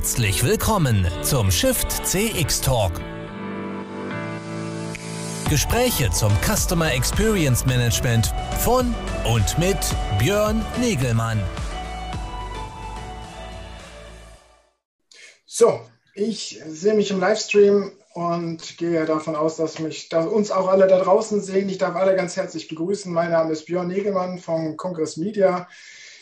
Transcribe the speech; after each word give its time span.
Herzlich 0.00 0.42
willkommen 0.42 1.06
zum 1.20 1.50
Shift 1.50 1.92
CX 2.06 2.62
Talk. 2.62 2.92
Gespräche 5.50 6.10
zum 6.10 6.32
Customer 6.40 6.90
Experience 6.94 7.66
Management 7.66 8.32
von 8.60 8.94
und 9.30 9.58
mit 9.58 9.76
Björn 10.18 10.64
Negelmann. 10.80 11.38
So, 15.44 15.80
ich 16.14 16.58
sehe 16.66 16.94
mich 16.94 17.10
im 17.10 17.20
Livestream 17.20 17.92
und 18.14 18.78
gehe 18.78 19.04
davon 19.04 19.36
aus, 19.36 19.56
dass 19.56 19.80
mich, 19.80 20.08
dass 20.08 20.24
uns 20.24 20.50
auch 20.50 20.68
alle 20.68 20.86
da 20.86 20.98
draußen 20.98 21.42
sehen. 21.42 21.68
Ich 21.68 21.76
darf 21.76 21.94
alle 21.94 22.16
ganz 22.16 22.38
herzlich 22.38 22.68
begrüßen. 22.68 23.12
Mein 23.12 23.32
Name 23.32 23.52
ist 23.52 23.66
Björn 23.66 23.88
Negelmann 23.88 24.38
von 24.38 24.78
Congress 24.78 25.18
Media. 25.18 25.68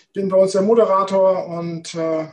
Ich 0.08 0.14
bin 0.14 0.28
bei 0.28 0.36
uns 0.36 0.50
der 0.50 0.62
Moderator 0.62 1.46
und 1.46 1.94
äh, 1.94 2.26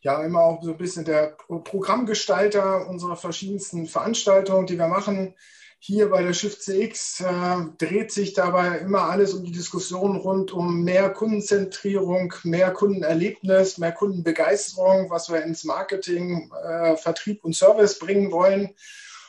ja 0.00 0.22
immer 0.22 0.40
auch 0.40 0.62
so 0.62 0.72
ein 0.72 0.78
bisschen 0.78 1.04
der 1.04 1.36
Programmgestalter 1.48 2.88
unserer 2.88 3.16
verschiedensten 3.16 3.86
Veranstaltungen, 3.86 4.66
die 4.66 4.78
wir 4.78 4.88
machen. 4.88 5.34
Hier 5.80 6.10
bei 6.10 6.24
der 6.24 6.32
Shift 6.32 6.60
CX 6.62 7.20
äh, 7.20 7.56
dreht 7.78 8.10
sich 8.10 8.32
dabei 8.32 8.78
immer 8.78 9.02
alles 9.02 9.32
um 9.32 9.44
die 9.44 9.52
Diskussion 9.52 10.16
rund 10.16 10.50
um 10.50 10.82
mehr 10.82 11.08
Kundenzentrierung, 11.10 12.34
mehr 12.42 12.72
Kundenerlebnis, 12.72 13.78
mehr 13.78 13.92
Kundenbegeisterung, 13.92 15.08
was 15.08 15.30
wir 15.30 15.42
ins 15.44 15.62
Marketing, 15.62 16.50
äh, 16.64 16.96
Vertrieb 16.96 17.44
und 17.44 17.54
Service 17.54 17.98
bringen 18.00 18.32
wollen. 18.32 18.74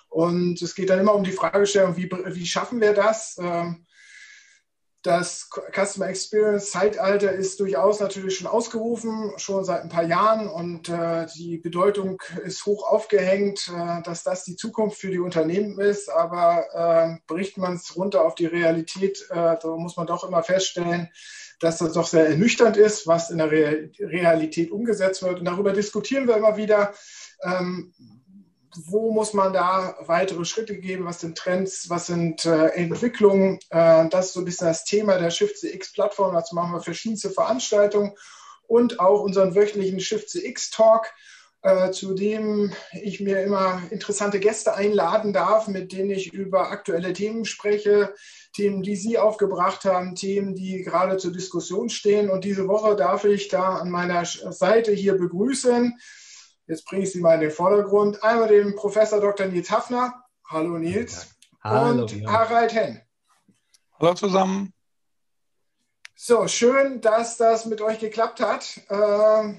Und 0.10 0.60
es 0.64 0.74
geht 0.74 0.90
dann 0.90 1.00
immer 1.00 1.14
um 1.14 1.24
die 1.24 1.34
Fragestellung, 1.34 1.96
wie, 1.96 2.10
wie 2.10 2.48
schaffen 2.48 2.82
wir 2.82 2.94
das? 2.94 3.38
Äh, 3.38 3.74
das 5.02 5.50
Customer 5.74 6.10
Experience 6.10 6.72
Zeitalter 6.72 7.32
ist 7.32 7.60
durchaus 7.62 8.02
natürlich 8.02 8.38
schon 8.38 8.48
ausgerufen, 8.48 9.32
schon 9.38 9.64
seit 9.64 9.82
ein 9.82 9.90
paar 9.90 10.04
Jahren 10.04 10.50
und 10.50 10.90
äh, 10.90 11.26
die 11.36 11.58
Bedeutung 11.58 12.22
ist 12.44 12.66
hoch 12.66 12.86
aufgehängt, 12.86 13.72
äh, 13.74 14.02
dass 14.04 14.24
das 14.24 14.44
die 14.44 14.58
Zukunft 14.58 15.00
für 15.00 15.10
die 15.10 15.20
Unternehmen 15.20 15.80
ist. 15.80 16.10
Aber 16.10 16.66
äh, 16.74 17.18
bricht 17.28 17.58
man 17.58 17.76
es 17.76 17.96
runter 17.96 18.26
auf 18.26 18.36
die 18.36 18.48
Realität, 18.48 19.26
äh, 19.30 19.56
da 19.62 19.78
muss 19.78 19.96
man 19.96 20.08
doch 20.08 20.26
immer 20.26 20.44
feststellen, 20.44 21.10
dass 21.62 21.78
das 21.78 21.94
doch 21.94 22.08
sehr 22.08 22.28
ernüchternd 22.28 22.76
ist, 22.76 23.08
was 23.08 23.30
in 23.30 23.38
der 23.38 23.52
Realität 23.52 24.72
umgesetzt 24.72 25.24
wird. 25.24 25.40
Und 25.40 25.46
darüber 25.46 25.72
diskutieren 25.72 26.28
wir 26.28 26.38
immer 26.38 26.58
wieder. 26.58 26.94
Ähm, 27.44 27.94
wo 28.76 29.12
muss 29.12 29.34
man 29.34 29.54
da 29.54 29.96
weitere 30.02 30.46
Schritte 30.46 30.78
geben? 30.78 31.06
Was 31.06 31.22
sind 31.22 31.38
Trends? 31.38 31.90
Was 31.90 32.08
sind 32.08 32.46
äh, 32.46 32.68
Entwicklungen? 32.68 33.60
Äh, 33.70 34.08
das 34.10 34.28
ist 34.28 34.34
so 34.34 34.42
ein 34.42 34.46
bisschen 34.46 34.68
das 34.68 34.86
Thema 34.86 35.18
der 35.18 35.32
Shift 35.32 35.58
CX 35.58 35.94
Plattform. 35.94 36.34
Dazu 36.34 36.56
machen 36.56 36.74
wir 36.74 36.82
verschiedenste 36.82 37.30
Veranstaltungen 37.30 38.14
und 38.68 39.00
auch 39.00 39.22
unseren 39.22 39.56
wöchentlichen 39.56 40.00
Shift 40.00 40.30
CX 40.30 40.70
Talk, 40.70 41.12
äh, 41.64 41.92
zu 41.92 42.14
dem 42.14 42.72
ich 42.94 43.20
mir 43.20 43.42
immer 43.42 43.82
interessante 43.90 44.40
Gäste 44.40 44.76
einladen 44.76 45.34
darf, 45.34 45.68
mit 45.68 45.92
denen 45.92 46.12
ich 46.12 46.32
über 46.32 46.70
aktuelle 46.70 47.14
Themen 47.14 47.46
spreche, 47.46 48.14
Themen, 48.54 48.84
die 48.84 48.96
Sie 48.96 49.18
aufgebracht 49.18 49.86
haben, 49.86 50.16
Themen, 50.16 50.56
die 50.56 50.84
gerade 50.84 51.18
zur 51.18 51.34
Diskussion 51.34 51.90
stehen. 51.90 52.30
Und 52.30 52.46
diese 52.46 52.68
Woche 52.68 52.96
darf 52.96 53.26
ich 53.26 53.48
da 53.48 53.78
an 53.78 53.90
meiner 53.90 54.26
Seite 54.26 54.92
hier 54.92 55.18
begrüßen 55.18 55.98
Jetzt 56.70 56.86
bringe 56.86 57.02
ich 57.02 57.12
sie 57.12 57.20
mal 57.20 57.34
in 57.34 57.42
den 57.42 57.50
Vordergrund. 57.50 58.24
Einmal 58.24 58.48
den 58.48 58.76
Professor 58.76 59.20
Dr. 59.20 59.48
Nils 59.48 59.72
Hafner. 59.72 60.24
Hallo 60.48 60.78
Nils. 60.78 61.36
Hallo, 61.64 62.04
und 62.04 62.16
ja. 62.16 62.32
Harald 62.32 62.72
Henn. 62.76 63.02
Hallo 64.00 64.14
zusammen. 64.14 64.72
So, 66.16 66.48
schön, 66.48 67.02
dass 67.02 67.38
das 67.38 67.66
mit 67.66 67.82
euch 67.82 67.98
geklappt 67.98 68.40
hat. 68.40 68.82
Äh, 68.88 69.54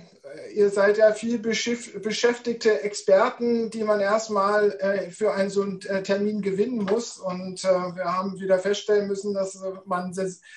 ihr 0.55 0.70
seid 0.70 0.98
ja 0.98 1.12
viel 1.12 1.39
beschäftigte 1.39 2.83
Experten, 2.83 3.70
die 3.70 3.84
man 3.84 4.00
erstmal 4.00 4.72
äh, 4.72 5.11
für 5.11 5.33
einen 5.34 5.50
so 5.50 5.62
einen 5.62 5.81
äh, 5.83 6.03
Termin 6.03 6.42
gewinnen 6.42 6.84
muss. 6.84 7.19
Und 7.19 7.65
äh, 7.65 7.69
wir 7.69 8.05
haben 8.05 8.41
wieder 8.41 8.59
feststellen 8.59 9.09
müssen, 9.09 9.34
dass 9.34 9.60
man 9.87 10.15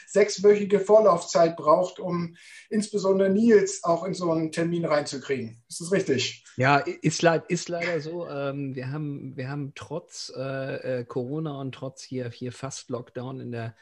sechswöchige 0.07 0.79
Vorlaufzeit 0.79 1.55
braucht, 1.55 1.99
um 1.99 2.35
insbesondere 2.69 3.29
Nils 3.29 3.83
auch 3.83 4.03
in 4.03 4.13
so 4.13 4.31
einen 4.31 4.51
Termin 4.51 4.85
reinzukriegen. 4.85 5.61
Ist 5.69 5.81
das 5.81 5.91
richtig? 5.91 6.43
Ja, 6.55 6.77
ist, 6.77 7.23
ist 7.47 7.69
leider 7.69 7.99
so. 7.99 8.27
Ähm, 8.27 8.75
wir, 8.75 8.91
haben, 8.91 9.35
wir 9.35 9.49
haben 9.49 9.73
trotz 9.75 10.31
äh, 10.35 10.99
äh, 10.99 11.05
Corona 11.05 11.59
und 11.59 11.73
trotz 11.73 12.03
hier, 12.03 12.29
hier 12.29 12.51
fast 12.51 12.89
Lockdown 12.89 13.39
in 13.39 13.51
der 13.51 13.75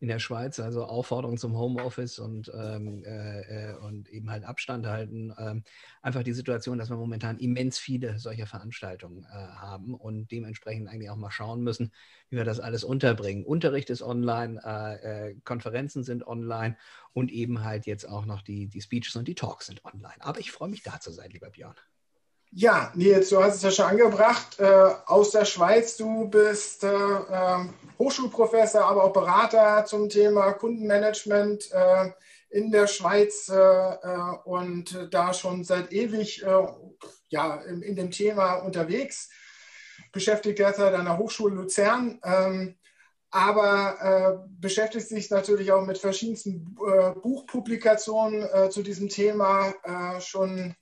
in 0.00 0.08
der 0.08 0.18
Schweiz, 0.20 0.60
also 0.60 0.84
Aufforderung 0.84 1.38
zum 1.38 1.56
Homeoffice 1.56 2.18
und, 2.18 2.52
ähm, 2.54 3.02
äh, 3.04 3.70
äh, 3.70 3.76
und 3.78 4.08
eben 4.10 4.30
halt 4.30 4.44
Abstand 4.44 4.86
halten. 4.86 5.34
Ähm, 5.38 5.64
einfach 6.02 6.22
die 6.22 6.32
Situation, 6.32 6.78
dass 6.78 6.88
wir 6.90 6.96
momentan 6.96 7.38
immens 7.38 7.78
viele 7.78 8.18
solcher 8.18 8.46
Veranstaltungen 8.46 9.24
äh, 9.24 9.28
haben 9.28 9.94
und 9.94 10.30
dementsprechend 10.30 10.88
eigentlich 10.88 11.10
auch 11.10 11.16
mal 11.16 11.30
schauen 11.30 11.62
müssen, 11.62 11.92
wie 12.30 12.36
wir 12.36 12.44
das 12.44 12.60
alles 12.60 12.84
unterbringen. 12.84 13.44
Unterricht 13.44 13.90
ist 13.90 14.02
online, 14.02 14.60
äh, 14.64 15.30
äh, 15.30 15.34
Konferenzen 15.44 16.04
sind 16.04 16.26
online 16.26 16.76
und 17.12 17.32
eben 17.32 17.64
halt 17.64 17.86
jetzt 17.86 18.08
auch 18.08 18.24
noch 18.24 18.42
die, 18.42 18.68
die 18.68 18.80
Speeches 18.80 19.16
und 19.16 19.26
die 19.26 19.34
Talks 19.34 19.66
sind 19.66 19.84
online. 19.84 20.20
Aber 20.20 20.38
ich 20.38 20.52
freue 20.52 20.68
mich 20.68 20.82
da 20.82 21.00
zu 21.00 21.10
sein, 21.10 21.30
lieber 21.30 21.50
Björn. 21.50 21.74
Ja, 22.50 22.90
Nils, 22.94 23.28
du 23.28 23.42
hast 23.42 23.56
es 23.56 23.62
ja 23.62 23.70
schon 23.70 23.84
angebracht, 23.84 24.58
äh, 24.58 24.90
aus 25.04 25.32
der 25.32 25.44
Schweiz. 25.44 25.98
Du 25.98 26.28
bist 26.28 26.82
äh, 26.82 26.88
äh, 26.88 27.66
Hochschulprofessor, 27.98 28.84
aber 28.84 29.04
auch 29.04 29.12
Berater 29.12 29.84
zum 29.84 30.08
Thema 30.08 30.52
Kundenmanagement 30.54 31.70
äh, 31.70 32.10
in 32.48 32.70
der 32.70 32.86
Schweiz 32.86 33.50
äh, 33.50 33.54
äh, 33.54 34.36
und 34.44 35.08
da 35.10 35.34
schon 35.34 35.62
seit 35.62 35.92
ewig 35.92 36.42
ja, 37.28 37.56
in, 37.56 37.82
in, 37.82 37.96
dem 37.96 38.10
Thema 38.10 38.54
unterwegs. 38.54 39.28
Beschäftigt 40.12 40.58
derzeit 40.58 40.94
an 40.94 41.04
der 41.04 41.18
Hochschule 41.18 41.54
Luzern. 41.54 42.18
Ähm, 42.24 42.78
aber 43.30 43.98
äh, 44.00 44.48
beschäftigt 44.58 45.06
sich 45.06 45.28
natürlich 45.30 45.70
auch 45.70 45.84
mit 45.84 45.98
verschiedensten 45.98 46.74
äh, 46.80 47.10
Buchpublikationen 47.10 48.42
äh, 48.42 48.70
zu 48.70 48.82
diesem 48.82 49.10
Thema 49.10 49.74
schon 50.20 50.74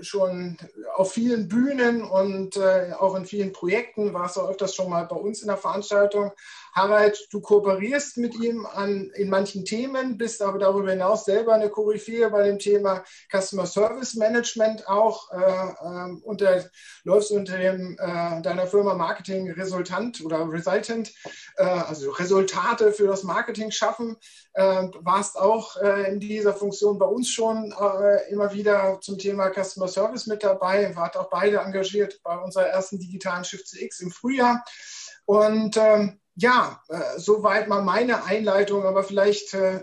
schon 0.00 0.56
auf 0.94 1.12
vielen 1.12 1.48
Bühnen 1.48 2.02
und 2.02 2.56
äh, 2.56 2.92
auch 2.98 3.14
in 3.14 3.26
vielen 3.26 3.52
Projekten, 3.52 4.14
warst 4.14 4.36
du 4.36 4.40
öfters 4.42 4.74
schon 4.74 4.90
mal 4.90 5.04
bei 5.06 5.16
uns 5.16 5.42
in 5.42 5.48
der 5.48 5.56
Veranstaltung. 5.56 6.32
Harald, 6.72 7.26
du 7.30 7.40
kooperierst 7.40 8.18
mit 8.18 8.34
ihm 8.40 8.66
an, 8.66 9.10
in 9.14 9.28
manchen 9.28 9.64
Themen, 9.64 10.18
bist 10.18 10.42
aber 10.42 10.58
darüber 10.58 10.90
hinaus 10.90 11.24
selber 11.24 11.54
eine 11.54 11.70
Koryphäe 11.70 12.30
bei 12.30 12.44
dem 12.44 12.58
Thema 12.58 13.04
Customer 13.30 13.66
Service 13.66 14.14
Management 14.14 14.88
auch 14.88 15.30
äh, 15.32 15.38
äh, 15.38 16.16
unter, 16.22 16.64
läufst 17.04 17.30
unter 17.30 17.58
dem, 17.58 17.96
äh, 17.98 18.42
deiner 18.42 18.66
Firma 18.66 18.94
Marketing 18.94 19.50
Resultant 19.52 20.24
oder 20.24 20.50
Resultant, 20.50 21.12
äh, 21.56 21.64
also 21.64 22.10
Resultate 22.10 22.92
für 22.92 23.06
das 23.06 23.22
Marketing 23.22 23.70
schaffen. 23.70 24.16
Äh, 24.54 24.88
warst 25.00 25.38
auch 25.38 25.76
in 25.76 26.20
dieser 26.20 26.54
Funktion 26.54 26.98
bei 26.98 27.06
uns 27.06 27.30
schon 27.30 27.74
immer 28.30 28.52
wieder 28.52 28.98
zum 29.00 29.18
Thema 29.18 29.50
Customer 29.50 29.88
Service 29.88 30.26
mit 30.26 30.42
dabei, 30.42 30.94
wart 30.96 31.16
auch 31.16 31.30
beide 31.30 31.58
engagiert 31.58 32.20
bei 32.22 32.36
unserer 32.36 32.66
ersten 32.66 32.98
digitalen 32.98 33.44
Shift 33.44 33.66
CX 33.68 34.00
im 34.00 34.10
Frühjahr. 34.10 34.64
Und 35.26 35.76
ähm, 35.76 36.20
ja, 36.38 36.80
äh, 36.88 37.18
soweit 37.18 37.68
mal 37.68 37.82
meine 37.82 38.24
Einleitung, 38.24 38.84
aber 38.84 39.02
vielleicht, 39.02 39.54
äh, 39.54 39.80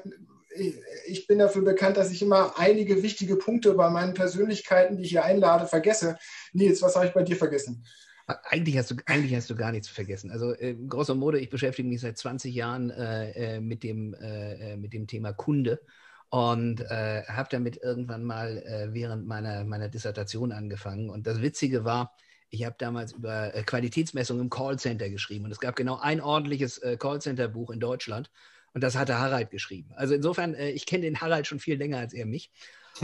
ich 1.05 1.27
bin 1.27 1.37
dafür 1.37 1.63
bekannt, 1.63 1.97
dass 1.97 2.11
ich 2.11 2.21
immer 2.21 2.57
einige 2.57 3.03
wichtige 3.03 3.35
Punkte 3.35 3.73
bei 3.73 3.89
meinen 3.89 4.13
Persönlichkeiten, 4.13 4.95
die 4.95 5.03
ich 5.03 5.09
hier 5.09 5.25
einlade, 5.25 5.67
vergesse. 5.67 6.17
Nils, 6.53 6.81
was 6.81 6.95
habe 6.95 7.07
ich 7.07 7.13
bei 7.13 7.23
dir 7.23 7.35
vergessen? 7.35 7.85
Eigentlich 8.25 8.77
hast, 8.77 8.89
du, 8.89 8.95
eigentlich 9.05 9.35
hast 9.35 9.49
du 9.49 9.55
gar 9.55 9.73
nichts 9.73 9.89
vergessen. 9.89 10.31
Also 10.31 10.53
äh, 10.53 10.75
grosso 10.75 11.13
modo, 11.13 11.37
ich 11.37 11.49
beschäftige 11.49 11.89
mich 11.89 11.99
seit 11.99 12.17
20 12.17 12.55
Jahren 12.55 12.89
äh, 12.89 13.57
äh, 13.57 13.59
mit, 13.59 13.83
dem, 13.83 14.13
äh, 14.13 14.77
mit 14.77 14.93
dem 14.93 15.07
Thema 15.07 15.33
Kunde 15.33 15.81
und 16.29 16.79
äh, 16.79 17.23
habe 17.27 17.49
damit 17.51 17.83
irgendwann 17.83 18.23
mal 18.23 18.59
äh, 18.59 18.93
während 18.93 19.27
meiner, 19.27 19.65
meiner 19.65 19.89
Dissertation 19.89 20.53
angefangen. 20.53 21.09
Und 21.09 21.27
das 21.27 21.41
Witzige 21.41 21.83
war, 21.83 22.15
ich 22.55 22.65
habe 22.65 22.75
damals 22.79 23.11
über 23.11 23.53
äh, 23.53 23.63
Qualitätsmessung 23.63 24.39
im 24.39 24.49
Callcenter 24.49 25.09
geschrieben 25.09 25.45
und 25.45 25.51
es 25.51 25.59
gab 25.59 25.75
genau 25.75 25.99
ein 25.99 26.21
ordentliches 26.21 26.77
äh, 26.79 26.97
Callcenter-Buch 26.97 27.69
in 27.69 27.79
Deutschland 27.79 28.31
und 28.73 28.81
das 28.81 28.95
hatte 28.95 29.19
Harald 29.19 29.51
geschrieben. 29.51 29.91
Also 29.95 30.15
insofern, 30.15 30.53
äh, 30.55 30.71
ich 30.71 30.85
kenne 30.85 31.03
den 31.03 31.19
Harald 31.21 31.47
schon 31.47 31.59
viel 31.59 31.77
länger 31.77 31.99
als 31.99 32.13
er 32.13 32.25
mich. 32.25 32.51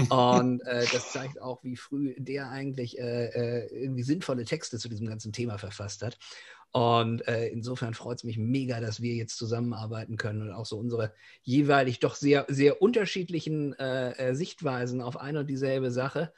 Und 0.09 0.61
das 0.63 1.11
zeigt 1.11 1.41
auch, 1.41 1.65
wie 1.65 1.75
früh 1.75 2.15
der 2.17 2.49
eigentlich 2.49 2.97
irgendwie 2.97 4.03
sinnvolle 4.03 4.45
Texte 4.45 4.77
zu 4.77 4.87
diesem 4.87 5.05
ganzen 5.05 5.33
Thema 5.33 5.57
verfasst 5.57 6.01
hat. 6.01 6.17
Und 6.71 7.27
äh, 7.27 7.47
insofern 7.49 7.93
freut 7.93 8.19
es 8.19 8.23
mich 8.23 8.37
mega, 8.37 8.79
dass 8.79 9.01
wir 9.01 9.15
jetzt 9.15 9.35
zusammenarbeiten 9.35 10.15
können 10.15 10.43
und 10.43 10.53
auch 10.53 10.65
so 10.65 10.77
unsere 10.77 11.11
jeweilig 11.43 11.99
doch 11.99 12.15
sehr, 12.15 12.45
sehr 12.47 12.81
unterschiedlichen 12.81 13.75
Sichtweisen 14.31 15.01
auf 15.01 15.17
eine 15.17 15.39
und 15.39 15.47
dieselbe 15.47 15.91
Sache 15.91 16.31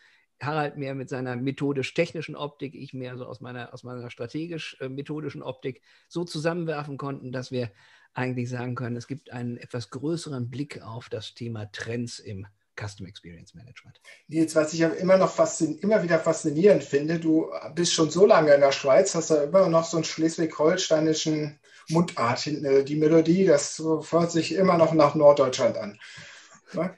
Harald 0.45 0.77
mehr 0.77 0.95
mit 0.95 1.09
seiner 1.09 1.35
methodisch-technischen 1.35 2.35
Optik, 2.35 2.75
ich 2.75 2.93
mehr 2.93 3.17
so 3.17 3.25
aus 3.25 3.41
meiner, 3.41 3.73
aus 3.73 3.83
meiner 3.83 4.09
strategisch-methodischen 4.09 5.43
Optik 5.43 5.81
so 6.07 6.23
zusammenwerfen 6.23 6.97
konnten, 6.97 7.31
dass 7.31 7.51
wir 7.51 7.71
eigentlich 8.13 8.49
sagen 8.49 8.75
können, 8.75 8.95
es 8.95 9.07
gibt 9.07 9.31
einen 9.31 9.57
etwas 9.57 9.89
größeren 9.89 10.49
Blick 10.49 10.81
auf 10.81 11.09
das 11.09 11.33
Thema 11.33 11.71
Trends 11.71 12.19
im 12.19 12.45
Custom 12.75 13.05
Experience 13.05 13.53
Management. 13.53 14.01
Nils, 14.27 14.55
was 14.55 14.73
ich 14.73 14.81
immer 14.81 15.17
noch 15.17 15.37
immer 15.81 16.03
wieder 16.03 16.19
faszinierend 16.19 16.83
finde, 16.83 17.19
du 17.19 17.51
bist 17.75 17.93
schon 17.93 18.09
so 18.09 18.25
lange 18.25 18.53
in 18.53 18.61
der 18.61 18.71
Schweiz, 18.71 19.13
hast 19.15 19.29
da 19.29 19.43
immer 19.43 19.67
noch 19.69 19.85
so 19.85 19.97
einen 19.97 20.03
schleswig-holsteinischen 20.03 21.59
Mundart 21.89 22.39
hinten. 22.39 22.65
Äh, 22.65 22.83
die 22.83 22.95
Melodie, 22.95 23.45
das 23.45 23.79
hört 23.79 24.31
sich 24.31 24.55
immer 24.55 24.77
noch 24.77 24.93
nach 24.93 25.15
Norddeutschland 25.15 25.77
an. 25.77 25.99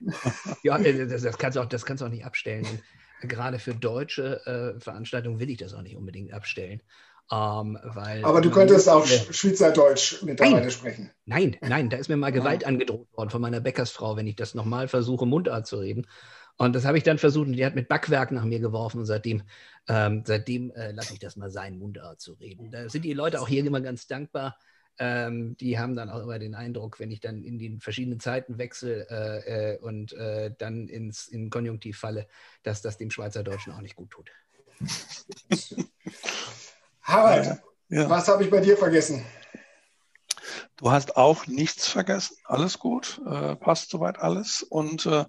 ja, 0.63 0.77
äh, 0.77 1.07
das, 1.07 1.23
das, 1.23 1.37
kannst 1.37 1.57
du 1.57 1.61
auch, 1.61 1.65
das 1.65 1.85
kannst 1.85 2.01
du 2.01 2.05
auch 2.05 2.11
nicht 2.11 2.25
abstellen. 2.25 2.65
Gerade 3.21 3.59
für 3.59 3.73
deutsche 3.73 4.45
äh, 4.45 4.79
Veranstaltungen 4.79 5.39
will 5.39 5.49
ich 5.49 5.57
das 5.57 5.73
auch 5.73 5.81
nicht 5.81 5.95
unbedingt 5.95 6.33
abstellen. 6.33 6.81
Ähm, 7.31 7.79
weil 7.83 8.23
Aber 8.23 8.39
du 8.39 8.51
könntest 8.51 8.87
auch 8.87 9.05
Schweizerdeutsch 9.05 10.21
mittlerweile 10.21 10.61
nein, 10.61 10.71
sprechen. 10.71 11.11
Nein, 11.25 11.57
nein, 11.61 11.89
da 11.89 11.97
ist 11.97 12.07
mir 12.07 12.17
mal 12.17 12.31
Gewalt 12.31 12.61
ja. 12.61 12.67
angedroht 12.67 13.07
worden 13.13 13.31
von 13.31 13.41
meiner 13.41 13.61
Bäckersfrau, 13.61 14.15
wenn 14.15 14.27
ich 14.27 14.35
das 14.35 14.53
nochmal 14.53 14.87
versuche, 14.87 15.25
Mundart 15.25 15.65
zu 15.65 15.77
reden. 15.77 16.05
Und 16.57 16.73
das 16.73 16.85
habe 16.85 16.97
ich 16.97 17.03
dann 17.03 17.17
versucht 17.17 17.47
und 17.47 17.53
die 17.53 17.65
hat 17.65 17.75
mit 17.75 17.89
Backwerk 17.89 18.31
nach 18.31 18.45
mir 18.45 18.59
geworfen 18.59 18.99
und 18.99 19.05
seitdem, 19.05 19.43
ähm, 19.89 20.23
seitdem 20.25 20.71
äh, 20.71 20.91
lasse 20.91 21.13
ich 21.13 21.19
das 21.19 21.35
mal 21.35 21.49
sein, 21.49 21.77
Mundart 21.77 22.21
zu 22.21 22.33
reden. 22.33 22.71
Da 22.71 22.87
sind 22.89 23.03
die 23.03 23.13
Leute 23.13 23.41
auch 23.41 23.47
hier 23.47 23.65
immer 23.65 23.81
ganz 23.81 24.07
dankbar. 24.07 24.57
Ähm, 24.97 25.57
die 25.57 25.77
haben 25.77 25.95
dann 25.95 26.09
auch 26.09 26.21
immer 26.21 26.39
den 26.39 26.55
Eindruck, 26.55 26.99
wenn 26.99 27.11
ich 27.11 27.19
dann 27.19 27.43
in 27.43 27.59
den 27.59 27.81
verschiedenen 27.81 28.19
Zeiten 28.19 28.57
wechsle 28.57 29.07
äh, 29.09 29.73
äh, 29.73 29.77
und 29.79 30.13
äh, 30.13 30.51
dann 30.57 30.87
ins 30.87 31.27
in 31.27 31.49
Konjunktiv 31.49 31.97
falle, 31.97 32.27
dass 32.63 32.81
das 32.81 32.97
dem 32.97 33.11
Schweizerdeutschen 33.11 33.73
auch 33.73 33.81
nicht 33.81 33.95
gut 33.95 34.11
tut. 34.11 34.31
Harald, 37.01 37.61
ja. 37.89 38.09
was 38.09 38.27
habe 38.27 38.43
ich 38.43 38.49
bei 38.49 38.61
dir 38.61 38.77
vergessen? 38.77 39.25
Du 40.77 40.91
hast 40.91 41.15
auch 41.15 41.47
nichts 41.47 41.87
vergessen. 41.87 42.37
Alles 42.45 42.79
gut, 42.79 43.21
äh, 43.25 43.55
passt 43.55 43.89
soweit 43.89 44.19
alles. 44.19 44.61
Und 44.63 45.05
äh, 45.05 45.25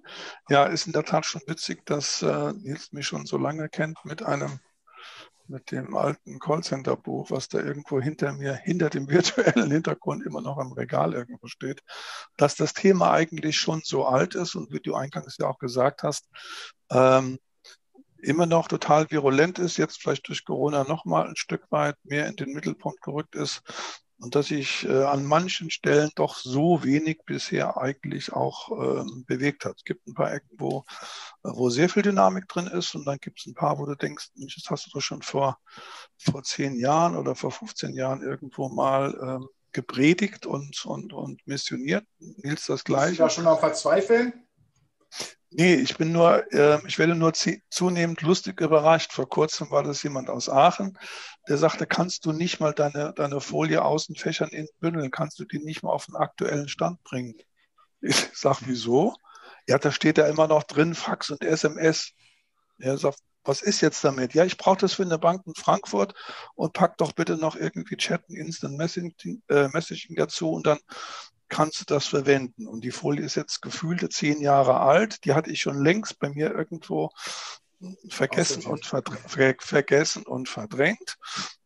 ja, 0.49 0.65
ist 0.65 0.87
in 0.87 0.93
der 0.93 1.05
Tat 1.05 1.25
schon 1.25 1.43
witzig, 1.47 1.87
dass 1.87 2.23
äh, 2.23 2.53
Nils 2.53 2.93
mich 2.93 3.07
schon 3.07 3.27
so 3.27 3.39
lange 3.39 3.69
kennt 3.69 4.05
mit 4.05 4.23
einem, 4.23 4.59
mit 5.49 5.71
dem 5.71 5.97
alten 5.97 6.39
Callcenter-Buch, 6.39 7.31
was 7.31 7.49
da 7.49 7.59
irgendwo 7.59 8.01
hinter 8.01 8.33
mir, 8.33 8.55
hinter 8.55 8.91
dem 8.91 9.09
virtuellen 9.09 9.71
Hintergrund 9.71 10.25
immer 10.25 10.41
noch 10.41 10.59
am 10.59 10.73
Regal 10.73 11.15
irgendwo 11.15 11.47
steht, 11.47 11.83
dass 12.37 12.57
das 12.57 12.75
Thema 12.75 13.13
eigentlich 13.13 13.57
schon 13.57 13.83
so 13.85 14.07
alt 14.07 14.35
ist 14.35 14.55
und 14.55 14.73
wie 14.73 14.81
du 14.81 14.95
eingangs 14.95 15.37
ja 15.39 15.47
auch 15.47 15.59
gesagt 15.59 16.03
hast, 16.03 16.29
ähm, 16.91 17.39
immer 18.19 18.47
noch 18.47 18.69
total 18.69 19.11
virulent 19.11 19.59
ist, 19.59 19.77
jetzt 19.77 20.01
vielleicht 20.01 20.27
durch 20.29 20.45
Corona 20.45 20.85
nochmal 20.85 21.29
ein 21.29 21.37
Stück 21.37 21.71
weit 21.71 21.97
mehr 22.03 22.27
in 22.27 22.37
den 22.37 22.53
Mittelpunkt 22.53 23.01
gerückt 23.03 23.35
ist 23.35 23.63
und 24.19 24.35
dass 24.35 24.47
sich 24.47 24.87
äh, 24.89 25.05
an 25.05 25.25
manchen 25.25 25.71
Stellen 25.71 26.11
doch 26.15 26.37
so 26.37 26.83
wenig 26.83 27.21
bisher 27.27 27.77
eigentlich 27.77 28.33
auch 28.33 28.71
ähm, 28.71 29.25
bewegt 29.27 29.65
hat. 29.65 29.77
Es 29.77 29.85
gibt 29.85 30.07
ein 30.07 30.15
paar 30.15 30.33
Ecken, 30.33 30.57
wo, 30.59 30.85
wo 31.43 31.71
sehr 31.71 31.89
viel 31.89 32.03
Dynamik 32.03 32.49
drin 32.49 32.67
ist 32.67 32.95
und 32.95 33.05
dann 33.05 33.19
gibt 33.19 33.41
es 33.41 33.47
ein 33.47 33.55
paar, 33.55 33.79
wo 33.79 33.87
du 33.87 33.95
denkst, 33.95 34.31
Mensch, 34.35 34.57
das 34.57 34.71
hast 34.71 34.87
du 34.87 34.91
doch 34.91 35.03
schon 35.03 35.23
vor, 35.23 35.59
vor 36.17 36.43
zehn 36.43 36.77
Jahren 36.77 37.17
oder 37.17 37.35
vor 37.35 37.51
15 37.51 37.95
Jahren 37.95 38.23
irgendwo 38.23 38.69
mal 38.69 39.19
ähm, 39.23 39.49
gepredigt 39.73 40.47
und, 40.47 40.85
und, 40.87 41.13
und 41.13 41.47
missioniert. 41.47 42.07
Nils 42.19 42.67
das 42.67 42.85
gleiche. 42.85 43.17
Du 43.17 43.23
da 43.25 43.31
schon 43.31 43.47
auch 43.47 43.61
verzweifeln? 43.61 44.46
Nee, 45.51 45.75
ich 45.77 45.97
bin 45.97 46.13
nur, 46.13 46.53
äh, 46.53 46.79
ich 46.87 46.99
werde 46.99 47.15
nur 47.15 47.33
zunehmend 47.71 48.21
lustig 48.23 48.61
überrascht. 48.61 49.13
Vor 49.13 49.29
kurzem 49.29 49.71
war 49.71 49.83
das 49.83 50.03
jemand 50.03 50.29
aus 50.29 50.49
Aachen, 50.51 50.99
der 51.49 51.57
sagte, 51.57 51.87
kannst 51.87 52.27
du 52.27 52.33
nicht 52.33 52.61
mal 52.61 52.73
deine, 52.75 53.13
deine 53.15 53.41
Folie 53.41 53.83
außen 53.83 54.17
fächern 54.17 54.51
in 54.51 54.69
Bündeln, 54.81 55.11
kannst 55.11 55.39
du 55.39 55.45
die 55.45 55.59
nicht 55.59 55.83
mal 55.83 55.93
auf 55.93 56.07
den 56.07 56.17
aktuellen 56.17 56.69
Stand 56.69 57.03
bringen? 57.05 57.35
Ich 58.01 58.17
sage, 58.35 58.59
wieso? 58.67 59.15
Ja, 59.69 59.79
da 59.79 59.91
steht 59.93 60.19
ja 60.19 60.27
immer 60.27 60.49
noch 60.49 60.65
drin, 60.65 60.95
Fax 60.95 61.31
und 61.31 61.43
SMS. 61.43 62.13
Er 62.79 62.99
sagt, 62.99 63.21
was 63.45 63.63
ist 63.63 63.81
jetzt 63.81 64.05
damit? 64.05 64.35
Ja, 64.35 64.45
ich 64.45 64.57
brauche 64.59 64.79
das 64.79 64.95
für 64.95 65.05
eine 65.05 65.19
Bank 65.19 65.43
in 65.47 65.55
Frankfurt 65.55 66.15
und 66.55 66.73
pack 66.73 66.99
doch 66.99 67.13
bitte 67.13 67.37
noch 67.37 67.57
irgendwie 67.57 67.97
Chatten, 67.97 68.35
Instant 68.35 68.77
Messaging, 68.77 69.43
äh, 69.49 69.69
Messaging 69.69 70.17
dazu 70.17 70.51
und 70.51 70.67
dann 70.67 70.79
kannst 71.49 71.81
du 71.81 71.85
das 71.87 72.07
verwenden. 72.07 72.67
Und 72.67 72.83
die 72.83 72.91
Folie 72.91 73.25
ist 73.25 73.35
jetzt 73.35 73.63
gefühlte 73.63 74.09
zehn 74.09 74.41
Jahre 74.41 74.81
alt. 74.81 75.25
Die 75.25 75.35
hatte 75.35 75.51
ich 75.51 75.61
schon 75.61 75.83
längst 75.83 76.19
bei 76.19 76.31
mir 76.31 76.53
irgendwo 76.53 77.11
vergessen 78.09 78.65
und, 78.67 78.87
ver 78.87 79.03
vergessen 79.59 80.23
und 80.25 80.49
verdrängt. 80.49 81.17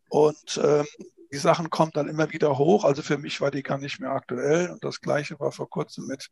Und 0.08 0.60
ähm, 0.62 0.86
die 1.32 1.38
Sachen 1.38 1.70
kommen 1.70 1.92
dann 1.94 2.08
immer 2.08 2.32
wieder 2.32 2.58
hoch. 2.58 2.84
Also 2.84 3.02
für 3.02 3.18
mich 3.18 3.40
war 3.40 3.50
die 3.50 3.62
gar 3.62 3.78
nicht 3.78 4.00
mehr 4.00 4.10
aktuell. 4.10 4.70
Und 4.70 4.84
das 4.84 5.00
gleiche 5.00 5.38
war 5.38 5.52
vor 5.52 5.70
kurzem 5.70 6.06
mit, 6.06 6.28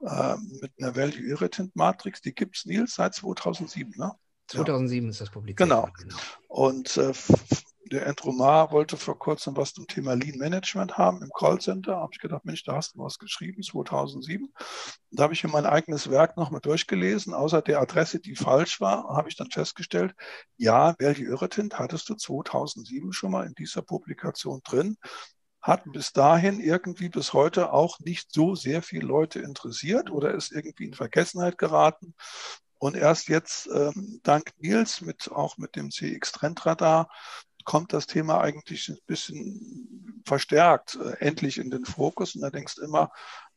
äh, 0.00 0.34
mit 0.60 0.72
einer 0.78 0.96
Value 0.96 1.26
Irritant 1.26 1.76
Matrix. 1.76 2.22
Die 2.22 2.34
gibt 2.34 2.56
es, 2.56 2.64
Nils, 2.64 2.94
seit 2.94 3.14
2007, 3.14 3.94
ne? 3.96 4.12
2007 4.48 5.04
ja. 5.04 5.10
ist 5.10 5.20
das 5.20 5.30
publiziert. 5.30 5.58
Genau. 5.58 5.88
genau. 5.98 6.16
Und 6.48 6.96
äh, 6.96 7.12
der 7.90 8.06
Entromar 8.06 8.70
wollte 8.70 8.96
vor 8.96 9.18
kurzem 9.18 9.56
was 9.56 9.74
zum 9.74 9.86
Thema 9.86 10.14
Lean 10.14 10.38
Management 10.38 10.96
haben 10.96 11.22
im 11.22 11.30
Callcenter. 11.36 11.96
Habe 11.96 12.12
ich 12.12 12.18
gedacht, 12.18 12.44
Mensch, 12.44 12.62
da 12.64 12.76
hast 12.76 12.94
du 12.94 13.00
was 13.00 13.18
geschrieben, 13.18 13.62
2007. 13.62 14.52
Da 15.10 15.24
habe 15.24 15.34
ich 15.34 15.44
mir 15.44 15.50
mein 15.50 15.66
eigenes 15.66 16.10
Werk 16.10 16.36
nochmal 16.36 16.60
durchgelesen. 16.60 17.34
Außer 17.34 17.62
der 17.62 17.80
Adresse, 17.80 18.20
die 18.20 18.36
falsch 18.36 18.80
war, 18.80 19.08
habe 19.08 19.28
ich 19.28 19.36
dann 19.36 19.50
festgestellt, 19.50 20.14
ja, 20.56 20.94
Value 20.98 21.26
Irritant 21.26 21.78
hattest 21.78 22.08
du 22.08 22.14
2007 22.14 23.12
schon 23.12 23.30
mal 23.30 23.46
in 23.46 23.54
dieser 23.54 23.82
Publikation 23.82 24.60
drin. 24.64 24.96
Hat 25.60 25.84
bis 25.92 26.12
dahin 26.12 26.60
irgendwie 26.60 27.08
bis 27.08 27.32
heute 27.32 27.72
auch 27.72 27.98
nicht 28.00 28.32
so 28.32 28.54
sehr 28.54 28.82
viele 28.82 29.06
Leute 29.06 29.40
interessiert 29.40 30.10
oder 30.10 30.32
ist 30.34 30.52
irgendwie 30.52 30.84
in 30.84 30.94
Vergessenheit 30.94 31.58
geraten. 31.58 32.14
Und 32.78 32.96
erst 32.96 33.28
jetzt, 33.28 33.66
ähm, 33.72 34.20
dank 34.24 34.52
Nils, 34.58 35.00
mit, 35.00 35.30
auch 35.32 35.56
mit 35.56 35.74
dem 35.74 35.90
CX-Trendradar, 35.90 37.08
kommt 37.64 37.92
das 37.92 38.06
Thema 38.06 38.40
eigentlich 38.40 38.88
ein 38.88 38.98
bisschen 39.06 40.22
verstärkt 40.24 40.96
äh, 40.96 41.16
endlich 41.18 41.58
in 41.58 41.70
den 41.70 41.84
Fokus. 41.84 42.34
Und 42.34 42.42
da 42.42 42.50
denkst 42.50 42.76
du 42.76 42.82
immer, 42.82 43.10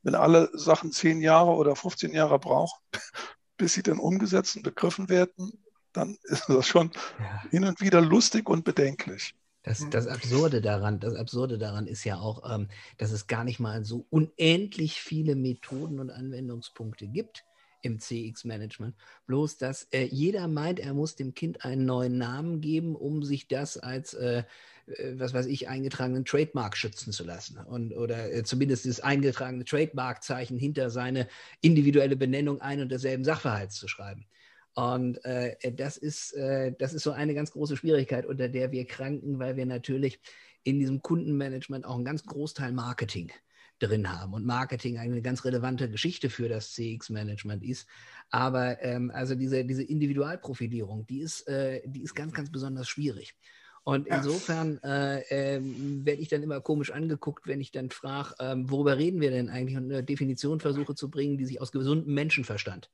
wenn 0.04 0.15
alle 0.15 0.50
Sachen 0.54 0.92
zehn 0.92 1.21
Jahre 1.21 1.51
oder 1.51 1.75
15 1.75 2.13
Jahre 2.13 2.39
brauchen, 2.39 2.80
bis 3.57 3.74
sie 3.74 3.83
dann 3.83 4.00
umgesetzt 4.00 4.56
und 4.56 4.63
begriffen 4.63 5.09
werden, 5.09 5.51
dann 5.94 6.18
ist 6.24 6.45
das 6.48 6.68
schon 6.68 6.92
ja. 7.19 7.44
hin 7.50 7.65
und 7.65 7.81
wieder 7.81 8.01
lustig 8.01 8.50
und 8.50 8.63
bedenklich. 8.63 9.36
Das, 9.63 9.86
das, 9.89 10.07
Absurde 10.07 10.62
daran, 10.62 11.01
das 11.01 11.13
Absurde 11.15 11.57
daran 11.57 11.88
ist 11.88 12.06
ja 12.06 12.18
auch, 12.18 12.50
ähm, 12.50 12.69
dass 12.98 13.12
es 13.12 13.27
gar 13.27 13.44
nicht 13.44 13.60
mal 13.60 13.83
so 13.83 14.06
unendlich 14.10 15.01
viele 15.01 15.36
Methoden 15.36 16.00
und 16.00 16.10
Anwendungspunkte 16.10 17.07
gibt, 17.07 17.44
im 17.81 18.00
CX-Management. 18.00 18.95
Bloß, 19.25 19.57
dass 19.57 19.83
äh, 19.91 20.03
jeder 20.03 20.48
meint, 20.48 20.79
er 20.79 20.93
muss 20.93 21.15
dem 21.15 21.34
Kind 21.34 21.63
einen 21.65 21.86
neuen 21.86 22.17
Namen 22.17 22.62
geben, 22.62 22.96
um 22.96 23.24
sich 23.24 23.48
das 23.48 23.77
als, 23.77 24.13
äh, 24.13 24.43
äh, 24.88 25.13
was 25.19 25.34
weiß 25.34 25.46
ich, 25.48 25.67
eingetragenen 25.67 26.25
Trademark 26.25 26.77
schützen 26.77 27.12
zu 27.12 27.24
lassen. 27.24 27.57
Und, 27.57 27.93
oder 27.93 28.34
äh, 28.34 28.43
zumindest 28.43 28.86
das 28.86 29.00
eingetragene 29.00 29.65
Trademark-Zeichen 29.65 30.57
hinter 30.57 30.89
seine 30.89 31.27
individuelle 31.62 32.15
Benennung 32.15 32.62
ein 32.62 32.81
und 32.81 32.91
desselben 32.91 33.24
Sachverhalts 33.24 33.75
zu 33.75 33.88
schreiben. 33.88 34.25
Und 34.74 35.24
äh, 35.25 35.55
das, 35.74 35.98
ist, 35.98 36.34
äh, 36.34 36.72
das 36.77 36.93
ist 36.93 37.03
so 37.03 37.12
eine 37.12 37.34
ganz 37.34 37.51
große 37.51 37.77
Schwierigkeit, 37.77 38.25
unter 38.27 38.48
der 38.48 38.72
wir 38.72 38.86
kranken, 38.86 39.39
weil 39.39 39.55
wir 39.55 39.65
natürlich 39.65 40.19
in 40.63 40.79
diesem 40.79 41.01
Kundenmanagement 41.01 41.86
auch 41.86 41.96
einen 41.96 42.05
ganz 42.05 42.24
Großteil 42.25 42.74
Marketing 42.74 43.31
drin 43.79 44.12
haben 44.12 44.34
und 44.34 44.46
Marketing 44.46 44.98
eine 44.98 45.22
ganz 45.22 45.46
relevante 45.46 45.89
Geschichte 45.89 46.29
für 46.29 46.50
das 46.50 46.74
CX-Management 46.74 47.63
ist. 47.63 47.88
Aber 48.29 48.81
ähm, 48.81 49.12
also 49.13 49.36
diese, 49.36 49.63
diese 49.65 49.84
Individualprofilierung, 49.84 51.05
die 51.05 51.22
ist, 51.22 51.48
äh, 51.48 51.81
die 51.86 52.03
ist 52.03 52.15
ganz, 52.15 52.34
ganz 52.34 52.51
besonders 52.51 52.89
schwierig. 52.89 53.36
Und 53.84 54.05
insofern 54.07 54.84
äh, 54.84 55.22
äh, 55.29 55.62
werde 55.63 56.22
ich 56.22 56.27
dann 56.27 56.43
immer 56.43 56.60
komisch 56.60 56.91
angeguckt, 56.91 57.48
wenn 57.48 57.62
ich 57.62 57.72
dann 57.72 57.89
frage, 57.89 58.36
ähm, 58.39 58.69
worüber 58.69 58.98
reden 58.98 59.22
wir 59.22 59.31
denn 59.31 59.50
eigentlich 59.50 59.77
und 59.77 59.86
eine 59.86 60.03
Definition 60.03 60.60
versuche 60.60 60.93
zu 60.93 61.10
bringen, 61.10 61.38
die 61.38 61.46
sich 61.46 61.62
aus 61.62 61.72
gesundem 61.72 62.13
Menschenverstand 62.13 62.91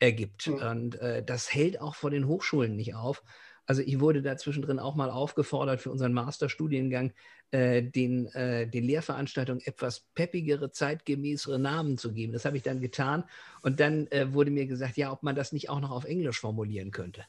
ergibt. 0.00 0.48
Mhm. 0.48 0.54
Und 0.54 0.94
äh, 0.96 1.22
das 1.24 1.54
hält 1.54 1.80
auch 1.80 1.94
vor 1.94 2.10
den 2.10 2.26
Hochschulen 2.26 2.74
nicht 2.74 2.96
auf. 2.96 3.22
Also 3.66 3.82
ich 3.82 4.00
wurde 4.00 4.22
da 4.22 4.36
zwischendrin 4.36 4.78
auch 4.78 4.94
mal 4.94 5.10
aufgefordert, 5.10 5.80
für 5.80 5.90
unseren 5.90 6.12
Masterstudiengang 6.12 7.12
äh, 7.52 7.82
den, 7.82 8.26
äh, 8.34 8.66
den 8.68 8.84
Lehrveranstaltungen 8.84 9.62
etwas 9.64 10.00
peppigere, 10.14 10.70
zeitgemäßere 10.70 11.58
Namen 11.58 11.98
zu 11.98 12.12
geben. 12.12 12.32
Das 12.32 12.44
habe 12.44 12.56
ich 12.56 12.62
dann 12.62 12.80
getan. 12.80 13.24
Und 13.62 13.80
dann 13.80 14.06
äh, 14.08 14.32
wurde 14.32 14.50
mir 14.50 14.66
gesagt, 14.66 14.96
ja, 14.96 15.12
ob 15.12 15.22
man 15.22 15.36
das 15.36 15.52
nicht 15.52 15.70
auch 15.70 15.80
noch 15.80 15.90
auf 15.90 16.04
Englisch 16.04 16.40
formulieren 16.40 16.90
könnte. 16.90 17.24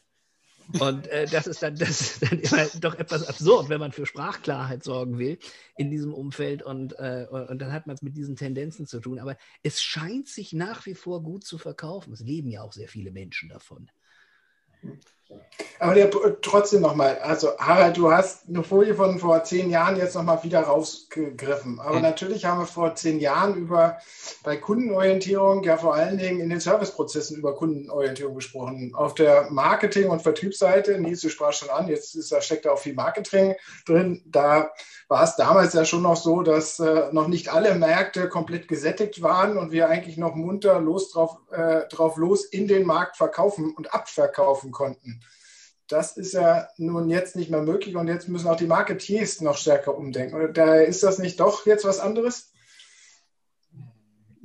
Und 0.79 1.07
äh, 1.07 1.27
das, 1.27 1.47
ist 1.47 1.61
dann, 1.61 1.75
das 1.75 2.01
ist 2.01 2.23
dann 2.23 2.39
immer 2.39 2.65
doch 2.79 2.95
etwas 2.95 3.27
absurd, 3.27 3.69
wenn 3.69 3.79
man 3.79 3.91
für 3.91 4.05
Sprachklarheit 4.05 4.83
sorgen 4.83 5.17
will 5.17 5.37
in 5.75 5.91
diesem 5.91 6.13
Umfeld. 6.13 6.63
Und, 6.63 6.93
äh, 6.99 7.27
und 7.29 7.59
dann 7.61 7.71
hat 7.71 7.87
man 7.87 7.95
es 7.95 8.01
mit 8.01 8.15
diesen 8.15 8.35
Tendenzen 8.35 8.87
zu 8.87 8.99
tun. 8.99 9.19
Aber 9.19 9.37
es 9.61 9.81
scheint 9.81 10.27
sich 10.27 10.53
nach 10.53 10.85
wie 10.85 10.95
vor 10.95 11.21
gut 11.21 11.43
zu 11.43 11.57
verkaufen. 11.57 12.13
Es 12.13 12.21
leben 12.21 12.49
ja 12.49 12.61
auch 12.61 12.73
sehr 12.73 12.87
viele 12.87 13.11
Menschen 13.11 13.49
davon. 13.49 13.89
Aber 15.79 15.95
der, 15.95 16.09
trotzdem 16.41 16.81
nochmal, 16.81 17.19
also 17.19 17.57
Harald, 17.57 17.97
du 17.97 18.11
hast 18.11 18.47
eine 18.47 18.63
Folie 18.63 18.95
von 18.95 19.19
vor 19.19 19.43
zehn 19.43 19.69
Jahren 19.69 19.97
jetzt 19.97 20.15
nochmal 20.15 20.41
wieder 20.43 20.61
rausgegriffen. 20.61 21.79
Aber 21.79 21.97
mhm. 21.97 22.03
natürlich 22.03 22.45
haben 22.45 22.59
wir 22.59 22.65
vor 22.65 22.95
zehn 22.95 23.19
Jahren 23.19 23.55
über 23.55 23.97
bei 24.43 24.55
Kundenorientierung 24.55 25.63
ja 25.63 25.77
vor 25.77 25.93
allen 25.95 26.17
Dingen 26.17 26.39
in 26.39 26.49
den 26.49 26.59
Serviceprozessen 26.59 27.37
über 27.37 27.55
Kundenorientierung 27.55 28.35
gesprochen. 28.35 28.93
Auf 28.95 29.13
der 29.13 29.51
Marketing- 29.51 30.09
und 30.09 30.21
Vertriebsseite, 30.21 30.99
Nils, 30.99 31.21
du 31.21 31.29
sprachst 31.29 31.59
schon 31.59 31.69
an, 31.69 31.87
jetzt 31.87 32.15
ist, 32.15 32.31
da 32.31 32.39
steckt 32.39 32.65
da 32.65 32.71
auch 32.71 32.79
viel 32.79 32.93
Marketing 32.93 33.55
drin. 33.85 34.21
Da 34.25 34.71
war 35.09 35.23
es 35.23 35.35
damals 35.35 35.73
ja 35.73 35.85
schon 35.85 36.03
noch 36.03 36.15
so, 36.15 36.43
dass 36.43 36.79
äh, 36.79 37.09
noch 37.11 37.27
nicht 37.27 37.51
alle 37.51 37.75
Märkte 37.75 38.29
komplett 38.29 38.67
gesättigt 38.67 39.21
waren 39.21 39.57
und 39.57 39.71
wir 39.71 39.89
eigentlich 39.89 40.17
noch 40.17 40.35
munter 40.35 40.79
los 40.79 41.11
drauf, 41.11 41.37
äh, 41.51 41.81
drauf 41.89 42.15
los 42.17 42.45
in 42.45 42.67
den 42.67 42.85
Markt 42.85 43.17
verkaufen 43.17 43.73
und 43.75 43.93
abverkaufen 43.93 44.71
konnten. 44.71 45.22
Das 45.87 46.17
ist 46.17 46.33
ja 46.33 46.67
nun 46.77 47.09
jetzt 47.09 47.35
nicht 47.35 47.49
mehr 47.49 47.61
möglich 47.61 47.95
und 47.95 48.07
jetzt 48.07 48.29
müssen 48.29 48.47
auch 48.47 48.55
die 48.55 48.67
Marketeers 48.67 49.41
noch 49.41 49.57
stärker 49.57 49.97
umdenken. 49.97 50.35
Oder 50.35 50.47
daher 50.47 50.85
ist 50.85 51.03
das 51.03 51.19
nicht 51.19 51.39
doch 51.39 51.65
jetzt 51.65 51.85
was 51.85 51.99
anderes? 51.99 52.53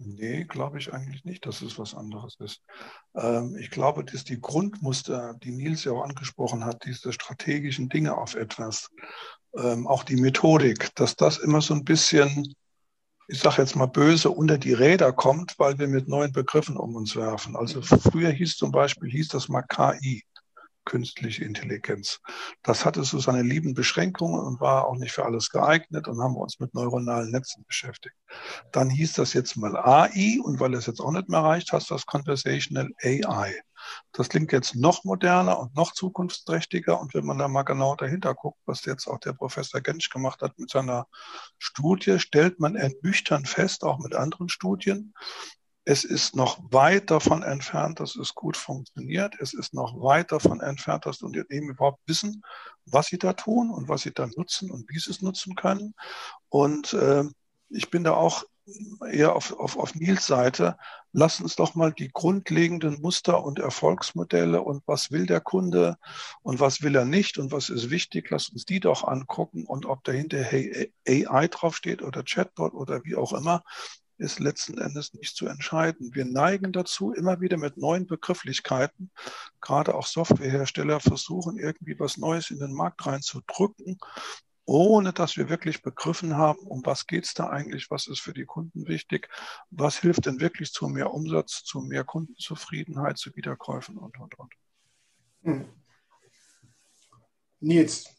Nee, 0.01 0.45
glaube 0.45 0.79
ich 0.79 0.93
eigentlich 0.93 1.25
nicht, 1.25 1.45
dass 1.45 1.61
es 1.61 1.79
was 1.79 1.95
anderes 1.95 2.37
ist. 2.41 2.63
Ähm, 3.15 3.57
ich 3.57 3.71
glaube, 3.71 4.05
dass 4.05 4.25
die 4.25 4.41
Grundmuster, 4.41 5.35
die 5.43 5.51
Nils 5.51 5.85
ja 5.85 5.93
auch 5.93 6.03
angesprochen 6.03 6.65
hat, 6.65 6.85
diese 6.85 7.13
strategischen 7.13 7.89
Dinge 7.89 8.17
auf 8.17 8.35
etwas, 8.35 8.91
ähm, 9.57 9.87
auch 9.87 10.05
die 10.05 10.17
Methodik, 10.17 10.95
dass 10.95 11.17
das 11.17 11.39
immer 11.39 11.61
so 11.61 11.75
ein 11.75 11.85
bisschen, 11.85 12.55
ich 13.27 13.41
sage 13.41 13.63
jetzt 13.63 13.77
mal 13.77 13.87
böse, 13.87 14.31
unter 14.31 14.57
die 14.57 14.73
Räder 14.73 15.13
kommt, 15.13 15.59
weil 15.59 15.79
wir 15.79 15.89
mit 15.89 16.09
neuen 16.09 16.33
Begriffen 16.33 16.77
um 16.77 16.97
uns 16.97 17.15
werfen. 17.17 17.57
Also 17.57 17.83
früher 17.83 18.31
hieß 18.31 18.57
zum 18.57 18.71
Beispiel, 18.71 19.11
hieß 19.11 19.29
das 19.29 19.49
mal 19.49 19.63
KI 19.63 20.25
künstliche 20.89 21.45
Intelligenz. 21.45 22.21
Das 22.63 22.87
hatte 22.87 23.05
so 23.05 23.19
seine 23.19 23.43
lieben 23.43 23.75
Beschränkungen 23.75 24.41
und 24.41 24.61
war 24.61 24.87
auch 24.87 24.97
nicht 24.97 25.13
für 25.13 25.27
alles 25.27 25.51
geeignet 25.51 26.09
und 26.09 26.21
haben 26.21 26.35
wir 26.35 26.41
uns 26.41 26.59
mit 26.61 26.73
neuronalen 26.73 27.31
Netzen 27.31 27.65
beschäftigt. 27.67 28.17
Dann 28.73 28.89
hieß 28.89 29.13
das 29.13 29.35
jetzt 29.35 29.57
mal 29.57 29.77
AI 29.77 30.39
und 30.43 30.61
weil 30.61 30.73
es 30.75 30.87
jetzt 30.87 31.01
auch 31.01 31.13
nicht 31.13 31.29
mehr 31.29 31.41
reicht, 31.41 31.73
hast 31.73 31.91
du 31.91 31.95
das 31.95 32.07
Conversational 32.07 32.89
AI. 33.03 33.55
Das 34.13 34.29
klingt 34.29 34.51
jetzt 34.51 34.75
noch 34.75 35.05
moderner 35.05 35.59
und 35.59 35.77
noch 35.77 35.93
zukunftsträchtiger. 35.93 36.99
Und 36.99 37.15
wenn 37.15 37.27
man 37.27 37.39
da 37.39 37.49
mal 37.49 37.63
genau 37.63 37.95
dahinter 37.95 38.35
guckt, 38.35 38.59
was 38.67 38.85
jetzt 38.85 39.07
auch 39.07 39.19
der 39.19 39.35
Professor 39.35 39.81
Gensch 39.81 40.09
gemacht 40.09 40.43
hat 40.43 40.59
mit 40.59 40.71
seiner 40.71 41.07
Studie, 41.59 42.19
stellt 42.19 42.61
man 42.61 42.77
ernüchternd 42.77 43.47
fest, 43.47 43.85
auch 43.85 43.99
mit 43.99 44.15
anderen 44.15 44.49
Studien, 44.49 45.15
es 45.89 46.05
ist 46.05 46.37
noch 46.37 46.59
weit 46.71 47.11
davon 47.11 47.43
entfernt, 47.43 47.99
dass 47.99 48.15
es 48.15 48.35
gut 48.35 48.59
funktioniert. 48.59 49.35
Es 49.41 49.55
ist 49.55 49.73
noch 49.73 49.99
weit 50.03 50.33
davon 50.33 50.61
entfernt, 50.61 51.07
dass 51.07 51.23
Unternehmen 51.23 51.71
überhaupt 51.71 52.01
wissen, 52.05 52.45
was 52.85 53.07
sie 53.07 53.17
da 53.17 53.33
tun 53.33 53.71
und 53.71 53.89
was 53.89 54.03
sie 54.03 54.13
da 54.13 54.27
nutzen 54.27 54.71
und 54.71 54.87
wie 54.91 54.99
sie 54.99 55.11
es 55.11 55.23
nutzen 55.23 55.55
können. 55.55 55.95
Und 56.51 56.93
äh, 56.93 57.25
ich 57.71 57.91
bin 57.91 58.05
da 58.05 58.13
auch 58.13 58.45
eher 59.11 59.35
auf, 59.35 59.59
auf, 59.59 59.79
auf 59.79 59.95
Nils 59.95 60.27
Seite. 60.27 60.77
Lass 61.13 61.41
uns 61.41 61.57
doch 61.57 61.75
mal 61.75 61.91
die 61.91 62.11
grundlegenden 62.13 63.01
Muster 63.01 63.43
und 63.43 63.59
Erfolgsmodelle 63.59 64.61
und 64.61 64.83
was 64.85 65.11
will 65.11 65.25
der 65.25 65.41
Kunde 65.41 65.97
und 66.43 66.61
was 66.61 66.83
will 66.83 66.97
er 66.97 67.07
nicht 67.07 67.39
und 67.39 67.51
was 67.51 67.71
ist 67.71 67.89
wichtig, 67.89 68.29
lass 68.29 68.51
uns 68.51 68.67
die 68.67 68.81
doch 68.81 69.09
angucken 69.09 69.65
und 69.65 69.87
ob 69.87 70.05
dahinter 70.05 70.45
AI 71.09 71.49
draufsteht 71.49 72.03
oder 72.03 72.25
Chatbot 72.25 72.75
oder 72.75 73.03
wie 73.05 73.17
auch 73.17 73.33
immer, 73.33 73.63
ist 74.19 74.41
letzten 74.41 74.79
Endes 74.79 75.15
nicht 75.15 75.37
zu 75.37 75.47
entscheiden. 75.47 76.15
Wir 76.15 76.25
neigen 76.25 76.73
dazu, 76.73 77.13
immer 77.13 77.41
wieder 77.41 77.57
mit 77.57 77.77
neuen 77.77 78.07
Begrifflichkeiten, 78.07 79.11
gerade 79.61 79.95
auch 79.95 80.07
Softwarehersteller 80.07 81.01
versuchen, 81.01 81.59
irgendwie 81.59 81.99
was 81.99 82.19
Neues 82.19 82.51
in 82.51 82.59
den 82.59 82.73
Markt 82.73 83.07
reinzudrücken, 83.07 83.99
ohne 84.65 85.13
dass 85.13 85.37
wir 85.37 85.49
wirklich 85.49 85.83
begriffen 85.83 86.37
haben, 86.37 86.59
um 86.59 86.85
was 86.85 87.07
geht 87.07 87.25
es 87.25 87.35
da 87.35 87.49
eigentlich, 87.49 87.91
was 87.91 88.07
ist 88.07 88.21
für 88.21 88.35
die 88.35 88.45
Kunden 88.45 88.87
wichtig, 88.89 89.29
was 89.71 89.99
hilft 89.99 90.27
denn 90.27 90.41
wirklich 90.41 90.73
zu 90.73 90.89
mehr 90.89 91.15
Umsatz, 91.15 91.63
zu 91.65 91.81
mehr 91.81 92.05
Kundenzufriedenheit, 92.05 93.19
zu 93.19 93.35
Wiederkäufen 93.35 93.97
und, 93.97 94.19
und, 94.19 94.39
und. 94.39 94.53
Hm. 95.43 95.69
Nils, 97.61 98.15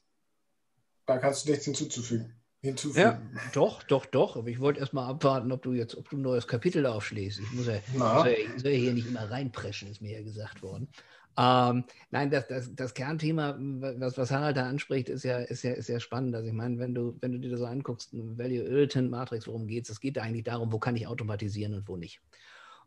da 1.05 1.17
kannst 1.17 1.45
du 1.45 1.51
nichts 1.51 1.65
hinzuzufügen 1.65 2.38
hinzufügen. 2.61 3.01
Ja, 3.01 3.21
doch, 3.53 3.83
doch, 3.83 4.05
doch. 4.05 4.35
Aber 4.35 4.47
ich 4.47 4.59
wollte 4.59 4.79
erst 4.79 4.93
mal 4.93 5.07
abwarten, 5.07 5.51
ob 5.51 5.61
du 5.61 5.73
jetzt, 5.73 5.95
ob 5.95 6.09
du 6.09 6.17
ein 6.17 6.21
neues 6.21 6.47
Kapitel 6.47 6.85
aufschlägst. 6.85 7.39
Ich 7.39 7.51
muss 7.51 7.67
ja, 7.67 7.79
soll 7.95 8.29
ja, 8.29 8.59
soll 8.59 8.71
ja 8.71 8.77
hier 8.77 8.93
nicht 8.93 9.07
immer 9.07 9.29
reinpreschen, 9.29 9.89
ist 9.89 10.01
mir 10.01 10.19
ja 10.19 10.23
gesagt 10.23 10.61
worden. 10.61 10.89
Ähm, 11.37 11.85
nein, 12.11 12.29
das, 12.29 12.47
das, 12.47 12.75
das, 12.75 12.93
Kernthema, 12.93 13.55
was, 13.59 14.17
was 14.17 14.31
Harald 14.31 14.57
da 14.57 14.67
anspricht, 14.67 15.07
ist 15.07 15.23
ja, 15.23 15.37
ist 15.37 15.63
ja, 15.63 15.71
ist 15.71 15.87
ja 15.87 15.99
spannend. 15.99 16.35
Also 16.35 16.47
ich 16.47 16.53
meine, 16.53 16.79
wenn 16.79 16.93
du, 16.93 17.17
wenn 17.21 17.31
du 17.31 17.39
dir 17.39 17.51
das 17.51 17.59
so 17.59 17.65
anguckst, 17.65 18.09
Value 18.11 18.63
Irritant 18.63 19.09
Matrix, 19.09 19.47
worum 19.47 19.65
geht 19.67 19.85
es? 19.85 19.91
Es 19.91 19.99
geht 20.01 20.17
eigentlich 20.17 20.43
darum, 20.43 20.73
wo 20.73 20.79
kann 20.79 20.97
ich 20.97 21.07
automatisieren 21.07 21.75
und 21.75 21.87
wo 21.87 21.95
nicht. 21.95 22.19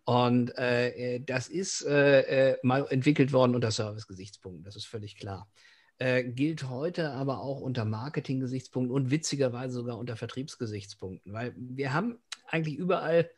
Und 0.04 0.50
äh, 0.58 1.20
das 1.20 1.48
ist 1.48 1.86
äh, 1.86 2.50
äh 2.50 2.58
mal 2.62 2.86
entwickelt 2.90 3.32
worden 3.32 3.54
unter 3.54 3.70
Service-Gesichtspunkten, 3.70 4.64
das 4.64 4.76
ist 4.76 4.86
völlig 4.86 5.16
klar. 5.16 5.48
Äh, 6.02 6.24
gilt 6.24 6.68
heute 6.68 7.12
aber 7.12 7.42
auch 7.42 7.60
unter 7.60 7.84
Marketing-Gesichtspunkten 7.84 8.92
und 8.92 9.12
witzigerweise 9.12 9.74
sogar 9.74 9.98
unter 9.98 10.16
Vertriebsgesichtspunkten, 10.16 11.32
weil 11.32 11.54
wir 11.56 11.92
haben 11.92 12.18
eigentlich 12.48 12.76
überall, 12.76 13.30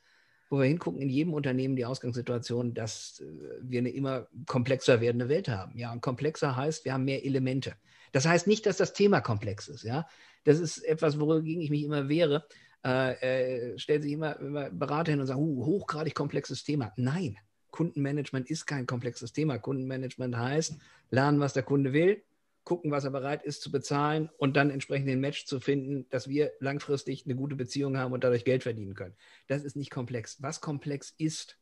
wo 0.49 0.61
wir 0.61 0.65
hingucken, 0.65 1.03
in 1.03 1.11
jedem 1.11 1.35
Unternehmen 1.35 1.77
die 1.77 1.85
Ausgangssituation, 1.85 2.73
dass 2.73 3.21
äh, 3.21 3.27
wir 3.61 3.81
eine 3.81 3.91
immer 3.91 4.29
komplexer 4.47 5.03
werdende 5.03 5.29
Welt 5.29 5.51
haben. 5.51 5.77
Ja, 5.77 5.93
und 5.93 6.01
komplexer 6.01 6.57
heißt, 6.57 6.87
wir 6.87 6.95
haben 6.95 7.05
mehr 7.05 7.27
Elemente. 7.27 7.75
Das 8.13 8.27
heißt 8.27 8.47
nicht, 8.47 8.65
dass 8.65 8.79
das 8.79 8.95
Thema 8.95 9.21
komplex 9.21 9.69
ist. 9.69 9.83
Ja, 9.83 10.07
das 10.45 10.59
ist 10.59 10.79
etwas, 10.85 11.21
wogegen 11.21 11.61
ich 11.61 11.69
mich 11.69 11.83
immer 11.83 12.09
wehre. 12.09 12.47
Äh, 12.83 13.73
äh, 13.73 13.79
stellt 13.79 14.05
sich 14.05 14.13
immer, 14.13 14.41
immer 14.41 14.71
Berater 14.71 15.13
hin 15.13 15.21
und 15.21 15.27
sagt, 15.27 15.39
uh, 15.39 15.67
hochgradig 15.67 16.15
komplexes 16.15 16.65
Thema. 16.65 16.95
Nein, 16.97 17.37
Kundenmanagement 17.73 18.49
ist 18.49 18.65
kein 18.65 18.87
komplexes 18.87 19.35
Thema. 19.35 19.59
Kundenmanagement 19.59 20.35
heißt, 20.35 20.79
lernen, 21.11 21.41
was 21.41 21.53
der 21.53 21.63
Kunde 21.63 21.93
will, 21.93 22.23
gucken, 22.65 22.91
was 22.91 23.05
er 23.05 23.11
bereit 23.11 23.43
ist 23.43 23.63
zu 23.63 23.71
bezahlen 23.71 24.31
und 24.39 24.57
dann 24.57 24.71
entsprechend 24.71 25.09
den 25.09 25.21
Match 25.21 25.45
zu 25.47 25.61
finden, 25.61 26.07
dass 26.11 26.29
wir 26.29 26.53
langfristig 26.61 27.25
eine 27.25 27.37
gute 27.37 27.57
Beziehung 27.57 27.97
haben 27.99 28.13
und 28.13 28.25
dadurch 28.25 28.45
Geld 28.45 28.63
verdienen 28.63 28.95
können. 28.95 29.15
Das 29.47 29.65
ist 29.65 29.77
nicht 29.77 29.91
komplex. 29.91 30.43
Was 30.43 30.61
komplex 30.61 31.15
ist, 31.19 31.59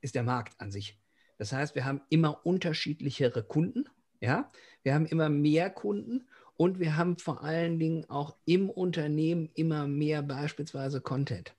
ist 0.00 0.14
der 0.14 0.22
Markt 0.22 0.60
an 0.60 0.70
sich. 0.70 0.98
Das 1.38 1.52
heißt, 1.52 1.74
wir 1.74 1.84
haben 1.84 2.02
immer 2.08 2.46
unterschiedlichere 2.46 3.42
Kunden, 3.42 3.84
ja, 4.20 4.50
wir 4.82 4.94
haben 4.94 5.06
immer 5.06 5.28
mehr 5.28 5.70
Kunden 5.70 6.28
und 6.56 6.78
wir 6.78 6.96
haben 6.96 7.18
vor 7.18 7.42
allen 7.42 7.78
Dingen 7.80 8.08
auch 8.08 8.36
im 8.44 8.70
Unternehmen 8.70 9.50
immer 9.54 9.88
mehr 9.88 10.22
beispielsweise 10.22 11.00
Content. 11.00 11.54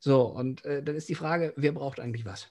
So, 0.00 0.22
und 0.22 0.64
äh, 0.64 0.82
dann 0.82 0.94
ist 0.94 1.08
die 1.08 1.14
Frage, 1.14 1.52
wer 1.56 1.72
braucht 1.72 2.00
eigentlich 2.00 2.24
was? 2.24 2.50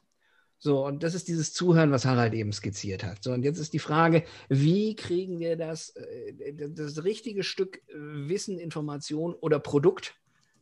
So, 0.59 0.85
und 0.85 1.03
das 1.03 1.13
ist 1.13 1.27
dieses 1.27 1.53
Zuhören, 1.53 1.91
was 1.91 2.05
Harald 2.05 2.33
eben 2.33 2.51
skizziert 2.51 3.03
hat. 3.03 3.23
So, 3.23 3.31
und 3.31 3.43
jetzt 3.43 3.59
ist 3.59 3.73
die 3.73 3.79
Frage, 3.79 4.23
wie 4.49 4.95
kriegen 4.95 5.39
wir 5.39 5.55
das, 5.55 5.89
äh, 5.89 6.53
das 6.69 7.03
richtige 7.03 7.43
Stück 7.43 7.77
äh, 7.89 7.93
Wissen, 7.95 8.57
Information 8.57 9.35
oder 9.35 9.59
Produkt 9.59 10.15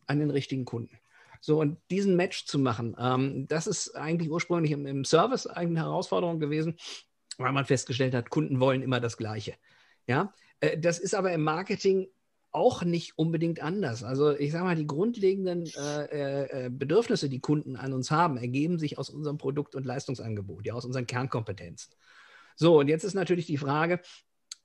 an 0.06 0.20
den 0.20 0.32
richtigen 0.32 0.66
Kunden? 0.66 1.00
So, 1.40 1.62
und 1.62 1.78
diesen 1.92 2.16
Match 2.16 2.46
zu 2.46 2.60
machen, 2.60 2.96
ähm, 3.00 3.48
das 3.48 3.68
ist 3.68 3.96
eigentlich 3.96 4.30
ursprünglich 4.30 4.72
im, 4.72 4.86
im 4.86 5.06
Service 5.06 5.48
eine 5.48 5.80
Herausforderung 5.80 6.40
gewesen, 6.40 6.76
weil 7.38 7.54
man 7.54 7.66
festgestellt 7.66 8.14
hat, 8.14 8.30
Kunden 8.30 8.60
wollen 8.60 8.82
immer 8.82 9.00
das 9.00 9.16
Gleiche. 9.16 9.54
Ja, 10.08 10.34
äh, 10.60 10.78
das 10.78 11.00
ist 11.00 11.16
aber 11.16 11.32
im 11.32 11.44
Marketing 11.44 12.08
auch 12.56 12.84
nicht 12.84 13.18
unbedingt 13.18 13.62
anders. 13.62 14.04
Also 14.04 14.36
ich 14.36 14.52
sage 14.52 14.64
mal, 14.64 14.76
die 14.76 14.88
grundlegenden 14.88 15.66
äh, 15.78 16.06
äh, 16.06 16.66
äh, 16.66 16.70
Bedürfnisse, 16.70 17.30
die 17.30 17.40
Kunden 17.40 17.76
an 17.76 17.94
uns 17.94 18.12
haben, 18.12 18.38
ergeben 18.38 18.80
sich 18.80 18.98
aus 18.98 19.10
unserem 19.10 19.38
Produkt- 19.38 19.76
und 19.76 19.86
Leistungsangebot, 19.86 20.66
ja, 20.66 20.74
aus 20.74 20.86
unseren 20.86 21.06
Kernkompetenzen. 21.06 21.94
So, 22.56 22.80
und 22.80 22.88
jetzt 22.88 23.04
ist 23.04 23.14
natürlich 23.14 23.46
die 23.46 23.58
Frage, 23.58 24.00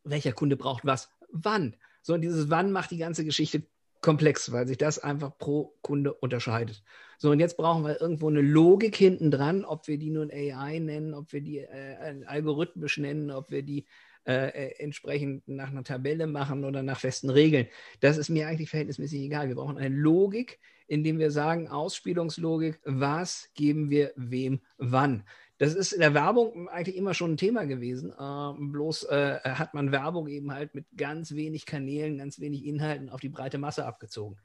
welcher 0.05 0.33
Kunde 0.33 0.57
braucht 0.57 0.87
was, 0.87 1.11
wann? 1.31 1.77
So, 2.03 2.15
und 2.15 2.23
dieses 2.23 2.49
Wann 2.49 2.73
macht 2.73 2.93
die 2.93 2.99
ganze 2.99 3.25
Geschichte 3.25 3.65
komplex, 4.01 4.53
weil 4.53 4.67
sich 4.67 4.79
das 4.79 4.99
einfach 4.99 5.37
pro 5.37 5.77
Kunde 5.83 6.15
unterscheidet. 6.15 6.83
So, 7.19 7.31
und 7.31 7.41
jetzt 7.41 7.57
brauchen 7.57 7.85
wir 7.85 8.01
irgendwo 8.01 8.29
eine 8.29 8.41
Logik 8.41 8.97
hinten 8.97 9.31
dran, 9.31 9.65
ob 9.65 9.89
wir 9.89 9.99
die 9.99 10.11
nun 10.11 10.31
AI 10.31 10.79
nennen, 10.79 11.13
ob 11.13 11.33
wir 11.33 11.43
die 11.43 11.59
äh, 11.59 12.25
algorithmisch 12.25 12.99
nennen, 12.99 13.31
ob 13.31 13.51
wir 13.51 13.63
die 13.63 13.85
äh, 14.31 14.51
äh, 14.51 14.75
entsprechend 14.79 15.49
nach 15.49 15.71
einer 15.71 15.83
Tabelle 15.83 16.29
machen 16.29 16.65
oder 16.65 16.85
nach 16.85 17.01
festen 17.01 17.31
Regeln. 17.31 17.67
Das 17.99 18.17
ist 18.17 18.29
mir 18.29 18.47
eigentlich 18.47 18.71
verhältnismäßig 18.71 19.23
egal. 19.23 19.49
Wir 19.49 19.57
brauchen 19.57 19.77
eine 19.77 19.93
Logik, 19.93 20.61
indem 20.87 21.19
wir 21.19 21.33
sagen, 21.33 21.67
Ausspielungslogik, 21.67 22.79
was 22.85 23.51
geben 23.55 23.91
wir 23.91 24.13
wem 24.15 24.61
wann. 24.79 25.25
Das 25.59 25.75
ist 25.75 25.91
in 25.91 25.99
der 25.99 26.15
Werbung 26.15 26.69
eigentlich 26.69 26.97
immer 26.97 27.13
schon 27.13 27.33
ein 27.33 27.37
Thema 27.39 27.65
gewesen. 27.65 28.13
Äh, 28.13 28.71
bloß 28.71 29.03
äh, 29.05 29.41
hat 29.43 29.75
man 29.75 29.91
Werbung 29.91 30.29
eben 30.29 30.53
halt 30.53 30.77
mit 30.77 30.87
ganz 30.97 31.35
wenig 31.35 31.67
Kanälen, 31.67 32.17
ganz 32.17 32.39
wenig 32.39 32.65
Inhalten 32.65 33.11
auf 33.11 33.19
die 33.19 33.31
breite 33.31 33.59
Masse 33.59 33.85
abgezogen. 33.85 34.37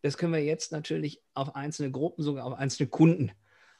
Das 0.00 0.16
können 0.16 0.32
wir 0.32 0.42
jetzt 0.42 0.72
natürlich 0.72 1.22
auf 1.34 1.54
einzelne 1.54 1.90
Gruppen, 1.90 2.22
sogar 2.22 2.46
auf 2.46 2.54
einzelne 2.54 2.88
Kunden 2.88 3.30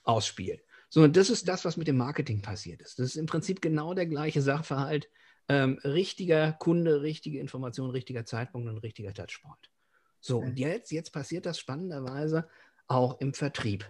ausspielen. 0.02 0.60
So, 0.90 1.02
und 1.02 1.16
das 1.16 1.30
ist 1.30 1.48
das, 1.48 1.64
was 1.64 1.78
mit 1.78 1.88
dem 1.88 1.96
Marketing 1.96 2.42
passiert 2.42 2.82
ist. 2.82 2.98
Das 2.98 3.06
ist 3.06 3.16
im 3.16 3.26
Prinzip 3.26 3.62
genau 3.62 3.94
der 3.94 4.06
gleiche 4.06 4.42
Sachverhalt. 4.42 5.08
Ähm, 5.48 5.78
richtiger 5.84 6.52
Kunde, 6.52 7.02
richtige 7.02 7.38
Information, 7.38 7.90
richtiger 7.90 8.24
Zeitpunkt 8.24 8.68
und 8.68 8.78
richtiger 8.78 9.12
Touchpoint. 9.12 9.70
So, 10.20 10.38
und 10.38 10.58
jetzt, 10.58 10.90
jetzt 10.90 11.12
passiert 11.12 11.44
das 11.44 11.58
spannenderweise 11.58 12.48
auch 12.86 13.20
im 13.20 13.34
Vertrieb. 13.34 13.84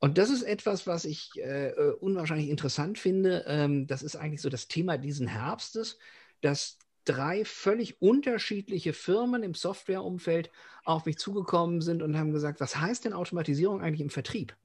Und 0.00 0.18
das 0.18 0.30
ist 0.30 0.42
etwas, 0.42 0.86
was 0.86 1.04
ich 1.04 1.30
äh, 1.36 1.68
äh, 1.68 1.92
unwahrscheinlich 2.00 2.48
interessant 2.48 2.98
finde. 2.98 3.44
Ähm, 3.46 3.86
das 3.86 4.02
ist 4.02 4.16
eigentlich 4.16 4.40
so 4.42 4.48
das 4.48 4.68
Thema 4.68 4.98
diesen 4.98 5.26
Herbstes, 5.26 5.98
dass 6.40 6.78
drei 7.04 7.44
völlig 7.44 8.00
unterschiedliche 8.00 8.92
Firmen 8.92 9.42
im 9.42 9.54
Softwareumfeld 9.54 10.50
auf 10.84 11.06
mich 11.06 11.18
zugekommen 11.18 11.80
sind 11.80 12.02
und 12.02 12.16
haben 12.16 12.32
gesagt, 12.32 12.60
was 12.60 12.76
heißt 12.76 13.04
denn 13.04 13.12
Automatisierung 13.12 13.80
eigentlich 13.80 14.00
im 14.00 14.10
Vertrieb? 14.10 14.56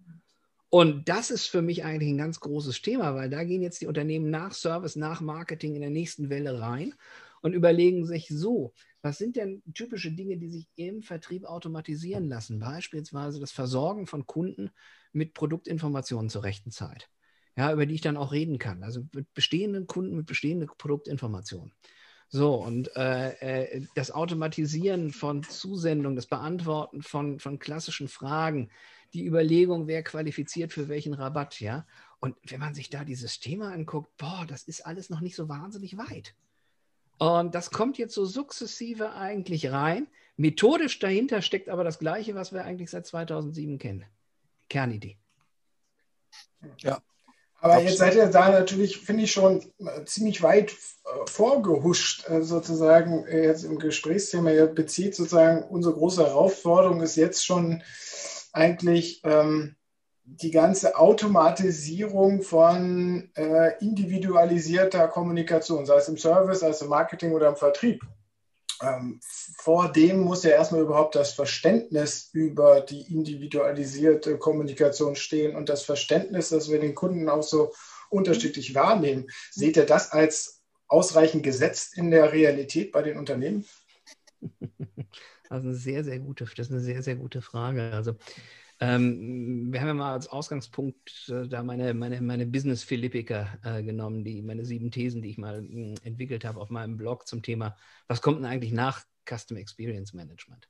Und 0.70 1.10
das 1.10 1.32
ist 1.32 1.48
für 1.48 1.64
mich 1.64 1.84
eigentlich 1.84 2.10
ein 2.10 2.18
ganz 2.18 2.40
großes 2.40 2.82
Thema, 2.82 3.16
weil 3.16 3.30
da 3.30 3.44
gehen 3.44 3.62
jetzt 3.62 3.82
die 3.82 3.88
Unternehmen 3.88 4.30
nach 4.30 4.54
Service, 4.54 4.96
nach 4.96 5.20
Marketing 5.20 5.76
in 5.76 5.82
der 5.82 5.90
nächsten 5.90 6.30
Welle 6.30 6.62
rein 6.62 6.94
und 7.42 7.54
überlegen 7.54 8.06
sich 8.06 8.28
so, 8.28 8.74
was 9.02 9.18
sind 9.18 9.36
denn 9.36 9.64
typische 9.74 10.12
Dinge, 10.12 10.38
die 10.38 10.50
sich 10.50 10.68
im 10.76 11.02
Vertrieb 11.02 11.46
automatisieren 11.46 12.28
lassen? 12.28 12.60
Beispielsweise 12.60 13.40
das 13.40 13.52
Versorgen 13.52 14.06
von 14.06 14.28
Kunden 14.28 14.70
mit 15.12 15.34
Produktinformationen 15.34 16.30
zur 16.30 16.44
rechten 16.44 16.70
Zeit, 16.70 17.10
ja, 17.56 17.72
über 17.74 17.86
die 17.86 17.96
ich 17.96 18.02
dann 18.02 18.18
auch 18.18 18.32
reden 18.32 18.60
kann. 18.60 18.84
Also 18.84 19.06
mit 19.14 19.34
bestehenden 19.34 19.88
Kunden, 19.88 20.16
mit 20.16 20.28
bestehenden 20.28 20.70
Produktinformationen. 20.78 21.74
So, 22.32 22.56
und 22.56 22.96
äh, 22.96 23.32
äh, 23.40 23.88
das 23.96 24.12
Automatisieren 24.12 25.12
von 25.12 25.42
Zusendungen, 25.42 26.16
das 26.16 26.28
Beantworten 26.28 27.02
von, 27.02 27.40
von 27.40 27.58
klassischen 27.58 28.08
Fragen, 28.08 28.70
die 29.14 29.26
Überlegung, 29.26 29.88
wer 29.88 30.04
qualifiziert 30.04 30.74
für 30.74 30.88
welchen 30.88 31.14
Rabatt, 31.14 31.60
ja. 31.60 31.86
Und 32.20 32.36
wenn 32.44 32.60
man 32.60 32.74
sich 32.74 32.90
da 32.90 33.04
dieses 33.04 33.40
Thema 33.40 33.72
anguckt, 33.72 34.16
boah, 34.18 34.46
das 34.48 34.64
ist 34.64 34.86
alles 34.86 35.10
noch 35.10 35.22
nicht 35.22 35.36
so 35.36 35.48
wahnsinnig 35.50 35.98
weit. 35.98 36.36
Und 37.18 37.56
das 37.56 37.72
kommt 37.72 37.98
jetzt 37.98 38.14
so 38.14 38.26
sukzessive 38.26 39.14
eigentlich 39.14 39.72
rein. 39.72 40.08
Methodisch 40.38 41.00
dahinter 41.00 41.42
steckt 41.42 41.70
aber 41.70 41.84
das 41.84 42.00
Gleiche, 42.00 42.36
was 42.36 42.54
wir 42.54 42.64
eigentlich 42.64 42.90
seit 42.90 43.06
2007 43.06 43.78
kennen. 43.78 44.06
Kernidee. 44.70 45.18
Ja, 46.78 47.02
aber 47.62 47.74
Absolut. 47.74 47.90
jetzt 47.90 48.00
seid 48.00 48.16
ihr 48.16 48.28
da 48.28 48.50
natürlich, 48.52 48.98
finde 49.00 49.24
ich, 49.24 49.32
schon 49.32 49.62
äh, 49.80 50.06
ziemlich 50.06 50.42
weit 50.42 50.72
äh, 50.72 51.30
vorgehuscht, 51.30 52.30
äh, 52.30 52.42
sozusagen, 52.42 53.26
jetzt 53.30 53.66
im 53.66 53.80
Gesprächsthema. 53.80 54.52
Ihr 54.52 54.68
bezieht 54.68 55.16
sozusagen, 55.16 55.64
unsere 55.64 55.94
große 55.94 56.26
Herausforderung 56.26 57.02
ist 57.02 57.18
jetzt 57.18 57.46
schon 57.46 57.84
eigentlich 58.54 59.22
ähm, 59.24 59.76
die 60.24 60.52
ganze 60.52 60.96
Automatisierung 60.96 62.42
von 62.42 63.32
äh, 63.36 63.78
individualisierter 63.80 65.08
Kommunikation, 65.08 65.86
sei 65.86 65.96
es 65.98 66.08
im 66.08 66.18
Service, 66.18 66.60
sei 66.60 66.70
es 66.70 66.82
im 66.82 66.90
Marketing 66.90 67.32
oder 67.32 67.50
im 67.50 67.56
Vertrieb 67.56 68.04
ähm, 68.82 69.20
vor 69.58 69.92
dem 69.92 70.20
muss 70.22 70.44
ja 70.44 70.52
erstmal 70.52 70.82
überhaupt 70.82 71.16
das 71.16 71.34
Verständnis 71.34 72.30
über 72.34 72.82
die 72.82 73.14
individualisierte 73.14 74.38
Kommunikation 74.38 75.16
stehen 75.16 75.56
und 75.56 75.70
das 75.70 75.84
Verständnis, 75.84 76.50
dass 76.50 76.70
wir 76.70 76.80
den 76.80 76.96
Kunden 76.96 77.30
auch 77.30 77.44
so 77.44 77.74
unterschiedlich 78.10 78.76
wahrnehmen. 78.76 79.28
Seht 79.52 79.78
ihr 79.78 79.86
das 79.86 80.12
als 80.12 80.62
ausreichend 80.88 81.44
gesetzt 81.44 81.98
in 81.98 82.10
der 82.10 82.32
Realität 82.32 82.92
bei 82.92 83.02
den 83.02 83.18
Unternehmen? 83.18 83.66
Also 85.50 85.68
eine 85.68 85.76
sehr, 85.76 86.04
sehr 86.04 86.20
gute, 86.20 86.46
das 86.46 86.68
ist 86.68 86.72
eine 86.72 86.80
sehr, 86.80 87.04
sehr 87.04 87.16
gute 87.16 87.42
Frage. 87.42 87.92
Also 87.92 88.16
ähm, 88.80 89.74
wir 89.74 89.82
haben 89.82 89.88
ja 89.88 89.94
mal 89.94 90.14
als 90.14 90.28
Ausgangspunkt 90.28 91.28
äh, 91.30 91.48
da 91.48 91.64
meine, 91.64 91.94
meine, 91.94 92.22
meine 92.22 92.46
Business-Philippika 92.46 93.58
äh, 93.64 93.84
genommen, 93.84 94.24
die, 94.24 94.42
meine 94.42 94.64
sieben 94.64 94.92
Thesen, 94.92 95.22
die 95.22 95.32
ich 95.32 95.38
mal 95.38 95.62
mh, 95.62 95.68
hm, 95.70 95.96
entwickelt 96.04 96.46
habe 96.46 96.62
auf 96.62 96.70
meinem 96.70 96.96
Blog 96.96 97.28
zum 97.28 97.42
Thema, 97.42 97.76
was 98.08 98.22
kommt 98.22 98.38
denn 98.38 98.46
eigentlich 98.46 98.72
nach 98.72 99.04
Custom 99.28 99.58
Experience 99.58 100.14
Management? 100.14 100.70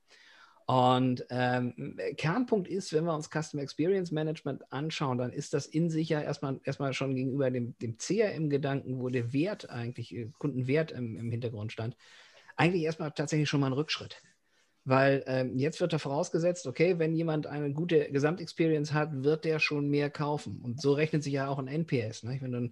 Und 0.65 1.25
ähm, 1.29 1.98
Kernpunkt 2.15 2.67
ist, 2.67 2.93
wenn 2.93 3.03
wir 3.03 3.15
uns 3.15 3.29
Custom 3.29 3.59
Experience 3.59 4.12
Management 4.12 4.71
anschauen, 4.71 5.17
dann 5.17 5.33
ist 5.33 5.53
das 5.53 5.65
in 5.65 5.89
sich 5.89 6.09
ja 6.09 6.21
erstmal, 6.21 6.59
erstmal 6.63 6.93
schon 6.93 7.15
gegenüber 7.15 7.50
dem, 7.50 7.75
dem 7.79 7.98
CRM-Gedanken, 7.98 9.00
wo 9.00 9.09
der 9.09 9.33
Wert 9.33 9.69
eigentlich, 9.69 10.15
äh, 10.15 10.31
Kundenwert 10.38 10.91
im, 10.91 11.17
im 11.17 11.31
Hintergrund 11.31 11.71
stand, 11.71 11.98
eigentlich 12.55 12.83
erstmal 12.83 13.11
tatsächlich 13.11 13.50
schon 13.50 13.61
mal 13.61 13.68
ein 13.68 13.74
Rückschritt. 13.74 14.22
Weil 14.85 15.24
ähm, 15.27 15.57
jetzt 15.57 15.81
wird 15.81 15.94
da 15.94 16.00
vorausgesetzt, 16.00 16.65
okay, 16.65 17.00
wenn 17.00 17.13
jemand 17.13 17.48
eine 17.48 17.74
gute 17.74 18.11
Gesamtexperience 18.11 18.94
hat, 18.94 19.24
wird 19.24 19.46
der 19.46 19.59
schon 19.59 19.89
mehr 19.89 20.09
kaufen. 20.09 20.61
Und 20.61 20.81
so 20.81 20.94
rechnet 20.94 21.24
sich 21.24 21.33
ja 21.33 21.48
auch 21.48 21.59
ein 21.59 21.68
NPS. 21.68 22.24
Ne? 22.24 22.37
Wenn, 22.42 22.51
du, 22.51 22.72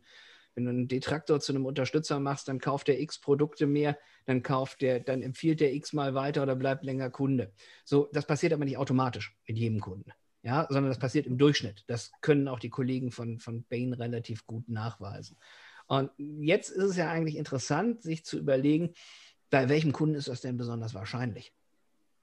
wenn 0.56 0.65
du 0.65 0.70
einen 0.70 0.88
Detraktor 0.88 1.39
zu 1.39 1.52
einem 1.52 1.65
Unterstützer 1.65 2.20
machst, 2.20 2.48
dann 2.48 2.60
kauft 2.60 2.88
der 2.88 3.00
X 3.02 3.20
Produkte 3.20 3.67
mehr, 3.67 3.98
dann 4.26 4.41
kauft 4.41 4.82
der, 4.82 5.00
dann 5.00 5.22
empfiehlt 5.22 5.60
der 5.60 5.74
X 5.74 5.93
mal 5.93 6.15
weiter 6.15 6.43
oder 6.43 6.56
bleibt 6.56 6.84
länger 6.84 7.10
Kunde. 7.10 7.52
So, 7.84 8.10
das 8.13 8.26
passiert 8.26 8.54
aber 8.54 8.65
nicht 8.65 8.78
automatisch 8.78 9.36
mit 9.48 9.58
jedem 9.58 9.80
Kunden. 9.80 10.12
Ja, 10.43 10.65
sondern 10.70 10.89
das 10.89 11.00
passiert 11.00 11.28
im 11.28 11.38
Durchschnitt. 11.38 11.84
Das 11.88 12.12
können 12.22 12.48
auch 12.48 12.60
die 12.60 12.70
Kollegen 12.70 13.12
von, 13.12 13.39
von 13.39 13.65
Bain 13.65 13.91
relativ 13.93 14.46
gut 14.46 14.70
nachweisen. 14.70 15.38
Und 15.88 16.12
jetzt 16.17 16.70
ist 16.70 16.84
es 16.84 16.98
ja 16.98 17.10
eigentlich 17.10 17.38
interessant, 17.38 18.02
sich 18.02 18.24
zu 18.24 18.38
überlegen, 18.38 18.93
bei 19.50 19.70
welchem 19.70 19.93
Kunden 19.93 20.15
ist 20.15 20.28
das 20.28 20.41
denn 20.41 20.58
besonders 20.58 20.93
wahrscheinlich? 20.93 21.54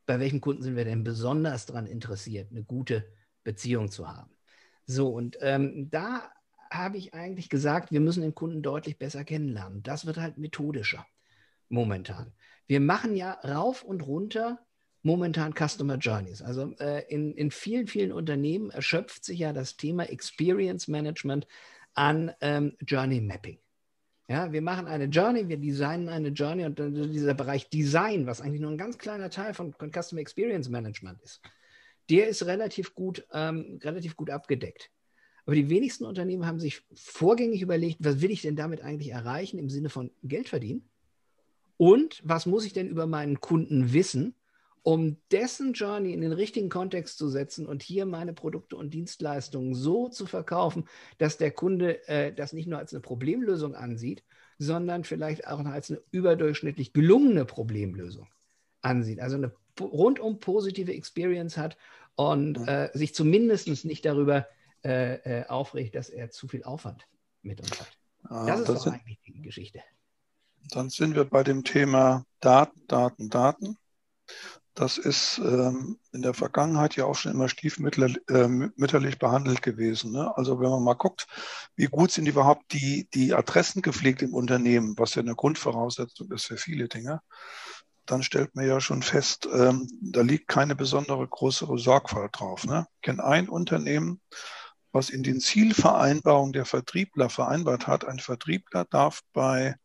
Bei 0.07 0.21
welchem 0.21 0.41
Kunden 0.41 0.63
sind 0.63 0.77
wir 0.77 0.85
denn 0.85 1.05
besonders 1.05 1.67
daran 1.67 1.87
interessiert, 1.87 2.51
eine 2.51 2.63
gute 2.63 3.07
Beziehung 3.43 3.91
zu 3.91 4.09
haben? 4.09 4.31
So, 4.87 5.09
und 5.09 5.39
ähm, 5.41 5.91
da 5.91 6.31
habe 6.71 6.99
ich 6.99 7.15
eigentlich 7.15 7.49
gesagt, 7.49 7.93
wir 7.93 8.01
müssen 8.01 8.23
den 8.23 8.35
Kunden 8.35 8.63
deutlich 8.63 8.99
besser 8.99 9.25
kennenlernen. 9.25 9.83
Das 9.83 10.07
wird 10.07 10.19
halt 10.19 10.39
methodischer 10.39 11.07
momentan. 11.69 12.33
Wir 12.67 12.81
machen 12.81 13.17
ja 13.17 13.33
rauf 13.33 13.83
und 13.83 14.03
runter 14.07 14.59
momentan 15.03 15.55
Customer 15.55 15.97
Journeys. 15.97 16.43
Also 16.43 16.75
äh, 16.79 17.05
in, 17.09 17.33
in 17.35 17.51
vielen, 17.51 17.87
vielen 17.87 18.13
Unternehmen 18.13 18.71
erschöpft 18.71 19.25
sich 19.25 19.39
ja 19.39 19.53
das 19.53 19.77
Thema 19.77 20.05
Experience 20.05 20.89
Management 20.89 21.47
an 21.95 22.33
ähm, 22.41 22.77
Journey 22.81 23.21
Mapping. 23.21 23.59
Ja, 24.27 24.53
wir 24.53 24.63
machen 24.63 24.87
eine 24.87 25.05
Journey, 25.05 25.49
wir 25.49 25.59
designen 25.59 26.09
eine 26.09 26.29
Journey 26.29 26.65
und 26.65 26.79
dann 26.79 26.95
dieser 26.95 27.35
Bereich 27.35 27.69
Design, 27.69 28.27
was 28.27 28.41
eigentlich 28.41 28.63
nur 28.63 28.71
ein 28.71 28.79
ganz 28.79 28.97
kleiner 28.97 29.29
Teil 29.29 29.53
von, 29.53 29.75
Customer 29.75 30.21
Experience 30.21 30.71
Management 30.71 31.21
ist, 31.21 31.43
der 32.09 32.29
ist 32.29 32.47
relativ 32.47 32.95
gut, 32.95 33.27
ähm, 33.33 33.79
relativ 33.83 34.17
gut 34.17 34.31
abgedeckt. 34.31 34.91
Aber 35.45 35.55
die 35.55 35.69
wenigsten 35.69 36.07
Unternehmen 36.07 36.47
haben 36.47 36.59
sich 36.59 36.83
vorgängig 36.95 37.61
überlegt, 37.61 37.99
was 38.01 38.23
will 38.23 38.31
ich 38.31 38.41
denn 38.41 38.57
damit 38.57 38.81
eigentlich 38.81 39.11
erreichen 39.11 39.59
im 39.59 39.69
Sinne 39.69 39.91
von 39.91 40.11
Geld 40.23 40.49
verdienen? 40.49 40.89
Und 41.77 42.23
was 42.25 42.47
muss 42.47 42.65
ich 42.65 42.73
denn 42.73 42.89
über 42.89 43.07
meinen 43.07 43.41
Kunden 43.41 43.93
wissen, 43.93 44.35
um 44.85 45.17
dessen 45.33 45.73
Journey 45.73 46.13
in 46.13 46.21
den 46.21 46.33
richtigen 46.33 46.69
Kontext 46.69 47.17
zu 47.17 47.31
setzen 47.31 47.67
und 47.67 47.83
hier 47.83 48.05
meine 48.05 48.35
Produkte 48.35 48.77
und 48.77 48.93
Dienstleistungen 48.93 49.75
so 49.75 50.09
zu 50.09 50.27
verkaufen, 50.27 50.87
dass 51.17 51.39
der 51.39 51.53
Kunde 51.53 52.07
äh, 52.07 52.35
das 52.35 52.53
nicht 52.53 52.69
nur 52.69 52.79
als 52.79 52.93
eine 52.93 53.01
Problemlösung 53.01 53.75
ansieht, 53.75 54.23
sondern 54.59 55.05
vielleicht 55.05 55.47
auch 55.47 55.65
als 55.65 55.91
eine 55.91 56.03
überdurchschnittlich 56.11 56.93
gelungene 56.93 57.47
Problemlösung 57.47 58.29
ansieht. 58.83 59.21
Also 59.21 59.37
eine 59.37 59.55
rundum 59.81 60.39
positive 60.39 60.93
Experience 60.93 61.57
hat 61.57 61.79
und 62.15 62.61
mhm. 62.61 62.69
äh, 62.69 62.91
sich 62.97 63.15
zumindest 63.15 63.87
nicht 63.87 64.05
darüber 64.05 64.47
äh, 64.85 65.15
äh, 65.41 65.47
aufregt, 65.47 65.95
dass 65.95 66.11
er 66.11 66.31
zu 66.31 66.47
viel 66.47 66.63
Aufwand 66.63 67.09
mit 67.41 67.59
uns 67.59 67.81
hat. 67.81 67.99
Ah, 68.25 68.45
das 68.47 68.61
ist 68.61 68.69
das 68.69 68.77
doch 68.77 68.85
sind, 68.85 68.93
eigentlich 68.93 69.19
die 69.23 69.41
Geschichte. 69.41 69.81
Dann 70.69 70.91
sind 70.91 71.15
wir 71.15 71.25
bei 71.25 71.43
dem 71.43 71.65
Thema 71.65 72.27
Daten, 72.41 72.87
Daten, 72.87 73.31
Daten. 73.31 73.79
Das 74.75 74.99
ist 74.99 75.39
ähm, 75.39 76.01
in 76.13 76.23
der 76.23 76.35
Vergangenheit 76.35 76.97
ja 76.97 77.05
auch 77.05 77.15
schon 77.15 77.31
immer 77.31 77.49
stiefmütterlich 77.49 78.19
äh, 78.29 79.17
behandelt 79.19 79.63
gewesen. 79.63 80.11
Ne? 80.11 80.37
Also 80.37 80.59
wenn 80.59 80.69
man 80.69 80.83
mal 80.83 80.95
guckt, 80.95 81.29
wie 81.77 81.87
gut 81.87 82.11
sind 82.11 82.27
überhaupt 82.27 82.73
die, 82.73 83.09
die 83.15 83.35
Adressen 83.35 83.83
gepflegt 83.83 84.23
im 84.23 84.35
Unternehmen, 84.35 84.95
was 84.99 85.15
ja 85.15 85.23
eine 85.23 85.37
Grundvoraussetzung 85.37 86.33
ist 86.33 86.47
für 86.47 86.57
viele 86.57 86.89
Dinge, 86.89 87.21
dann 88.05 88.25
stellt 88.25 88.57
man 88.57 88.67
ja 88.67 88.81
schon 88.81 89.03
fest, 89.03 89.49
ähm, 89.53 89.89
da 90.01 90.23
liegt 90.23 90.49
keine 90.49 90.75
besondere 90.75 91.27
größere 91.27 91.79
Sorgfalt 91.79 92.33
drauf. 92.39 92.65
Ne? 92.65 92.87
Ich 92.97 93.03
kenne 93.03 93.25
ein 93.25 93.49
Unternehmen, 93.49 94.21
was 94.91 95.09
in 95.09 95.23
den 95.23 95.41
Zielvereinbarungen 95.41 96.53
der 96.53 96.65
Vertriebler 96.65 97.31
vereinbart 97.31 97.87
hat. 97.87 98.05
Ein 98.05 98.19
Vertriebler 98.19 98.85
darf 98.85 99.21
bei 99.33 99.77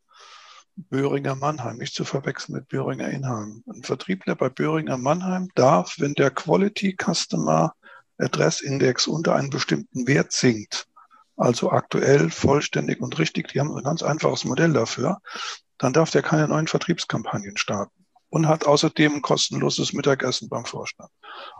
Böhringer 0.89 1.35
Mannheim, 1.35 1.77
nicht 1.77 1.93
zu 1.93 2.05
verwechseln 2.05 2.55
mit 2.55 2.67
Böhringer 2.67 3.09
Inheim. 3.09 3.63
Ein 3.67 3.83
Vertriebler 3.83 4.35
bei 4.35 4.49
Böhringer 4.49 4.97
Mannheim 4.97 5.49
darf, 5.55 5.95
wenn 5.99 6.13
der 6.13 6.31
Quality 6.31 6.95
Customer 6.97 7.73
Address 8.17 8.61
Index 8.61 9.07
unter 9.07 9.35
einen 9.35 9.49
bestimmten 9.49 10.07
Wert 10.07 10.31
sinkt, 10.31 10.87
also 11.37 11.71
aktuell, 11.71 12.29
vollständig 12.29 13.01
und 13.01 13.17
richtig, 13.17 13.49
die 13.49 13.59
haben 13.59 13.75
ein 13.75 13.83
ganz 13.83 14.03
einfaches 14.03 14.45
Modell 14.45 14.73
dafür, 14.73 15.19
dann 15.77 15.93
darf 15.93 16.11
der 16.11 16.21
keine 16.21 16.47
neuen 16.47 16.67
Vertriebskampagnen 16.67 17.57
starten 17.57 18.05
und 18.29 18.47
hat 18.47 18.65
außerdem 18.65 19.15
ein 19.15 19.21
kostenloses 19.21 19.93
Mittagessen 19.93 20.49
beim 20.49 20.65
Vorstand, 20.65 21.09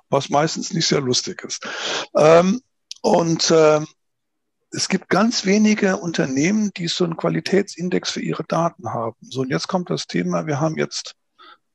was 0.09 0.29
meistens 0.29 0.73
nicht 0.73 0.87
sehr 0.87 1.01
lustig 1.01 1.43
ist. 1.43 1.67
Ähm, 2.15 2.61
und 3.01 3.51
ähm, 3.55 3.87
es 4.71 4.87
gibt 4.87 5.09
ganz 5.09 5.45
wenige 5.45 5.97
Unternehmen, 5.97 6.71
die 6.75 6.87
so 6.87 7.03
einen 7.03 7.17
Qualitätsindex 7.17 8.11
für 8.11 8.21
ihre 8.21 8.43
Daten 8.43 8.93
haben. 8.93 9.17
So, 9.21 9.41
und 9.41 9.49
jetzt 9.49 9.67
kommt 9.67 9.89
das 9.89 10.07
Thema, 10.07 10.45
wir 10.45 10.59
haben 10.59 10.77
jetzt, 10.77 11.15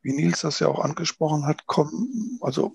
wie 0.02 0.12
Nils 0.12 0.42
das 0.42 0.60
ja 0.60 0.68
auch 0.68 0.78
angesprochen 0.78 1.46
hat, 1.46 1.66
kom 1.66 2.38
also 2.40 2.72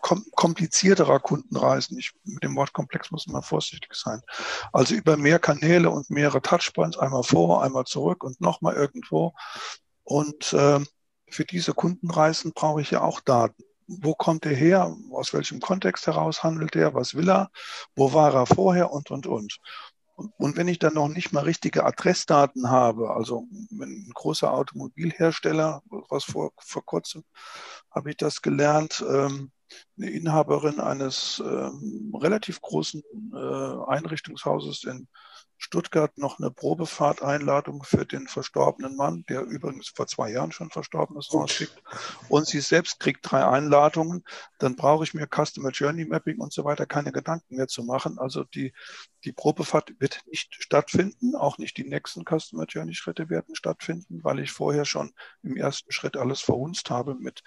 kom 0.00 0.24
komplizierterer 0.32 1.20
Kundenreisen. 1.20 1.98
Ich, 1.98 2.12
mit 2.24 2.42
dem 2.42 2.54
Wort 2.56 2.72
komplex 2.72 3.10
muss 3.10 3.26
man 3.26 3.42
vorsichtig 3.42 3.94
sein. 3.94 4.20
Also 4.72 4.94
über 4.94 5.16
mehr 5.16 5.38
Kanäle 5.38 5.90
und 5.90 6.10
mehrere 6.10 6.42
Touchpoints, 6.42 6.98
einmal 6.98 7.22
vor, 7.22 7.62
einmal 7.62 7.84
zurück 7.84 8.24
und 8.24 8.40
nochmal 8.40 8.74
irgendwo. 8.74 9.32
Und 10.04 10.52
äh, 10.52 10.80
für 11.28 11.44
diese 11.44 11.72
Kundenreisen 11.72 12.52
brauche 12.52 12.82
ich 12.82 12.90
ja 12.90 13.00
auch 13.00 13.20
Daten 13.20 13.64
wo 13.86 14.14
kommt 14.14 14.46
er 14.46 14.54
her, 14.54 14.96
aus 15.12 15.32
welchem 15.32 15.60
Kontext 15.60 16.06
heraus 16.06 16.42
handelt 16.42 16.76
er, 16.76 16.94
was 16.94 17.14
will 17.14 17.28
er, 17.28 17.50
wo 17.94 18.12
war 18.12 18.34
er 18.34 18.46
vorher? 18.46 18.92
Und, 18.92 19.10
und, 19.10 19.26
und. 19.26 19.58
Und 20.16 20.56
wenn 20.56 20.68
ich 20.68 20.78
dann 20.78 20.94
noch 20.94 21.08
nicht 21.08 21.32
mal 21.32 21.44
richtige 21.44 21.84
Adressdaten 21.84 22.70
habe, 22.70 23.10
also 23.10 23.46
ein 23.70 24.10
großer 24.14 24.50
Automobilhersteller, 24.50 25.82
was 26.08 26.24
vor, 26.24 26.52
vor 26.58 26.84
kurzem 26.84 27.22
habe 27.90 28.10
ich 28.10 28.16
das 28.16 28.40
gelernt, 28.40 29.04
ähm, 29.06 29.50
eine 29.98 30.10
Inhaberin 30.10 30.80
eines 30.80 31.42
ähm, 31.44 32.14
relativ 32.18 32.62
großen 32.62 33.02
äh, 33.34 33.90
Einrichtungshauses 33.90 34.84
in 34.84 35.06
Stuttgart 35.58 36.16
noch 36.18 36.38
eine 36.38 36.50
Probefahrteinladung 36.50 37.82
für 37.82 38.04
den 38.04 38.28
verstorbenen 38.28 38.96
Mann, 38.96 39.24
der 39.28 39.42
übrigens 39.42 39.88
vor 39.88 40.06
zwei 40.06 40.30
Jahren 40.30 40.52
schon 40.52 40.70
verstorben 40.70 41.16
ist, 41.16 41.32
rausschickt. 41.32 41.82
Und 42.28 42.46
sie 42.46 42.60
selbst 42.60 43.00
kriegt 43.00 43.30
drei 43.30 43.44
Einladungen. 43.46 44.24
Dann 44.58 44.76
brauche 44.76 45.04
ich 45.04 45.14
mir 45.14 45.26
Customer 45.26 45.70
Journey 45.70 46.04
Mapping 46.04 46.38
und 46.38 46.52
so 46.52 46.64
weiter 46.64 46.86
keine 46.86 47.12
Gedanken 47.12 47.56
mehr 47.56 47.68
zu 47.68 47.82
machen. 47.82 48.18
Also 48.18 48.44
die, 48.44 48.72
die 49.24 49.32
Probefahrt 49.32 49.98
wird 49.98 50.22
nicht 50.26 50.54
stattfinden. 50.54 51.34
Auch 51.34 51.58
nicht 51.58 51.76
die 51.76 51.88
nächsten 51.88 52.24
Customer 52.24 52.64
Journey 52.66 52.94
Schritte 52.94 53.30
werden 53.30 53.54
stattfinden, 53.54 54.22
weil 54.22 54.40
ich 54.40 54.52
vorher 54.52 54.84
schon 54.84 55.12
im 55.42 55.56
ersten 55.56 55.90
Schritt 55.90 56.16
alles 56.16 56.40
verhunzt 56.40 56.90
habe 56.90 57.14
mit 57.14 57.42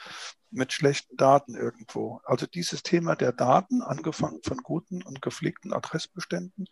mit 0.51 0.73
schlechten 0.73 1.15
Daten 1.15 1.55
irgendwo. 1.55 2.21
Also 2.23 2.47
dieses 2.47 2.83
Thema 2.83 3.15
der 3.15 3.31
Daten, 3.31 3.81
angefangen 3.81 4.41
von 4.43 4.57
guten 4.57 5.03
und 5.03 5.21
gepflegten 5.21 5.73
Adressbeständen 5.73 6.67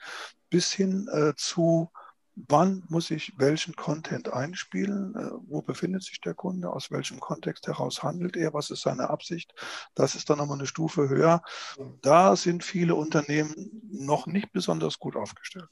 bis 0.50 0.72
hin 0.72 1.08
äh, 1.12 1.34
zu, 1.36 1.92
wann 2.36 2.84
muss 2.90 3.12
ich 3.12 3.34
welchen 3.38 3.76
Content 3.76 4.32
einspielen, 4.32 5.16
äh, 5.16 5.32
wo 5.48 5.62
befindet 5.62 6.04
sich 6.04 6.22
der 6.22 6.34
Kunde, 6.34 6.70
aus 6.70 6.92
welchem 6.92 7.20
Kontext 7.20 7.68
heraus 7.68 8.04
handelt 8.04 8.36
er, 8.36 8.54
was 8.54 8.70
ist 8.70 8.82
seine 8.82 9.10
Absicht. 9.10 9.54
Das 9.96 10.16
ist 10.16 10.30
dann 10.30 10.38
nochmal 10.38 10.58
eine 10.58 10.68
Stufe 10.68 11.10
höher. 11.10 11.42
Da 12.02 12.36
sind 12.36 12.64
viele 12.64 12.96
Unternehmen 12.96 13.82
noch 13.92 14.28
nicht 14.28 14.52
besonders 14.52 15.00
gut 15.00 15.16
aufgestellt. 15.16 15.70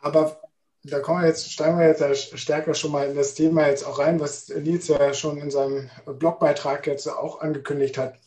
Aber 0.00 0.40
da 0.82 1.00
kommen 1.00 1.22
wir 1.22 1.28
jetzt, 1.28 1.52
steigen 1.52 1.78
wir 1.78 1.86
jetzt 1.86 2.38
stärker 2.38 2.74
schon 2.74 2.92
mal 2.92 3.06
in 3.06 3.16
das 3.16 3.34
Thema 3.34 3.66
jetzt 3.66 3.84
auch 3.84 3.98
rein, 3.98 4.18
was 4.18 4.48
Nils 4.48 4.88
ja 4.88 5.12
schon 5.12 5.36
in 5.36 5.50
seinem 5.50 5.90
Blogbeitrag 6.06 6.86
jetzt 6.86 7.06
auch 7.06 7.40
angekündigt 7.40 7.98
hat. 7.98 8.18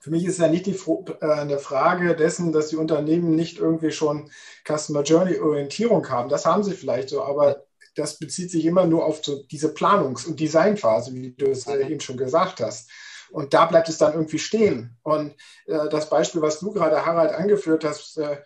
Für 0.00 0.10
mich 0.10 0.24
ist 0.24 0.38
ja 0.38 0.48
nicht 0.48 0.66
die 0.66 0.76
äh, 1.20 1.26
eine 1.26 1.58
Frage 1.58 2.16
dessen, 2.16 2.52
dass 2.52 2.68
die 2.68 2.76
Unternehmen 2.76 3.36
nicht 3.36 3.58
irgendwie 3.58 3.92
schon 3.92 4.30
Customer 4.66 5.02
Journey 5.02 5.38
Orientierung 5.38 6.08
haben. 6.08 6.30
Das 6.30 6.46
haben 6.46 6.64
sie 6.64 6.72
vielleicht 6.72 7.10
so, 7.10 7.22
aber 7.22 7.64
das 7.94 8.18
bezieht 8.18 8.50
sich 8.50 8.64
immer 8.64 8.86
nur 8.86 9.04
auf 9.04 9.22
so 9.22 9.42
diese 9.44 9.68
Planungs- 9.68 10.26
und 10.26 10.40
Designphase, 10.40 11.12
wie 11.14 11.32
du 11.32 11.50
es 11.50 11.66
eben 11.66 12.00
schon 12.00 12.16
gesagt 12.16 12.60
hast. 12.60 12.90
Und 13.30 13.52
da 13.54 13.66
bleibt 13.66 13.88
es 13.88 13.98
dann 13.98 14.14
irgendwie 14.14 14.38
stehen. 14.38 14.96
Und 15.02 15.34
äh, 15.66 15.88
das 15.88 16.08
Beispiel, 16.08 16.42
was 16.42 16.60
du 16.60 16.72
gerade, 16.72 17.04
Harald, 17.04 17.32
angeführt 17.32 17.84
hast, 17.84 18.16
äh, 18.18 18.38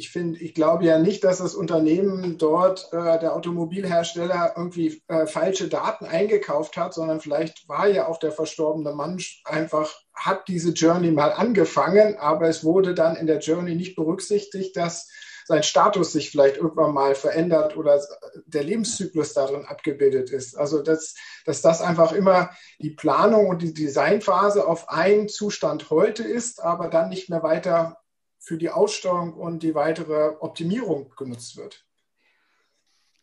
ich 0.00 0.10
finde, 0.10 0.38
ich 0.40 0.54
glaube 0.54 0.86
ja 0.86 0.98
nicht, 0.98 1.24
dass 1.24 1.38
das 1.38 1.54
Unternehmen 1.54 2.38
dort, 2.38 2.88
äh, 2.90 3.18
der 3.18 3.36
Automobilhersteller, 3.36 4.54
irgendwie 4.56 5.02
äh, 5.08 5.26
falsche 5.26 5.68
Daten 5.68 6.06
eingekauft 6.06 6.78
hat, 6.78 6.94
sondern 6.94 7.20
vielleicht 7.20 7.68
war 7.68 7.86
ja 7.86 8.08
auch 8.08 8.16
der 8.16 8.32
verstorbene 8.32 8.94
Mann 8.94 9.20
einfach, 9.44 9.92
hat 10.14 10.48
diese 10.48 10.70
Journey 10.70 11.10
mal 11.10 11.32
angefangen, 11.34 12.16
aber 12.16 12.48
es 12.48 12.64
wurde 12.64 12.94
dann 12.94 13.14
in 13.14 13.26
der 13.26 13.40
Journey 13.40 13.74
nicht 13.74 13.94
berücksichtigt, 13.94 14.74
dass 14.74 15.10
sein 15.44 15.62
Status 15.64 16.12
sich 16.12 16.30
vielleicht 16.30 16.56
irgendwann 16.56 16.94
mal 16.94 17.14
verändert 17.14 17.76
oder 17.76 18.00
der 18.46 18.64
Lebenszyklus 18.64 19.34
darin 19.34 19.66
abgebildet 19.66 20.30
ist. 20.30 20.56
Also 20.56 20.80
dass, 20.80 21.14
dass 21.44 21.60
das 21.60 21.82
einfach 21.82 22.12
immer 22.12 22.50
die 22.78 22.90
Planung 22.90 23.48
und 23.48 23.60
die 23.60 23.74
Designphase 23.74 24.66
auf 24.66 24.88
einen 24.88 25.28
Zustand 25.28 25.90
heute 25.90 26.22
ist, 26.22 26.62
aber 26.62 26.88
dann 26.88 27.10
nicht 27.10 27.28
mehr 27.28 27.42
weiter 27.42 27.99
für 28.40 28.56
die 28.56 28.70
Aussteuerung 28.70 29.34
und 29.34 29.62
die 29.62 29.74
weitere 29.74 30.34
Optimierung 30.40 31.12
genutzt 31.16 31.56
wird. 31.56 31.84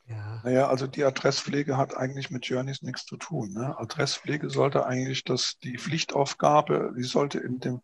Ja. 0.10 0.40
Naja, 0.46 0.70
also 0.70 0.88
die 0.88 1.04
Adresspflege 1.04 1.76
hat 1.76 1.98
eigentlich 1.98 2.30
mit 2.30 2.46
Journeys 2.46 2.82
nichts 2.82 3.06
zu 3.06 3.18
tun. 3.18 3.52
Ne? 3.52 3.78
Adresspflege 3.78 4.50
sollte 4.50 4.86
eigentlich 4.86 5.26
das, 5.26 5.58
die 5.62 5.78
Pflichtaufgabe, 5.78 6.94
die 6.98 7.04
sollte 7.04 7.40
in, 7.40 7.60
dem, 7.60 7.82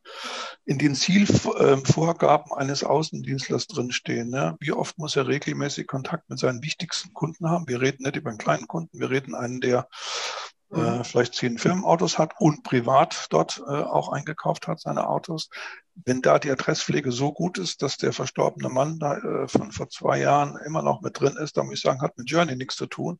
in 0.63 0.77
den 0.77 0.95
Zielvorgaben 0.95 2.53
eines 2.53 2.85
Außendienstlers 2.85 3.67
drinstehen. 3.67 4.29
Ne? 4.29 4.55
Wie 4.61 4.71
oft 4.71 4.97
muss 4.97 5.17
er 5.17 5.27
regelmäßig 5.27 5.85
Kontakt 5.85 6.29
mit 6.29 6.39
seinen 6.39 6.63
wichtigsten 6.63 7.13
Kunden 7.13 7.49
haben? 7.49 7.67
Wir 7.67 7.81
reden 7.81 8.03
nicht 8.03 8.15
über 8.15 8.29
einen 8.29 8.39
kleinen 8.39 8.67
Kunden, 8.67 8.99
wir 8.99 9.09
reden 9.09 9.35
einen, 9.35 9.59
der 9.59 9.89
äh, 10.73 11.03
vielleicht 11.03 11.35
zehn 11.35 11.57
Firmenautos 11.57 12.17
hat 12.17 12.33
und 12.39 12.63
privat 12.63 13.27
dort 13.29 13.61
äh, 13.67 13.71
auch 13.71 14.11
eingekauft 14.11 14.67
hat, 14.67 14.79
seine 14.79 15.07
Autos. 15.07 15.49
Wenn 16.05 16.21
da 16.23 16.39
die 16.39 16.49
Adresspflege 16.49 17.11
so 17.11 17.31
gut 17.31 17.59
ist, 17.59 17.83
dass 17.83 17.97
der 17.97 18.13
verstorbene 18.13 18.69
Mann 18.69 18.97
da 18.97 19.17
äh, 19.17 19.47
von 19.47 19.71
vor 19.71 19.89
zwei 19.89 20.19
Jahren 20.19 20.57
immer 20.65 20.81
noch 20.81 21.01
mit 21.01 21.19
drin 21.19 21.37
ist, 21.37 21.55
dann 21.55 21.67
muss 21.67 21.75
ich 21.75 21.81
sagen, 21.81 22.01
hat 22.01 22.17
mit 22.17 22.29
Journey 22.29 22.55
nichts 22.55 22.75
zu 22.75 22.87
tun. 22.87 23.19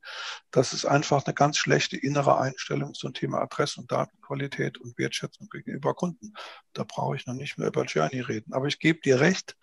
Das 0.50 0.74
ist 0.74 0.86
einfach 0.86 1.26
eine 1.26 1.36
ganz 1.36 1.58
schlechte 1.58 1.98
innere 1.98 2.40
Einstellung 2.40 2.96
zum 2.96 3.14
Thema 3.14 3.42
Adress- 3.42 3.78
und 3.78 3.92
Datenqualität 3.92 4.80
und 4.80 4.98
Wertschätzung 4.98 5.48
gegenüber 5.50 5.94
Kunden. 5.94 6.34
Da 6.74 6.84
brauche 6.84 7.16
ich 7.16 7.28
noch 7.28 7.36
nicht 7.36 7.58
mehr 7.58 7.68
über 7.68 7.84
Journey 7.84 8.22
reden. 8.22 8.54
Aber 8.54 8.66
ich 8.66 8.80
gebe 8.80 9.00
dir 9.02 9.20
recht, 9.20 9.56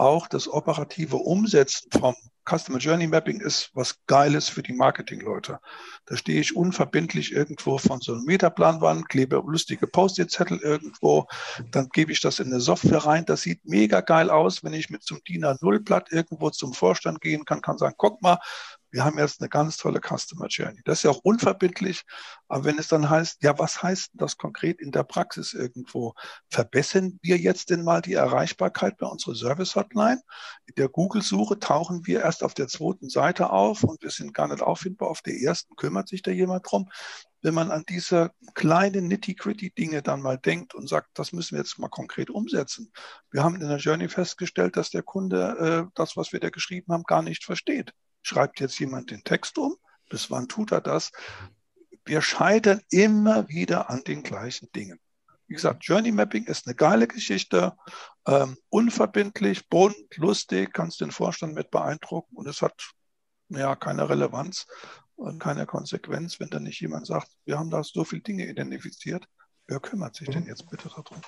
auch 0.00 0.26
das 0.26 0.48
operative 0.48 1.16
Umsetzen 1.16 1.90
vom 1.92 2.14
Customer 2.48 2.78
Journey 2.78 3.06
Mapping 3.06 3.40
ist 3.40 3.70
was 3.74 4.00
Geiles 4.06 4.48
für 4.48 4.62
die 4.62 4.72
Marketingleute. 4.72 5.60
Da 6.06 6.16
stehe 6.16 6.40
ich 6.40 6.56
unverbindlich 6.56 7.32
irgendwo 7.32 7.78
von 7.78 8.00
so 8.00 8.14
einem 8.14 8.24
Metaplanwand, 8.24 9.08
klebe 9.08 9.36
lustige 9.46 9.86
Post-it-Zettel 9.86 10.58
irgendwo, 10.58 11.26
dann 11.70 11.88
gebe 11.92 12.12
ich 12.12 12.20
das 12.20 12.40
in 12.40 12.46
eine 12.46 12.60
Software 12.60 13.04
rein. 13.04 13.24
Das 13.26 13.42
sieht 13.42 13.64
mega 13.64 14.00
geil 14.00 14.30
aus, 14.30 14.64
wenn 14.64 14.72
ich 14.72 14.90
mit 14.90 15.02
zum 15.02 15.20
DIN 15.28 15.44
A0-Blatt 15.44 16.10
irgendwo 16.10 16.50
zum 16.50 16.72
Vorstand 16.72 17.20
gehen 17.20 17.44
kann, 17.44 17.60
kann 17.60 17.78
sagen, 17.78 17.94
guck 17.96 18.20
mal, 18.22 18.38
wir 18.90 19.04
haben 19.04 19.18
jetzt 19.18 19.40
eine 19.40 19.48
ganz 19.48 19.76
tolle 19.76 20.00
Customer 20.00 20.46
Journey. 20.48 20.80
Das 20.84 20.98
ist 20.98 21.02
ja 21.04 21.10
auch 21.10 21.20
unverbindlich, 21.22 22.02
aber 22.48 22.64
wenn 22.64 22.78
es 22.78 22.88
dann 22.88 23.08
heißt, 23.08 23.42
ja, 23.42 23.58
was 23.58 23.82
heißt 23.82 24.10
das 24.14 24.36
konkret 24.36 24.80
in 24.80 24.90
der 24.90 25.04
Praxis 25.04 25.52
irgendwo? 25.52 26.14
Verbessern 26.48 27.18
wir 27.22 27.36
jetzt 27.36 27.70
denn 27.70 27.84
mal 27.84 28.02
die 28.02 28.14
Erreichbarkeit 28.14 28.96
bei 28.98 29.06
unserer 29.06 29.34
Service 29.34 29.76
Hotline? 29.76 30.20
In 30.66 30.74
der 30.76 30.88
Google-Suche 30.88 31.58
tauchen 31.58 32.06
wir 32.06 32.20
erst 32.20 32.42
auf 32.42 32.54
der 32.54 32.68
zweiten 32.68 33.08
Seite 33.08 33.50
auf 33.50 33.84
und 33.84 34.02
wir 34.02 34.10
sind 34.10 34.34
gar 34.34 34.48
nicht 34.48 34.62
auffindbar 34.62 35.08
auf 35.08 35.22
der 35.22 35.34
ersten. 35.40 35.76
Kümmert 35.76 36.08
sich 36.08 36.22
da 36.22 36.30
jemand 36.30 36.70
drum? 36.70 36.90
Wenn 37.42 37.54
man 37.54 37.70
an 37.70 37.84
diese 37.88 38.32
kleinen 38.54 39.08
nitty-gritty-Dinge 39.08 40.02
dann 40.02 40.20
mal 40.20 40.36
denkt 40.36 40.74
und 40.74 40.88
sagt, 40.88 41.08
das 41.14 41.32
müssen 41.32 41.52
wir 41.52 41.62
jetzt 41.62 41.78
mal 41.78 41.88
konkret 41.88 42.28
umsetzen. 42.28 42.92
Wir 43.30 43.42
haben 43.42 43.54
in 43.54 43.68
der 43.68 43.78
Journey 43.78 44.08
festgestellt, 44.08 44.76
dass 44.76 44.90
der 44.90 45.02
Kunde 45.02 45.86
äh, 45.88 45.90
das, 45.94 46.16
was 46.16 46.32
wir 46.32 46.40
da 46.40 46.50
geschrieben 46.50 46.92
haben, 46.92 47.04
gar 47.04 47.22
nicht 47.22 47.44
versteht. 47.44 47.94
Schreibt 48.22 48.60
jetzt 48.60 48.78
jemand 48.78 49.10
den 49.10 49.24
Text 49.24 49.58
um? 49.58 49.76
Bis 50.08 50.30
wann 50.30 50.48
tut 50.48 50.72
er 50.72 50.80
das? 50.80 51.12
Wir 52.04 52.22
scheitern 52.22 52.80
immer 52.90 53.48
wieder 53.48 53.90
an 53.90 54.02
den 54.04 54.22
gleichen 54.22 54.70
Dingen. 54.72 54.98
Wie 55.46 55.54
gesagt, 55.54 55.84
Journey 55.84 56.12
Mapping 56.12 56.44
ist 56.46 56.66
eine 56.66 56.76
geile 56.76 57.08
Geschichte, 57.08 57.76
ähm, 58.26 58.56
unverbindlich, 58.68 59.68
bunt, 59.68 59.96
lustig, 60.16 60.72
kannst 60.72 61.00
den 61.00 61.10
Vorstand 61.10 61.54
mit 61.54 61.70
beeindrucken 61.70 62.36
und 62.36 62.46
es 62.46 62.62
hat 62.62 62.92
ja 63.48 63.74
keine 63.74 64.08
Relevanz 64.08 64.66
und 65.16 65.40
keine 65.40 65.66
Konsequenz, 65.66 66.38
wenn 66.38 66.50
da 66.50 66.60
nicht 66.60 66.80
jemand 66.80 67.06
sagt, 67.06 67.28
wir 67.44 67.58
haben 67.58 67.70
da 67.70 67.82
so 67.82 68.04
viele 68.04 68.22
Dinge 68.22 68.48
identifiziert, 68.48 69.26
Wer 69.66 69.80
kümmert 69.80 70.16
sich 70.16 70.28
denn 70.28 70.46
jetzt 70.46 70.68
bitte 70.68 70.88
darum? 70.88 71.18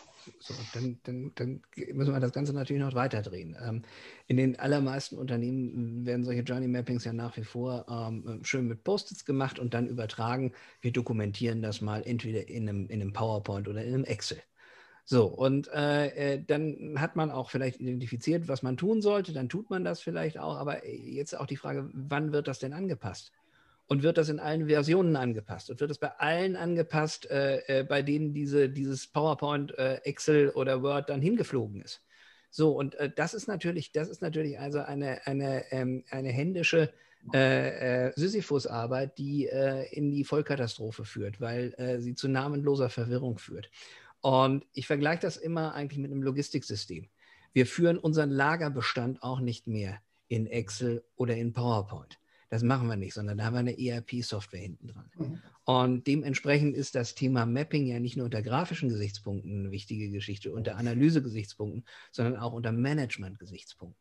So, 0.40 0.54
dann, 0.74 0.98
dann, 1.04 1.32
dann, 1.34 1.62
müssen 1.92 2.12
wir 2.12 2.20
das 2.20 2.32
Ganze 2.32 2.52
natürlich 2.52 2.82
noch 2.82 2.94
weiterdrehen. 2.94 3.56
Ähm, 3.64 3.82
in 4.26 4.36
den 4.36 4.58
allermeisten 4.58 5.16
Unternehmen 5.16 6.04
werden 6.06 6.24
solche 6.24 6.42
Journey 6.42 6.68
Mappings 6.68 7.04
ja 7.04 7.12
nach 7.12 7.36
wie 7.36 7.44
vor 7.44 7.86
ähm, 7.88 8.40
schön 8.42 8.66
mit 8.66 8.84
Post-its 8.84 9.24
gemacht 9.24 9.58
und 9.58 9.74
dann 9.74 9.86
übertragen. 9.86 10.52
Wir 10.80 10.92
dokumentieren 10.92 11.62
das 11.62 11.80
mal 11.80 12.02
entweder 12.04 12.48
in 12.48 12.68
einem, 12.68 12.86
in 12.88 13.00
einem 13.00 13.12
PowerPoint 13.12 13.68
oder 13.68 13.84
in 13.84 13.94
einem 13.94 14.04
Excel. 14.04 14.42
So, 15.04 15.26
und 15.26 15.68
äh, 15.68 16.34
äh 16.34 16.44
dann 16.44 16.94
hat 17.00 17.16
man 17.16 17.30
auch 17.30 17.50
vielleicht 17.50 17.80
identifiziert, 17.80 18.48
was 18.48 18.62
man 18.62 18.76
tun 18.76 19.02
sollte, 19.02 19.32
dann 19.32 19.48
tut 19.48 19.70
man 19.70 19.84
das 19.84 20.00
vielleicht 20.00 20.38
auch, 20.38 20.56
aber 20.56 20.86
jetzt 20.88 21.36
auch 21.38 21.46
die 21.46 21.56
Frage, 21.56 21.90
wann 21.92 22.32
wird 22.32 22.48
das 22.48 22.60
denn 22.60 22.72
angepasst? 22.72 23.32
Und 23.92 24.02
wird 24.02 24.16
das 24.16 24.30
in 24.30 24.40
allen 24.40 24.68
Versionen 24.68 25.16
angepasst 25.16 25.68
und 25.68 25.78
wird 25.78 25.90
das 25.90 25.98
bei 25.98 26.08
allen 26.12 26.56
angepasst, 26.56 27.30
äh, 27.30 27.80
äh, 27.80 27.84
bei 27.84 28.00
denen 28.00 28.32
diese, 28.32 28.70
dieses 28.70 29.06
PowerPoint, 29.06 29.76
äh, 29.76 29.96
Excel 29.96 30.48
oder 30.48 30.82
Word 30.82 31.10
dann 31.10 31.20
hingeflogen 31.20 31.82
ist. 31.82 32.00
So, 32.48 32.72
und 32.72 32.94
äh, 32.94 33.10
das 33.14 33.34
ist 33.34 33.48
natürlich, 33.48 33.92
das 33.92 34.08
ist 34.08 34.22
natürlich 34.22 34.58
also 34.58 34.78
eine, 34.78 35.26
eine, 35.26 35.70
ähm, 35.72 36.04
eine 36.08 36.30
händische 36.30 36.90
äh, 37.34 38.06
äh, 38.06 38.12
Sisyphus-Arbeit, 38.16 39.18
die 39.18 39.48
äh, 39.48 39.84
in 39.94 40.10
die 40.10 40.24
Vollkatastrophe 40.24 41.04
führt, 41.04 41.42
weil 41.42 41.74
äh, 41.76 42.00
sie 42.00 42.14
zu 42.14 42.28
namenloser 42.28 42.88
Verwirrung 42.88 43.36
führt. 43.36 43.70
Und 44.22 44.64
ich 44.72 44.86
vergleiche 44.86 45.20
das 45.20 45.36
immer 45.36 45.74
eigentlich 45.74 45.98
mit 45.98 46.10
einem 46.10 46.22
Logistiksystem. 46.22 47.10
Wir 47.52 47.66
führen 47.66 47.98
unseren 47.98 48.30
Lagerbestand 48.30 49.22
auch 49.22 49.40
nicht 49.40 49.66
mehr 49.66 50.00
in 50.28 50.46
Excel 50.46 51.04
oder 51.14 51.36
in 51.36 51.52
PowerPoint. 51.52 52.21
Das 52.52 52.62
machen 52.62 52.86
wir 52.86 52.96
nicht, 52.96 53.14
sondern 53.14 53.38
da 53.38 53.44
haben 53.44 53.54
wir 53.54 53.60
eine 53.60 53.78
ERP-Software 53.78 54.60
hinten 54.60 54.88
dran. 54.88 55.10
Mhm. 55.16 55.38
Und 55.64 56.06
dementsprechend 56.06 56.76
ist 56.76 56.94
das 56.94 57.14
Thema 57.14 57.46
Mapping 57.46 57.86
ja 57.86 57.98
nicht 57.98 58.18
nur 58.18 58.26
unter 58.26 58.42
grafischen 58.42 58.90
Gesichtspunkten 58.90 59.60
eine 59.60 59.70
wichtige 59.70 60.10
Geschichte, 60.10 60.52
unter 60.52 60.76
Analyse-Gesichtspunkten, 60.76 61.86
sondern 62.10 62.36
auch 62.36 62.52
unter 62.52 62.70
Management-Gesichtspunkten. 62.70 63.98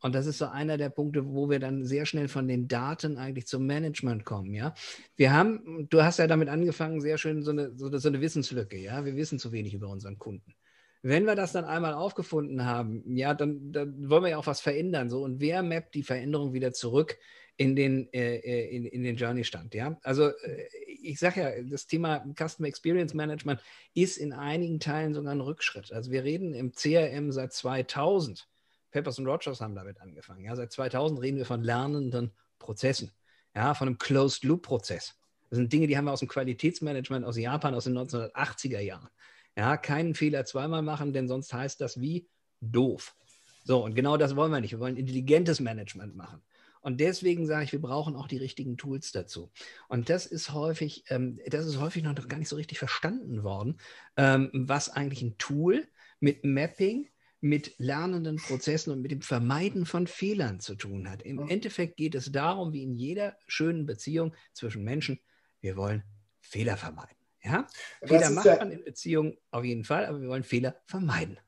Und 0.00 0.14
das 0.14 0.24
ist 0.24 0.38
so 0.38 0.46
einer 0.46 0.78
der 0.78 0.88
Punkte, 0.88 1.26
wo 1.34 1.50
wir 1.50 1.58
dann 1.58 1.84
sehr 1.84 2.06
schnell 2.06 2.28
von 2.28 2.48
den 2.48 2.68
Daten 2.68 3.18
eigentlich 3.18 3.46
zum 3.46 3.66
Management 3.66 4.24
kommen, 4.24 4.54
ja. 4.54 4.72
Wir 5.16 5.34
haben, 5.34 5.86
du 5.90 6.02
hast 6.02 6.18
ja 6.18 6.26
damit 6.26 6.48
angefangen, 6.48 7.02
sehr 7.02 7.18
schön 7.18 7.42
so 7.42 7.50
eine, 7.50 7.76
so, 7.76 7.94
so 7.98 8.08
eine 8.08 8.22
Wissenslücke, 8.22 8.78
ja. 8.78 9.04
Wir 9.04 9.14
wissen 9.14 9.38
zu 9.38 9.52
wenig 9.52 9.74
über 9.74 9.88
unseren 9.88 10.18
Kunden. 10.18 10.54
Wenn 11.02 11.26
wir 11.26 11.34
das 11.34 11.52
dann 11.52 11.66
einmal 11.66 11.92
aufgefunden 11.92 12.64
haben, 12.64 13.14
ja, 13.14 13.34
dann, 13.34 13.72
dann 13.72 14.08
wollen 14.08 14.22
wir 14.22 14.30
ja 14.30 14.38
auch 14.38 14.46
was 14.46 14.62
verändern, 14.62 15.10
so. 15.10 15.22
Und 15.22 15.38
wer 15.40 15.62
mappt 15.62 15.94
die 15.94 16.02
Veränderung 16.02 16.54
wieder 16.54 16.72
zurück 16.72 17.18
in 17.56 17.76
den, 17.76 18.12
äh, 18.12 18.36
äh, 18.36 18.76
in, 18.76 18.84
in 18.86 19.02
den 19.04 19.16
Journey-Stand. 19.16 19.74
Ja? 19.74 19.98
Also 20.02 20.28
äh, 20.28 20.66
ich 21.02 21.18
sage 21.18 21.40
ja, 21.40 21.62
das 21.62 21.86
Thema 21.86 22.24
Customer 22.36 22.68
Experience 22.68 23.14
Management 23.14 23.60
ist 23.94 24.16
in 24.16 24.32
einigen 24.32 24.80
Teilen 24.80 25.14
sogar 25.14 25.32
ein 25.32 25.40
Rückschritt. 25.40 25.92
Also 25.92 26.10
wir 26.10 26.24
reden 26.24 26.54
im 26.54 26.72
CRM 26.72 27.30
seit 27.32 27.52
2000. 27.52 28.48
Peppers 28.90 29.18
und 29.18 29.26
Rogers 29.26 29.60
haben 29.60 29.74
damit 29.74 30.00
angefangen. 30.00 30.44
Ja? 30.44 30.56
Seit 30.56 30.72
2000 30.72 31.20
reden 31.20 31.38
wir 31.38 31.46
von 31.46 31.62
lernenden 31.62 32.32
Prozessen, 32.58 33.12
ja? 33.54 33.74
von 33.74 33.88
einem 33.88 33.98
Closed-Loop-Prozess. 33.98 35.14
Das 35.50 35.58
sind 35.58 35.72
Dinge, 35.72 35.86
die 35.86 35.96
haben 35.96 36.06
wir 36.06 36.12
aus 36.12 36.20
dem 36.20 36.28
Qualitätsmanagement 36.28 37.24
aus 37.24 37.36
Japan 37.36 37.74
aus 37.74 37.84
den 37.84 37.96
1980er 37.96 38.80
Jahren. 38.80 39.08
Ja, 39.56 39.76
keinen 39.76 40.14
Fehler 40.14 40.44
zweimal 40.44 40.82
machen, 40.82 41.12
denn 41.12 41.28
sonst 41.28 41.52
heißt 41.52 41.80
das 41.80 42.00
wie 42.00 42.28
doof. 42.60 43.14
So, 43.62 43.84
und 43.84 43.94
genau 43.94 44.16
das 44.16 44.34
wollen 44.34 44.50
wir 44.50 44.60
nicht. 44.60 44.72
Wir 44.72 44.80
wollen 44.80 44.96
intelligentes 44.96 45.60
Management 45.60 46.16
machen. 46.16 46.42
Und 46.84 47.00
deswegen 47.00 47.46
sage 47.46 47.64
ich, 47.64 47.72
wir 47.72 47.80
brauchen 47.80 48.14
auch 48.14 48.28
die 48.28 48.36
richtigen 48.36 48.76
Tools 48.76 49.10
dazu. 49.10 49.50
Und 49.88 50.10
das 50.10 50.26
ist 50.26 50.52
häufig, 50.52 51.04
ähm, 51.08 51.40
das 51.46 51.64
ist 51.64 51.80
häufig 51.80 52.02
noch 52.02 52.14
gar 52.28 52.36
nicht 52.36 52.50
so 52.50 52.56
richtig 52.56 52.78
verstanden 52.78 53.42
worden, 53.42 53.78
ähm, 54.18 54.50
was 54.52 54.90
eigentlich 54.90 55.22
ein 55.22 55.38
Tool 55.38 55.88
mit 56.20 56.44
Mapping, 56.44 57.08
mit 57.40 57.74
lernenden 57.78 58.36
Prozessen 58.36 58.92
und 58.92 59.00
mit 59.00 59.12
dem 59.12 59.22
Vermeiden 59.22 59.86
von 59.86 60.06
Fehlern 60.06 60.60
zu 60.60 60.74
tun 60.74 61.08
hat. 61.08 61.22
Im 61.22 61.48
Endeffekt 61.48 61.96
geht 61.96 62.14
es 62.14 62.30
darum, 62.30 62.74
wie 62.74 62.82
in 62.82 62.94
jeder 62.94 63.38
schönen 63.46 63.86
Beziehung 63.86 64.34
zwischen 64.52 64.84
Menschen, 64.84 65.18
wir 65.62 65.78
wollen 65.78 66.04
Fehler 66.40 66.76
vermeiden. 66.76 67.16
Ja? 67.42 67.66
Fehler 68.02 68.28
macht 68.28 68.44
man 68.44 68.70
in 68.70 68.84
Beziehungen 68.84 69.38
auf 69.50 69.64
jeden 69.64 69.84
Fall, 69.84 70.04
aber 70.04 70.20
wir 70.20 70.28
wollen 70.28 70.42
Fehler 70.42 70.76
vermeiden. 70.86 71.38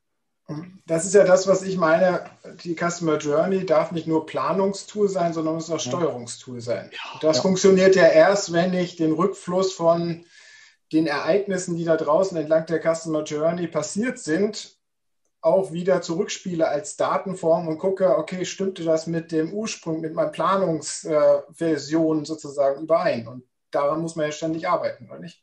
Das 0.87 1.05
ist 1.05 1.15
ja 1.15 1.25
das, 1.25 1.49
was 1.49 1.63
ich 1.63 1.77
meine. 1.77 2.31
Die 2.63 2.77
Customer 2.77 3.19
Journey 3.19 3.67
darf 3.67 3.91
nicht 3.91 4.07
nur 4.07 4.27
Planungstool 4.27 5.09
sein, 5.09 5.33
sondern 5.33 5.55
muss 5.55 5.71
auch 5.71 5.81
Steuerungstool 5.81 6.61
sein. 6.61 6.91
Das 7.21 7.39
ja. 7.39 7.43
funktioniert 7.43 7.97
ja 7.97 8.07
erst, 8.07 8.53
wenn 8.53 8.73
ich 8.73 8.95
den 8.95 9.13
Rückfluss 9.13 9.73
von 9.73 10.25
den 10.93 11.09
Ereignissen, 11.09 11.77
die 11.77 11.85
da 11.85 11.97
draußen 11.97 12.37
entlang 12.37 12.67
der 12.67 12.81
Customer 12.81 13.25
Journey 13.25 13.67
passiert 13.67 14.21
sind, 14.21 14.77
auch 15.41 15.73
wieder 15.73 16.01
zurückspiele 16.01 16.69
als 16.69 16.97
Datenform 16.97 17.67
und 17.67 17.79
gucke, 17.79 18.17
okay, 18.17 18.45
stimmte 18.45 18.85
das 18.85 19.09
mit 19.09 19.33
dem 19.33 19.53
Ursprung, 19.53 20.01
mit 20.01 20.15
meiner 20.15 20.31
Planungsversion 20.31 22.25
sozusagen 22.25 22.83
überein? 22.83 23.27
Und 23.27 23.43
daran 23.73 24.01
muss 24.01 24.15
man 24.15 24.27
ja 24.27 24.33
ständig 24.33 24.69
arbeiten, 24.69 25.09
oder 25.11 25.19
nicht? 25.19 25.43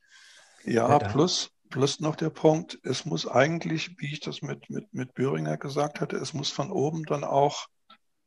Ja, 0.63 0.97
plus 0.97 1.52
Plus 1.73 1.99
noch 1.99 2.15
der 2.15 2.29
Punkt, 2.29 2.77
es 2.83 3.03
muss 3.03 3.27
eigentlich, 3.27 3.95
wie 3.97 4.13
ich 4.13 4.19
das 4.19 4.43
mit, 4.43 4.69
mit, 4.69 4.93
mit 4.93 5.15
Böhringer 5.15 5.57
gesagt 5.57 6.01
hatte, 6.01 6.17
es 6.17 6.31
muss 6.31 6.51
von 6.51 6.69
oben 6.69 7.03
dann 7.03 7.23
auch 7.23 7.65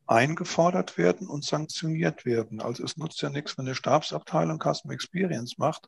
eingefordert 0.05 0.97
werden 0.97 1.29
und 1.29 1.45
sanktioniert 1.45 2.25
werden. 2.25 2.59
Also 2.59 2.83
es 2.83 2.97
nutzt 2.97 3.21
ja 3.21 3.29
nichts, 3.29 3.57
wenn 3.57 3.65
eine 3.65 3.73
Stabsabteilung 3.73 4.59
Customer 4.59 4.93
Experience 4.93 5.57
macht 5.57 5.87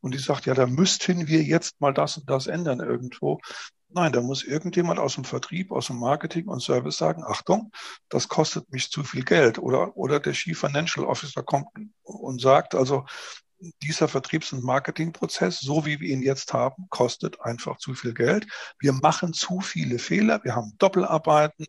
und 0.00 0.14
die 0.14 0.20
sagt, 0.20 0.46
ja, 0.46 0.54
da 0.54 0.68
müssten 0.68 1.26
wir 1.26 1.42
jetzt 1.42 1.80
mal 1.80 1.92
das 1.92 2.18
und 2.18 2.30
das 2.30 2.46
ändern 2.46 2.78
irgendwo. 2.78 3.40
Nein, 3.88 4.12
da 4.12 4.20
muss 4.20 4.44
irgendjemand 4.44 5.00
aus 5.00 5.16
dem 5.16 5.24
Vertrieb, 5.24 5.72
aus 5.72 5.88
dem 5.88 5.98
Marketing 5.98 6.46
und 6.46 6.62
Service 6.62 6.98
sagen, 6.98 7.24
Achtung, 7.26 7.72
das 8.10 8.28
kostet 8.28 8.70
mich 8.70 8.92
zu 8.92 9.02
viel 9.02 9.24
Geld. 9.24 9.58
Oder, 9.58 9.96
oder 9.96 10.20
der 10.20 10.34
Chief 10.34 10.56
Financial 10.56 11.04
Officer 11.04 11.42
kommt 11.42 11.66
und 12.04 12.40
sagt, 12.40 12.76
also 12.76 13.06
dieser 13.82 14.08
Vertriebs- 14.08 14.52
und 14.52 14.64
Marketingprozess, 14.64 15.60
so 15.60 15.86
wie 15.86 16.00
wir 16.00 16.08
ihn 16.08 16.22
jetzt 16.22 16.52
haben, 16.52 16.86
kostet 16.90 17.40
einfach 17.40 17.78
zu 17.78 17.94
viel 17.94 18.14
Geld. 18.14 18.46
Wir 18.78 18.92
machen 18.92 19.32
zu 19.32 19.60
viele 19.60 19.98
Fehler. 19.98 20.42
Wir 20.44 20.54
haben 20.54 20.74
Doppelarbeiten. 20.78 21.66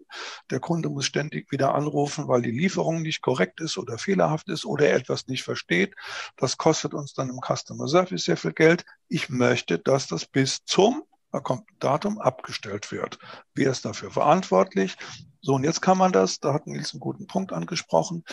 Der 0.49 0.59
Kunde 0.59 0.89
muss 0.89 1.05
ständig 1.05 1.51
wieder 1.51 1.75
anrufen, 1.75 2.27
weil 2.27 2.41
die 2.41 2.51
Lieferung 2.51 3.01
nicht 3.01 3.21
korrekt 3.21 3.61
ist 3.61 3.77
oder 3.77 3.97
fehlerhaft 3.97 4.49
ist 4.49 4.65
oder 4.65 4.87
er 4.87 4.97
etwas 4.97 5.27
nicht 5.27 5.43
versteht. 5.43 5.95
Das 6.37 6.57
kostet 6.57 6.93
uns 6.93 7.13
dann 7.13 7.29
im 7.29 7.39
Customer 7.41 7.87
Service 7.87 8.25
sehr 8.25 8.37
viel 8.37 8.53
Geld. 8.53 8.85
Ich 9.07 9.29
möchte, 9.29 9.79
dass 9.79 10.07
das 10.07 10.25
bis 10.25 10.63
zum 10.65 11.03
da 11.33 11.39
kommt 11.39 11.61
ein 11.61 11.75
Datum, 11.79 12.19
abgestellt 12.19 12.91
wird. 12.91 13.17
Wer 13.55 13.71
ist 13.71 13.85
dafür 13.85 14.11
verantwortlich? 14.11 14.95
So, 15.41 15.55
und 15.55 15.63
jetzt 15.63 15.81
kann 15.81 15.97
man 15.97 16.11
das, 16.11 16.39
da 16.39 16.53
hat 16.53 16.67
Nils 16.67 16.93
einen 16.93 16.99
guten 16.99 17.25
Punkt 17.25 17.51
angesprochen, 17.51 18.23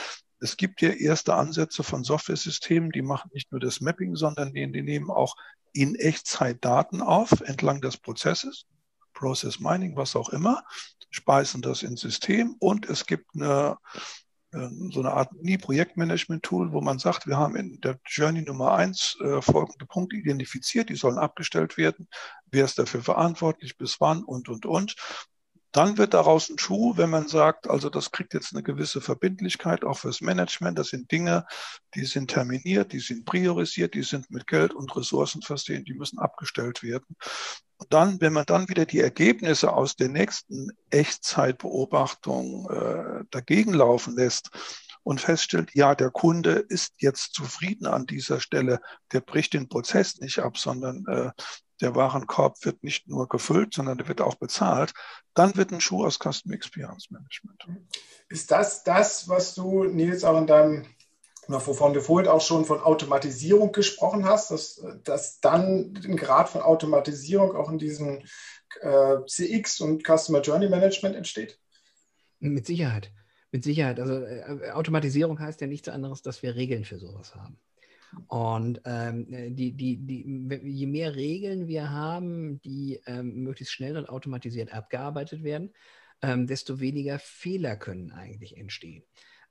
es 0.40 0.57
gibt 0.57 0.81
ja 0.81 0.90
erste 0.90 1.35
Ansätze 1.35 1.83
von 1.83 2.03
Software-Systemen, 2.03 2.90
die 2.90 3.03
machen 3.03 3.31
nicht 3.33 3.53
nur 3.53 3.61
das 3.61 3.81
Mapping, 3.81 4.16
sondern 4.16 4.55
die, 4.55 4.70
die 4.72 4.83
nehmen 4.83 5.11
auch 5.11 5.37
in 5.72 5.94
Echtzeit 5.94 6.64
Daten 6.64 7.03
auf 7.03 7.40
entlang 7.42 7.81
des 7.81 7.98
Prozesses, 7.98 8.66
Process 9.12 9.61
Mining, 9.61 9.96
was 9.96 10.16
auch 10.16 10.31
immer, 10.31 10.64
speisen 11.11 11.62
das 11.62 11.83
ins 11.83 12.00
System 12.00 12.57
und 12.59 12.88
es 12.88 13.07
gibt 13.07 13.35
eine, 13.35 13.76
äh, 14.53 14.68
so 14.90 15.00
eine 15.00 15.12
Art 15.12 15.31
Nie-Projektmanagement-Tool, 15.42 16.72
wo 16.72 16.81
man 16.81 16.98
sagt, 16.98 17.26
wir 17.26 17.37
haben 17.37 17.57
in 17.57 17.81
der 17.81 17.98
Journey 18.07 18.42
Nummer 18.42 18.72
eins 18.72 19.18
äh, 19.20 19.42
folgende 19.42 19.85
Punkte 19.87 20.16
identifiziert, 20.16 20.88
die 20.88 20.96
sollen 20.96 21.18
abgestellt 21.18 21.76
werden. 21.76 22.09
Wer 22.50 22.64
ist 22.64 22.79
dafür 22.79 23.03
verantwortlich, 23.03 23.76
bis 23.76 24.00
wann 24.00 24.24
und, 24.24 24.48
und, 24.48 24.64
und. 24.64 24.96
Dann 25.72 25.98
wird 25.98 26.14
daraus 26.14 26.50
ein 26.50 26.59
Schuh, 26.59 26.96
wenn 26.96 27.11
man 27.11 27.28
sagt, 27.28 27.68
also 27.68 27.90
das 27.90 28.11
kriegt 28.11 28.35
jetzt 28.35 28.52
eine 28.52 28.62
gewisse 28.62 29.00
Verbindlichkeit 29.00 29.85
auch 29.85 29.98
fürs 29.98 30.20
Management. 30.20 30.78
Das 30.78 30.88
sind 30.88 31.11
Dinge, 31.12 31.46
die 31.94 32.04
sind 32.04 32.30
terminiert, 32.30 32.92
die 32.92 33.00
sind 33.00 33.24
priorisiert, 33.24 33.94
die 33.94 34.02
sind 34.02 34.30
mit 34.30 34.46
Geld 34.46 34.74
und 34.74 34.94
Ressourcen 34.96 35.42
versehen, 35.42 35.85
die 35.85 35.94
müssen 35.94 36.18
abgestellt 36.18 36.83
werden. 36.83 37.16
Und 37.76 37.92
dann, 37.92 38.20
wenn 38.20 38.33
man 38.33 38.44
dann 38.46 38.68
wieder 38.68 38.85
die 38.85 39.00
Ergebnisse 39.00 39.72
aus 39.72 39.96
der 39.96 40.09
nächsten 40.09 40.70
Echtzeitbeobachtung 40.90 42.68
äh, 42.70 43.24
dagegen 43.30 43.72
laufen 43.72 44.16
lässt, 44.16 44.50
und 45.02 45.20
feststellt, 45.20 45.74
ja, 45.74 45.94
der 45.94 46.11
Kunde 46.11 46.52
ist 46.52 46.94
jetzt 46.98 47.35
zufrieden 47.35 47.87
an 47.87 48.06
dieser 48.06 48.40
Stelle, 48.40 48.80
der 49.12 49.20
bricht 49.20 49.54
den 49.54 49.68
Prozess 49.68 50.20
nicht 50.20 50.40
ab, 50.40 50.59
sondern 50.59 51.06
äh, 51.06 51.30
der 51.80 51.94
Warenkorb 51.94 52.64
wird 52.64 52.82
nicht 52.82 53.08
nur 53.08 53.28
gefüllt, 53.28 53.74
sondern 53.74 53.98
der 53.98 54.08
wird 54.08 54.20
auch 54.20 54.34
bezahlt, 54.34 54.92
dann 55.34 55.56
wird 55.56 55.72
ein 55.72 55.80
Schuh 55.80 56.04
aus 56.04 56.18
Custom 56.18 56.52
Experience 56.52 57.10
Management. 57.10 57.66
Ist 58.28 58.50
das 58.50 58.84
das, 58.84 59.28
was 59.28 59.54
du, 59.54 59.84
Nils, 59.84 60.24
auch 60.24 60.38
in 60.38 60.46
deinem, 60.46 60.86
wovon 61.48 61.92
du 61.92 62.00
vorhin 62.00 62.28
auch 62.28 62.40
schon 62.40 62.64
von 62.64 62.80
Automatisierung 62.80 63.72
gesprochen 63.72 64.24
hast, 64.24 64.50
dass, 64.50 64.84
dass 65.04 65.40
dann 65.40 65.94
ein 66.04 66.16
Grad 66.16 66.48
von 66.48 66.62
Automatisierung 66.62 67.56
auch 67.56 67.70
in 67.70 67.78
diesem 67.78 68.22
äh, 68.80 69.16
CX 69.26 69.80
und 69.80 70.04
Customer 70.06 70.40
Journey 70.40 70.68
Management 70.68 71.16
entsteht? 71.16 71.58
Mit 72.38 72.66
Sicherheit. 72.66 73.12
Mit 73.52 73.64
Sicherheit. 73.64 73.98
Also 73.98 74.14
äh, 74.14 74.70
Automatisierung 74.72 75.40
heißt 75.40 75.60
ja 75.60 75.66
nichts 75.66 75.88
anderes, 75.88 76.22
dass 76.22 76.42
wir 76.42 76.54
Regeln 76.54 76.84
für 76.84 76.98
sowas 76.98 77.34
haben. 77.34 77.58
Und 78.26 78.80
ähm, 78.84 79.32
äh, 79.32 79.50
die, 79.50 79.72
die, 79.72 79.96
die, 79.96 80.60
je 80.62 80.86
mehr 80.86 81.14
Regeln 81.14 81.68
wir 81.68 81.90
haben, 81.90 82.60
die 82.62 83.00
ähm, 83.06 83.42
möglichst 83.42 83.72
schnell 83.72 83.96
und 83.96 84.08
automatisiert 84.08 84.72
abgearbeitet 84.72 85.42
werden, 85.42 85.72
ähm, 86.22 86.46
desto 86.46 86.80
weniger 86.80 87.18
Fehler 87.18 87.76
können 87.76 88.12
eigentlich 88.12 88.56
entstehen. 88.56 89.04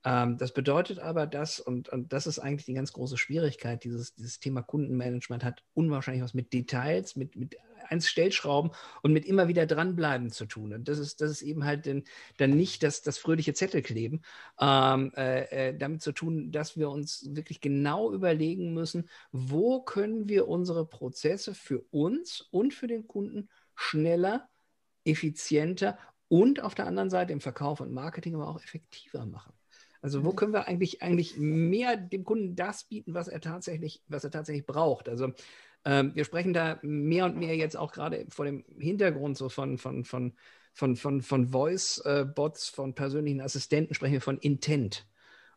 Ähm, 0.06 0.38
das 0.38 0.54
bedeutet 0.54 1.00
aber, 1.00 1.28
dass, 1.28 1.60
und, 1.60 1.90
und 1.90 2.14
das 2.14 2.28
ist 2.28 2.40
eigentlich 2.40 2.66
die 2.66 2.74
ganz 2.74 2.94
große 2.94 3.18
Schwierigkeit, 3.18 3.84
dieses, 3.84 4.14
dieses 4.16 4.40
Thema 4.40 4.62
Kundenmanagement 4.62 5.44
hat 5.44 5.64
unwahrscheinlich 5.74 6.24
was 6.24 6.34
mit 6.34 6.54
Details, 6.54 7.16
mit, 7.16 7.36
mit 7.36 7.58
eins 7.90 8.08
Stellschrauben 8.08 8.72
und 9.02 9.14
mit 9.14 9.26
immer 9.26 9.48
wieder 9.48 9.66
dranbleiben 9.66 10.32
zu 10.32 10.46
tun. 10.46 10.74
Und 10.74 10.88
das 10.88 11.00
ist, 11.00 11.22
das 11.22 11.32
ist 11.32 11.42
eben 11.42 11.66
halt 11.66 11.86
den, 11.86 12.04
dann 12.38 12.52
nicht 12.52 12.84
das, 12.84 13.02
das 13.02 13.18
fröhliche 13.18 13.54
Zettelkleben, 13.54 14.24
ähm, 14.60 15.12
äh, 15.16 15.70
äh, 15.70 15.78
damit 15.78 16.02
zu 16.02 16.12
tun, 16.12 16.52
dass 16.52 16.78
wir 16.78 16.90
uns 16.90 17.28
wirklich 17.36 17.62
genau 17.62 18.12
überlegen 18.12 18.74
müssen, 18.74 19.10
wo 19.32 19.82
können 19.82 20.30
wir 20.30 20.48
unsere 20.48 20.86
Prozesse 20.86 21.54
für 21.54 21.82
uns 21.92 22.42
und 22.52 22.74
für 22.74 22.88
den 22.88 23.08
Kunden 23.08 23.50
schneller, 23.76 24.50
effizienter 25.06 25.98
und 26.28 26.62
auf 26.62 26.76
der 26.76 26.86
anderen 26.86 27.10
Seite 27.10 27.34
im 27.34 27.42
Verkauf 27.42 27.82
und 27.82 27.92
Marketing 27.92 28.36
aber 28.36 28.48
auch 28.48 28.62
effektiver 28.62 29.26
machen. 29.26 29.54
Also 30.02 30.24
wo 30.24 30.32
können 30.32 30.54
wir 30.54 30.68
eigentlich, 30.68 31.02
eigentlich 31.02 31.38
mehr 31.38 31.98
dem 31.98 32.24
Kunden 32.24 32.56
das 32.56 32.86
bieten, 32.86 33.14
was 33.14 33.28
er 33.28 33.42
tatsächlich, 33.42 34.02
was 34.08 34.24
er 34.24 34.32
tatsächlich 34.32 34.66
braucht? 34.66 35.10
Also 35.10 35.34
ähm, 35.86 36.12
wir 36.16 36.26
sprechen 36.26 36.54
da 36.54 36.80
mehr 36.82 37.26
und 37.26 37.38
mehr 37.38 37.56
jetzt 37.56 37.78
auch 37.78 37.92
gerade 37.92 38.26
vor 38.30 38.46
dem 38.46 38.66
Hintergrund 38.78 39.38
so 39.38 39.50
von, 39.50 39.78
von, 39.78 40.04
von, 40.04 40.34
von, 40.74 40.96
von, 40.96 41.22
von 41.22 41.48
Voice-Bots, 41.48 42.70
von 42.70 42.94
persönlichen 42.96 43.42
Assistenten, 43.42 43.94
sprechen 43.94 44.14
wir 44.14 44.22
von 44.22 44.38
Intent. 44.40 45.08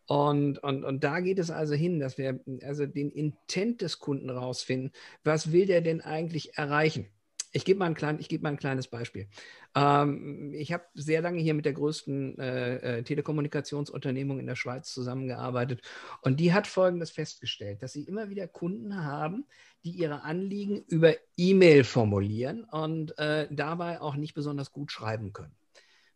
Und, 0.07 0.59
und, 0.59 0.85
und 0.85 1.05
da 1.05 1.21
geht 1.21 1.39
es 1.39 1.51
also 1.51 1.75
hin, 1.75 2.01
dass 2.01 2.19
wir 2.19 2.41
also 2.65 2.87
den 2.87 3.11
Intent 3.11 3.83
des 3.83 3.99
Kunden 3.99 4.31
rausfinden. 4.31 4.93
Was 5.25 5.53
will 5.53 5.67
der 5.67 5.81
denn 5.81 6.01
eigentlich 6.01 6.57
erreichen? 6.59 7.09
Ich 7.55 7.67
gebe 7.67 7.79
mal, 7.79 7.95
ein 7.95 8.19
geb 8.19 8.43
mal 8.43 8.49
ein 8.49 8.59
kleines 8.59 8.89
Beispiel. 8.89 9.29
Ähm, 9.75 10.55
ich 10.55 10.73
habe 10.73 10.85
sehr 10.95 11.21
lange 11.21 11.41
hier 11.41 11.53
mit 11.53 11.67
der 11.67 11.75
größten 11.75 12.39
äh, 12.39 12.99
äh, 12.99 13.03
Telekommunikationsunternehmung 13.03 14.41
in 14.41 14.47
der 14.47 14.57
Schweiz 14.57 14.93
zusammengearbeitet 14.93 15.83
und 16.23 16.41
die 16.41 16.55
hat 16.55 16.67
Folgendes 16.67 17.11
festgestellt, 17.11 17.83
dass 17.83 17.93
sie 17.93 18.05
immer 18.05 18.31
wieder 18.31 18.49
Kunden 18.49 19.05
haben, 19.05 19.45
die 19.85 19.91
ihre 19.91 20.23
Anliegen 20.23 20.83
über 20.89 21.15
E-Mail 21.37 21.85
formulieren 21.85 22.65
und 22.65 23.19
äh, 23.19 23.49
dabei 23.51 24.01
auch 24.01 24.17
nicht 24.17 24.33
besonders 24.33 24.73
gut 24.73 24.91
schreiben 24.91 25.35
können. 25.35 25.55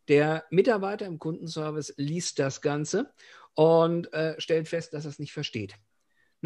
Der 0.07 0.45
Mitarbeiter 0.49 1.05
im 1.05 1.19
Kundenservice 1.19 1.93
liest 1.97 2.39
das 2.39 2.61
Ganze 2.61 3.11
und 3.53 4.11
äh, 4.13 4.39
stellt 4.39 4.67
fest, 4.67 4.93
dass 4.93 5.05
er 5.05 5.09
es 5.09 5.19
nicht 5.19 5.33
versteht. 5.33 5.75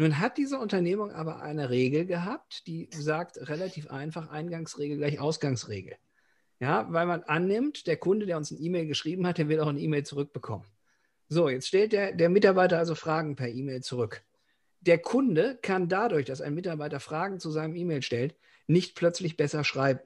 Nun 0.02 0.18
hat 0.18 0.36
diese 0.36 0.58
Unternehmung 0.58 1.12
aber 1.12 1.42
eine 1.42 1.70
Regel 1.70 2.06
gehabt, 2.06 2.66
die 2.66 2.88
sagt 2.90 3.36
relativ 3.48 3.88
einfach 3.88 4.30
Eingangsregel 4.30 4.96
gleich 4.96 5.20
Ausgangsregel. 5.20 5.94
Ja, 6.58 6.92
weil 6.92 7.06
man 7.06 7.22
annimmt, 7.22 7.86
der 7.86 7.98
Kunde, 7.98 8.26
der 8.26 8.36
uns 8.36 8.50
ein 8.50 8.60
E-Mail 8.60 8.88
geschrieben 8.88 9.24
hat, 9.28 9.38
der 9.38 9.48
will 9.48 9.60
auch 9.60 9.68
ein 9.68 9.78
E-Mail 9.78 10.02
zurückbekommen. 10.02 10.66
So, 11.28 11.48
jetzt 11.48 11.68
stellt 11.68 11.92
der, 11.92 12.10
der 12.10 12.30
Mitarbeiter 12.30 12.78
also 12.78 12.96
Fragen 12.96 13.36
per 13.36 13.48
E-Mail 13.48 13.84
zurück. 13.84 14.24
Der 14.80 14.98
Kunde 14.98 15.56
kann 15.62 15.88
dadurch, 15.88 16.26
dass 16.26 16.40
ein 16.40 16.54
Mitarbeiter 16.54 16.98
Fragen 16.98 17.38
zu 17.38 17.52
seinem 17.52 17.76
E-Mail 17.76 18.02
stellt, 18.02 18.34
nicht 18.66 18.96
plötzlich 18.96 19.36
besser 19.36 19.62
schreiben. 19.62 20.00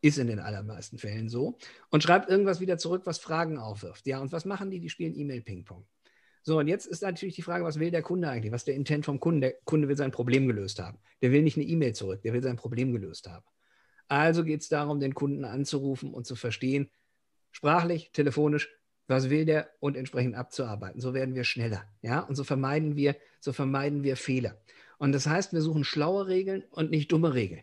Ist 0.00 0.18
in 0.18 0.28
den 0.28 0.38
allermeisten 0.38 0.96
Fällen 0.96 1.28
so. 1.28 1.58
Und 1.90 2.04
schreibt 2.04 2.30
irgendwas 2.30 2.60
wieder 2.60 2.78
zurück, 2.78 3.02
was 3.04 3.18
Fragen 3.18 3.58
aufwirft. 3.58 4.06
Ja, 4.06 4.20
und 4.20 4.30
was 4.30 4.44
machen 4.44 4.70
die? 4.70 4.78
Die 4.78 4.90
spielen 4.90 5.18
E-Mail-Ping-Pong. 5.18 5.84
So, 6.42 6.58
und 6.58 6.68
jetzt 6.68 6.86
ist 6.86 7.02
natürlich 7.02 7.34
die 7.34 7.42
Frage, 7.42 7.64
was 7.64 7.78
will 7.78 7.90
der 7.90 8.02
Kunde 8.02 8.28
eigentlich? 8.28 8.52
Was 8.52 8.62
ist 8.62 8.68
der 8.68 8.74
Intent 8.74 9.04
vom 9.04 9.20
Kunden? 9.20 9.42
Der 9.42 9.52
Kunde 9.64 9.88
will 9.88 9.96
sein 9.96 10.10
Problem 10.10 10.46
gelöst 10.46 10.80
haben. 10.80 10.98
Der 11.20 11.32
will 11.32 11.42
nicht 11.42 11.56
eine 11.56 11.66
E-Mail 11.66 11.94
zurück, 11.94 12.22
der 12.22 12.32
will 12.32 12.42
sein 12.42 12.56
Problem 12.56 12.92
gelöst 12.92 13.28
haben. 13.28 13.44
Also 14.08 14.42
geht 14.42 14.62
es 14.62 14.68
darum, 14.68 15.00
den 15.00 15.14
Kunden 15.14 15.44
anzurufen 15.44 16.12
und 16.12 16.26
zu 16.26 16.34
verstehen, 16.36 16.90
sprachlich, 17.52 18.10
telefonisch, 18.12 18.68
was 19.06 19.28
will 19.28 19.44
der 19.44 19.70
und 19.80 19.96
entsprechend 19.96 20.34
abzuarbeiten. 20.34 21.00
So 21.00 21.14
werden 21.14 21.34
wir 21.34 21.44
schneller. 21.44 21.84
Ja, 22.00 22.20
und 22.20 22.36
so 22.36 22.44
vermeiden 22.44 22.96
wir, 22.96 23.16
so 23.40 23.52
vermeiden 23.52 24.02
wir 24.02 24.16
Fehler. 24.16 24.60
Und 24.98 25.12
das 25.12 25.26
heißt, 25.26 25.52
wir 25.52 25.60
suchen 25.60 25.84
schlaue 25.84 26.26
Regeln 26.26 26.64
und 26.70 26.90
nicht 26.90 27.12
dumme 27.12 27.34
Regeln. 27.34 27.62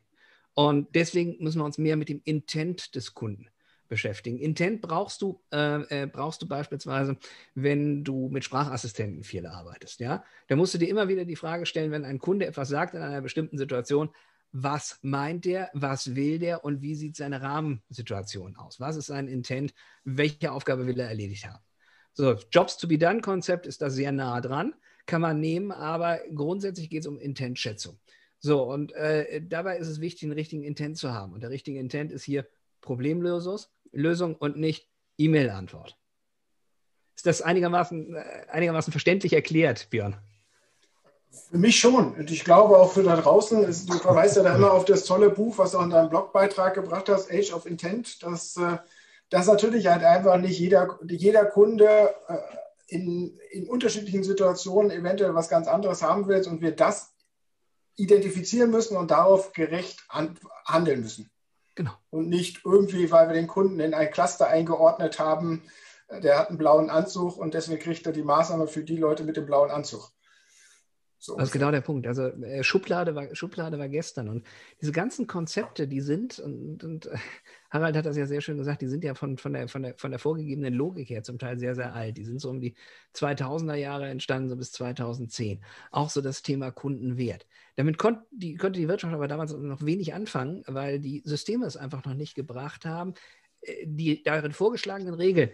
Und 0.53 0.93
deswegen 0.95 1.37
müssen 1.43 1.59
wir 1.59 1.65
uns 1.65 1.77
mehr 1.77 1.97
mit 1.97 2.09
dem 2.09 2.21
Intent 2.23 2.95
des 2.95 3.13
Kunden 3.13 3.47
beschäftigen. 3.87 4.37
Intent 4.37 4.81
brauchst 4.81 5.21
du, 5.21 5.41
äh, 5.51 6.03
äh, 6.03 6.07
brauchst 6.07 6.41
du 6.41 6.47
beispielsweise, 6.47 7.17
wenn 7.55 8.03
du 8.03 8.29
mit 8.29 8.43
Sprachassistenten 8.43 9.23
viel 9.23 9.45
arbeitest. 9.45 9.99
Ja? 9.99 10.23
Da 10.47 10.55
musst 10.55 10.73
du 10.73 10.77
dir 10.77 10.89
immer 10.89 11.07
wieder 11.07 11.25
die 11.25 11.35
Frage 11.35 11.65
stellen, 11.65 11.91
wenn 11.91 12.05
ein 12.05 12.19
Kunde 12.19 12.45
etwas 12.45 12.69
sagt 12.69 12.93
in 12.93 13.01
einer 13.01 13.21
bestimmten 13.21 13.57
Situation, 13.57 14.09
was 14.51 14.99
meint 15.01 15.45
der, 15.45 15.69
was 15.73 16.15
will 16.15 16.39
der 16.39 16.63
und 16.63 16.81
wie 16.81 16.95
sieht 16.95 17.15
seine 17.15 17.41
Rahmensituation 17.41 18.55
aus? 18.55 18.79
Was 18.79 18.95
ist 18.95 19.07
sein 19.07 19.27
Intent? 19.27 19.73
Welche 20.03 20.51
Aufgabe 20.51 20.87
will 20.87 20.99
er 20.99 21.09
erledigt 21.09 21.45
haben? 21.45 21.63
So, 22.13 22.35
Jobs 22.51 22.77
to 22.77 22.87
be 22.87 22.97
done 22.97 23.21
Konzept 23.21 23.67
ist 23.67 23.81
da 23.81 23.89
sehr 23.89 24.11
nah 24.11 24.41
dran, 24.41 24.73
kann 25.05 25.21
man 25.21 25.39
nehmen, 25.39 25.71
aber 25.71 26.19
grundsätzlich 26.33 26.89
geht 26.89 27.01
es 27.01 27.07
um 27.07 27.19
Intentschätzung. 27.19 27.99
So, 28.39 28.63
und 28.63 28.91
äh, 28.93 29.41
dabei 29.41 29.77
ist 29.77 29.87
es 29.87 29.99
wichtig, 29.99 30.23
einen 30.23 30.33
richtigen 30.33 30.63
Intent 30.63 30.97
zu 30.97 31.13
haben. 31.13 31.33
Und 31.33 31.41
der 31.41 31.49
richtige 31.49 31.79
Intent 31.79 32.11
ist 32.11 32.23
hier 32.23 32.47
Problemlösung 32.81 33.59
Lösung 33.91 34.35
und 34.35 34.57
nicht 34.57 34.89
E-Mail-Antwort. 35.17 35.97
Ist 37.15 37.25
das 37.25 37.41
einigermaßen, 37.41 38.15
äh, 38.15 38.23
einigermaßen 38.51 38.91
verständlich 38.91 39.33
erklärt, 39.33 39.89
Björn? 39.89 40.15
Für 41.49 41.57
mich 41.57 41.79
schon. 41.79 42.13
Und 42.13 42.31
ich 42.31 42.43
glaube 42.43 42.77
auch 42.77 42.91
für 42.91 43.03
da 43.03 43.15
draußen, 43.15 43.63
du 43.63 43.93
verweist 43.97 44.37
ja 44.37 44.43
da 44.43 44.55
immer 44.55 44.71
auf 44.71 44.85
das 44.85 45.05
tolle 45.05 45.29
Buch, 45.29 45.57
was 45.57 45.71
du 45.71 45.79
in 45.79 45.89
deinem 45.89 46.09
Blogbeitrag 46.09 46.75
gebracht 46.75 47.09
hast, 47.09 47.31
Age 47.31 47.53
of 47.53 47.65
Intent, 47.65 48.21
dass, 48.23 48.57
äh, 48.57 48.77
dass 49.29 49.47
natürlich 49.47 49.87
halt 49.87 50.03
einfach 50.03 50.37
nicht 50.37 50.59
jeder, 50.59 50.99
jeder 51.07 51.45
Kunde 51.45 52.13
äh, 52.27 52.37
in, 52.87 53.37
in 53.51 53.67
unterschiedlichen 53.67 54.23
Situationen 54.23 54.91
eventuell 54.91 55.35
was 55.35 55.49
ganz 55.49 55.67
anderes 55.67 56.01
haben 56.01 56.27
will 56.27 56.47
und 56.47 56.61
wir 56.61 56.75
das 56.75 57.13
identifizieren 57.95 58.69
müssen 58.69 58.95
und 58.95 59.11
darauf 59.11 59.53
gerecht 59.53 60.05
handeln 60.65 61.01
müssen. 61.01 61.29
Genau. 61.77 61.91
Und 62.09 62.27
nicht 62.27 62.65
irgendwie, 62.65 63.11
weil 63.11 63.27
wir 63.27 63.35
den 63.35 63.45
Kunden 63.45 63.79
in 63.79 63.93
ein 63.93 64.09
Cluster 64.09 64.47
eingeordnet 64.47 65.19
haben, 65.19 65.61
der 66.09 66.39
hat 66.39 66.49
einen 66.49 66.57
blauen 66.57 66.89
Anzug 66.89 67.37
und 67.37 67.53
deswegen 67.53 67.79
kriegt 67.79 68.03
er 68.07 68.13
die 68.13 68.23
Maßnahme 68.23 68.67
für 68.67 68.83
die 68.83 68.97
Leute 68.97 69.23
mit 69.23 69.37
dem 69.37 69.45
blauen 69.45 69.69
Anzug. 69.69 70.09
So 71.19 71.35
das 71.35 71.49
ist 71.49 71.53
genau 71.53 71.71
der 71.71 71.81
Punkt. 71.81 72.05
Also 72.05 72.27
äh, 72.27 72.63
Schublade, 72.63 73.15
war, 73.15 73.33
Schublade 73.33 73.79
war 73.79 73.89
gestern. 73.89 74.29
Und 74.29 74.45
diese 74.81 74.91
ganzen 74.91 75.25
Konzepte, 75.25 75.87
die 75.87 76.01
sind, 76.01 76.39
und, 76.39 76.83
und 76.83 77.09
Harald 77.71 77.97
hat 77.97 78.05
das 78.05 78.17
ja 78.17 78.27
sehr 78.27 78.41
schön 78.41 78.57
gesagt, 78.57 78.81
die 78.81 78.87
sind 78.87 79.03
ja 79.03 79.15
von, 79.15 79.37
von, 79.37 79.53
der, 79.53 79.67
von, 79.67 79.81
der, 79.81 79.95
von 79.97 80.11
der 80.11 80.19
vorgegebenen 80.19 80.73
Logik 80.73 81.09
her 81.09 81.23
zum 81.23 81.39
Teil 81.39 81.57
sehr, 81.57 81.75
sehr 81.75 81.93
alt. 81.93 82.17
Die 82.17 82.23
sind 82.23 82.39
so 82.39 82.49
um 82.49 82.61
die 82.61 82.75
2000er 83.15 83.75
Jahre 83.75 84.07
entstanden, 84.07 84.49
so 84.49 84.55
bis 84.55 84.71
2010. 84.73 85.63
Auch 85.91 86.09
so 86.09 86.21
das 86.21 86.43
Thema 86.43 86.71
Kundenwert. 86.71 87.47
Damit 87.75 87.97
konnt 87.97 88.19
die, 88.31 88.55
konnte 88.55 88.79
die 88.79 88.87
Wirtschaft 88.87 89.13
aber 89.13 89.27
damals 89.27 89.53
noch 89.53 89.83
wenig 89.83 90.13
anfangen, 90.13 90.63
weil 90.67 90.99
die 90.99 91.23
Systeme 91.25 91.65
es 91.65 91.77
einfach 91.77 92.05
noch 92.05 92.13
nicht 92.13 92.35
gebracht 92.35 92.85
haben, 92.85 93.15
äh, 93.61 93.85
die 93.87 94.21
darin 94.21 94.51
vorgeschlagenen 94.51 95.15
Regeln 95.15 95.49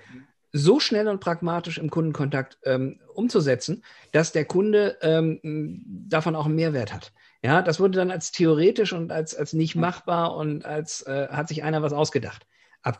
so 0.53 0.79
schnell 0.79 1.07
und 1.07 1.19
pragmatisch 1.19 1.79
im 1.79 1.89
Kundenkontakt 1.89 2.59
ähm, 2.63 2.99
umzusetzen, 3.13 3.83
dass 4.11 4.31
der 4.31 4.45
Kunde 4.45 4.97
ähm, 5.01 5.81
davon 6.07 6.35
auch 6.35 6.45
einen 6.45 6.55
Mehrwert 6.55 6.93
hat. 6.93 7.11
Ja, 7.43 7.61
das 7.61 7.79
wurde 7.79 7.97
dann 7.97 8.11
als 8.11 8.31
theoretisch 8.31 8.93
und 8.93 9.11
als, 9.11 9.35
als 9.35 9.51
nicht 9.51 9.75
machbar 9.75 10.37
und 10.37 10.63
als 10.65 11.01
äh, 11.01 11.27
hat 11.29 11.49
sich 11.49 11.63
einer 11.63 11.81
was 11.81 11.91
ausgedacht. 11.91 12.45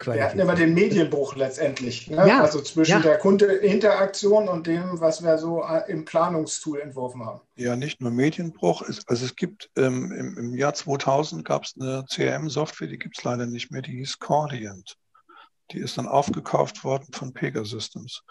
Wir 0.05 0.23
hatten 0.23 0.39
immer 0.39 0.55
den 0.55 0.73
Medienbruch 0.73 1.35
letztendlich, 1.35 2.09
ne? 2.09 2.25
ja, 2.25 2.41
also 2.41 2.61
zwischen 2.61 2.91
ja. 2.91 2.99
der 2.99 3.17
Kundeinteraktion 3.17 4.47
und 4.47 4.65
dem, 4.65 5.01
was 5.01 5.21
wir 5.21 5.37
so 5.37 5.61
äh, 5.61 5.91
im 5.91 6.05
Planungstool 6.05 6.79
entworfen 6.79 7.25
haben. 7.25 7.41
Ja, 7.57 7.75
nicht 7.75 7.99
nur 7.99 8.11
Medienbruch, 8.11 8.81
also 8.81 9.25
es 9.25 9.35
gibt 9.35 9.69
ähm, 9.75 10.13
im, 10.13 10.37
im, 10.37 10.53
Jahr 10.53 10.73
2000 10.73 11.43
gab 11.43 11.65
es 11.65 11.75
eine 11.77 12.05
CRM-Software, 12.09 12.87
die 12.87 12.97
gibt 12.97 13.17
es 13.17 13.25
leider 13.25 13.45
nicht 13.45 13.71
mehr, 13.71 13.81
die 13.81 13.97
hieß 13.97 14.19
Cordiant. 14.19 14.95
Die 15.71 15.79
ist 15.79 15.97
dann 15.97 16.07
aufgekauft 16.07 16.83
worden 16.83 17.13
von 17.13 17.33
Pegasystems. 17.33 18.23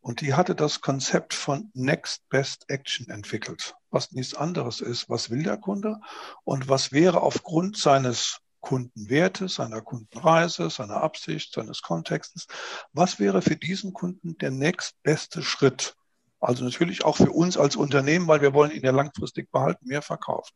Und 0.00 0.20
die 0.20 0.34
hatte 0.34 0.54
das 0.54 0.80
Konzept 0.80 1.34
von 1.34 1.70
Next 1.74 2.28
Best 2.28 2.64
Action 2.68 3.08
entwickelt, 3.08 3.74
was 3.90 4.12
nichts 4.12 4.34
anderes 4.34 4.80
ist. 4.80 5.08
Was 5.08 5.30
will 5.30 5.42
der 5.42 5.58
Kunde 5.58 6.00
und 6.44 6.68
was 6.68 6.92
wäre 6.92 7.20
aufgrund 7.20 7.76
seines 7.76 8.40
Kundenwertes, 8.60 9.54
seiner 9.54 9.80
Kundenreise, 9.82 10.70
seiner 10.70 10.96
Absicht, 11.02 11.54
seines 11.54 11.82
Kontextes, 11.82 12.46
was 12.92 13.18
wäre 13.18 13.42
für 13.42 13.56
diesen 13.56 13.92
Kunden 13.92 14.36
der 14.38 14.50
nächstbeste 14.50 15.42
Schritt? 15.42 15.94
Also 16.40 16.64
natürlich 16.64 17.04
auch 17.04 17.16
für 17.16 17.30
uns 17.30 17.56
als 17.56 17.76
Unternehmen, 17.76 18.28
weil 18.28 18.42
wir 18.42 18.54
wollen 18.54 18.70
ihn 18.70 18.84
ja 18.84 18.92
langfristig 18.92 19.50
behalten, 19.50 19.86
mehr 19.86 20.02
verkaufen. 20.02 20.54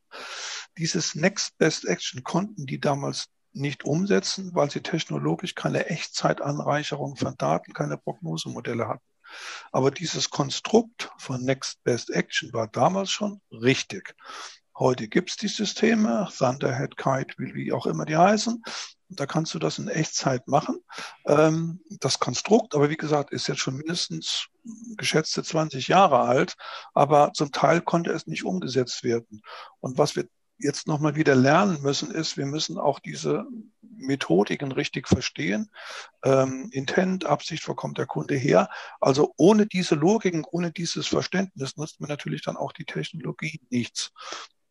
Dieses 0.79 1.14
Next 1.14 1.57
Best 1.59 1.87
Action 1.87 2.23
konnten 2.23 2.66
die 2.66 2.79
damals 2.81 3.27
nicht 3.53 3.85
umsetzen, 3.85 4.55
weil 4.55 4.71
sie 4.71 4.81
technologisch 4.81 5.55
keine 5.55 5.87
Echtzeitanreicherung 5.87 7.17
von 7.17 7.37
Daten, 7.37 7.73
keine 7.73 7.97
Prognosemodelle 7.97 8.88
hatten. 8.88 9.05
Aber 9.71 9.91
dieses 9.91 10.31
Konstrukt 10.31 11.11
von 11.19 11.43
Next 11.43 11.83
Best 11.85 12.11
Action 12.11 12.53
war 12.53 12.69
damals 12.69 13.11
schon 13.11 13.41
richtig. 13.51 14.15
Heute 14.79 15.07
gibt 15.07 15.31
es 15.31 15.37
die 15.37 15.49
Systeme, 15.49 16.29
Thunderhead, 16.37 16.97
Kite, 16.97 17.35
wie 17.38 17.73
auch 17.73 17.87
immer 17.87 18.07
die 18.07 18.17
heißen. 18.17 18.62
Da 19.11 19.27
kannst 19.27 19.53
du 19.53 19.59
das 19.59 19.79
in 19.79 19.88
Echtzeit 19.88 20.49
machen. 20.49 20.79
Ähm, 21.26 21.81
das 22.01 22.18
Konstrukt, 22.18 22.74
aber 22.74 22.89
wie 22.89 22.97
gesagt, 22.97 23.33
ist 23.33 23.49
jetzt 23.49 23.61
schon 23.61 23.76
mindestens 23.76 24.47
geschätzte 24.97 25.43
20 25.43 25.89
Jahre 25.89 26.20
alt, 26.20 26.55
aber 26.95 27.33
zum 27.35 27.53
Teil 27.53 27.83
konnte 27.83 28.12
es 28.12 28.26
nicht 28.26 28.45
umgesetzt 28.45 29.05
werden. 29.05 29.43
Und 29.81 29.99
was 29.99 30.16
wir 30.16 30.26
jetzt 30.63 30.87
nochmal 30.87 31.15
wieder 31.17 31.35
lernen 31.35 31.83
müssen, 31.83 32.11
ist, 32.11 32.37
wir 32.37 32.47
müssen 32.47 32.79
auch 32.79 33.01
diese 33.01 33.47
Methodiken 33.81 34.73
richtig 34.73 35.09
verstehen. 35.09 35.71
Ähm, 36.25 36.69
Intent, 36.73 37.25
Absicht, 37.25 37.67
wo 37.69 37.75
kommt 37.75 37.99
der 37.99 38.07
Kunde 38.07 38.35
her? 38.35 38.69
Also 39.01 39.33
ohne 39.37 39.67
diese 39.67 39.95
Logiken, 39.95 40.45
ohne 40.51 40.73
dieses 40.73 41.07
Verständnis 41.07 41.77
nutzt 41.77 42.01
man 42.01 42.09
natürlich 42.09 42.43
dann 42.43 42.57
auch 42.57 42.73
die 42.73 42.85
Technologie 42.85 43.61
nichts. 43.71 44.13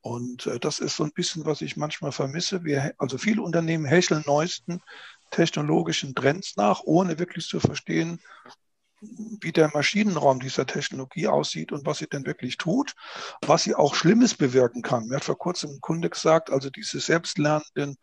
Und 0.02 0.48
äh, 0.48 0.60
das 0.60 0.80
ist 0.80 0.96
so 0.96 1.04
ein 1.04 1.14
bisschen, 1.14 1.46
was 1.46 1.62
ich 1.62 1.78
manchmal 1.78 2.12
vermisse. 2.12 2.64
Wir, 2.64 2.94
also 2.98 3.18
viele 3.18 3.42
Unternehmen 3.42 3.86
hecheln 3.86 4.24
neuesten 4.26 4.82
technologischen 5.30 6.14
Trends 6.16 6.58
nach, 6.58 6.82
ohne 6.84 7.20
wirklich 7.20 7.48
zu 7.48 7.60
verstehen, 7.60 8.20
wie 9.02 9.52
der 9.52 9.72
Maschinenraum 9.74 10.40
dieser 10.40 10.66
Technologie 10.66 11.28
aussieht 11.28 11.72
und 11.72 11.86
was 11.86 11.98
sie 11.98 12.08
denn 12.08 12.26
wirklich 12.26 12.58
tut, 12.58 12.94
was 13.42 13.64
sie 13.64 13.76
auch 13.76 13.96
Schlimmes 13.96 14.36
bewirken 14.36 14.82
kann. 14.82 15.08
Mir 15.08 15.16
hat 15.16 15.24
vor 15.24 15.38
kurzem 15.38 15.72
ein 15.72 15.82
Kunde 15.82 16.10
gesagt, 16.10 16.52
also 16.52 16.70
diese 16.70 17.00
selbstlernenden 17.00 17.98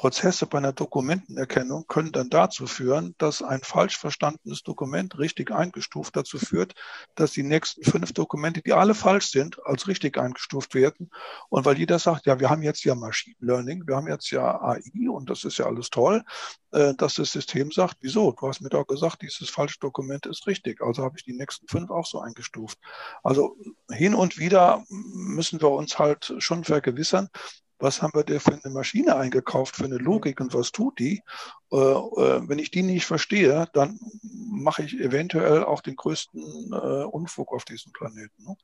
Prozesse 0.00 0.46
bei 0.46 0.56
einer 0.56 0.72
Dokumentenerkennung 0.72 1.86
können 1.86 2.10
dann 2.10 2.30
dazu 2.30 2.66
führen, 2.66 3.14
dass 3.18 3.42
ein 3.42 3.60
falsch 3.60 3.98
verstandenes 3.98 4.62
Dokument 4.62 5.18
richtig 5.18 5.50
eingestuft 5.50 6.16
dazu 6.16 6.38
führt, 6.38 6.72
dass 7.16 7.32
die 7.32 7.42
nächsten 7.42 7.84
fünf 7.84 8.14
Dokumente, 8.14 8.62
die 8.62 8.72
alle 8.72 8.94
falsch 8.94 9.26
sind, 9.26 9.58
als 9.66 9.88
richtig 9.88 10.16
eingestuft 10.16 10.74
werden. 10.74 11.10
Und 11.50 11.66
weil 11.66 11.76
jeder 11.76 11.98
sagt, 11.98 12.24
ja, 12.24 12.40
wir 12.40 12.48
haben 12.48 12.62
jetzt 12.62 12.82
ja 12.82 12.94
Machine 12.94 13.36
Learning, 13.40 13.86
wir 13.86 13.96
haben 13.96 14.08
jetzt 14.08 14.30
ja 14.30 14.58
AI 14.62 15.10
und 15.10 15.28
das 15.28 15.44
ist 15.44 15.58
ja 15.58 15.66
alles 15.66 15.90
toll, 15.90 16.24
äh, 16.70 16.94
dass 16.94 17.16
das 17.16 17.32
System 17.32 17.70
sagt, 17.70 17.98
wieso? 18.00 18.32
Du 18.32 18.48
hast 18.48 18.62
mir 18.62 18.70
doch 18.70 18.86
gesagt, 18.86 19.20
dieses 19.20 19.50
falsche 19.50 19.80
Dokument 19.80 20.24
ist 20.24 20.46
richtig. 20.46 20.80
Also 20.80 21.04
habe 21.04 21.18
ich 21.18 21.24
die 21.24 21.34
nächsten 21.34 21.68
fünf 21.68 21.90
auch 21.90 22.06
so 22.06 22.20
eingestuft. 22.20 22.78
Also 23.22 23.54
hin 23.90 24.14
und 24.14 24.38
wieder 24.38 24.82
müssen 24.88 25.60
wir 25.60 25.68
uns 25.68 25.98
halt 25.98 26.32
schon 26.38 26.64
vergewissern, 26.64 27.28
was 27.80 28.02
haben 28.02 28.14
wir 28.14 28.24
denn 28.24 28.40
für 28.40 28.52
eine 28.52 28.72
Maschine 28.72 29.16
eingekauft, 29.16 29.76
für 29.76 29.84
eine 29.84 29.98
Logik 29.98 30.40
und 30.40 30.54
was 30.54 30.70
tut 30.72 30.98
die? 30.98 31.22
Äh, 31.72 31.76
äh, 31.76 32.48
wenn 32.48 32.58
ich 32.58 32.70
die 32.70 32.82
nicht 32.82 33.06
verstehe, 33.06 33.68
dann 33.72 33.98
mache 34.22 34.82
ich 34.82 34.98
eventuell 35.00 35.64
auch 35.64 35.80
den 35.80 35.96
größten 35.96 36.72
äh, 36.72 37.04
Unfug 37.04 37.52
auf 37.52 37.64
diesem 37.64 37.92
Planeten. 37.92 38.44
Ne? 38.44 38.56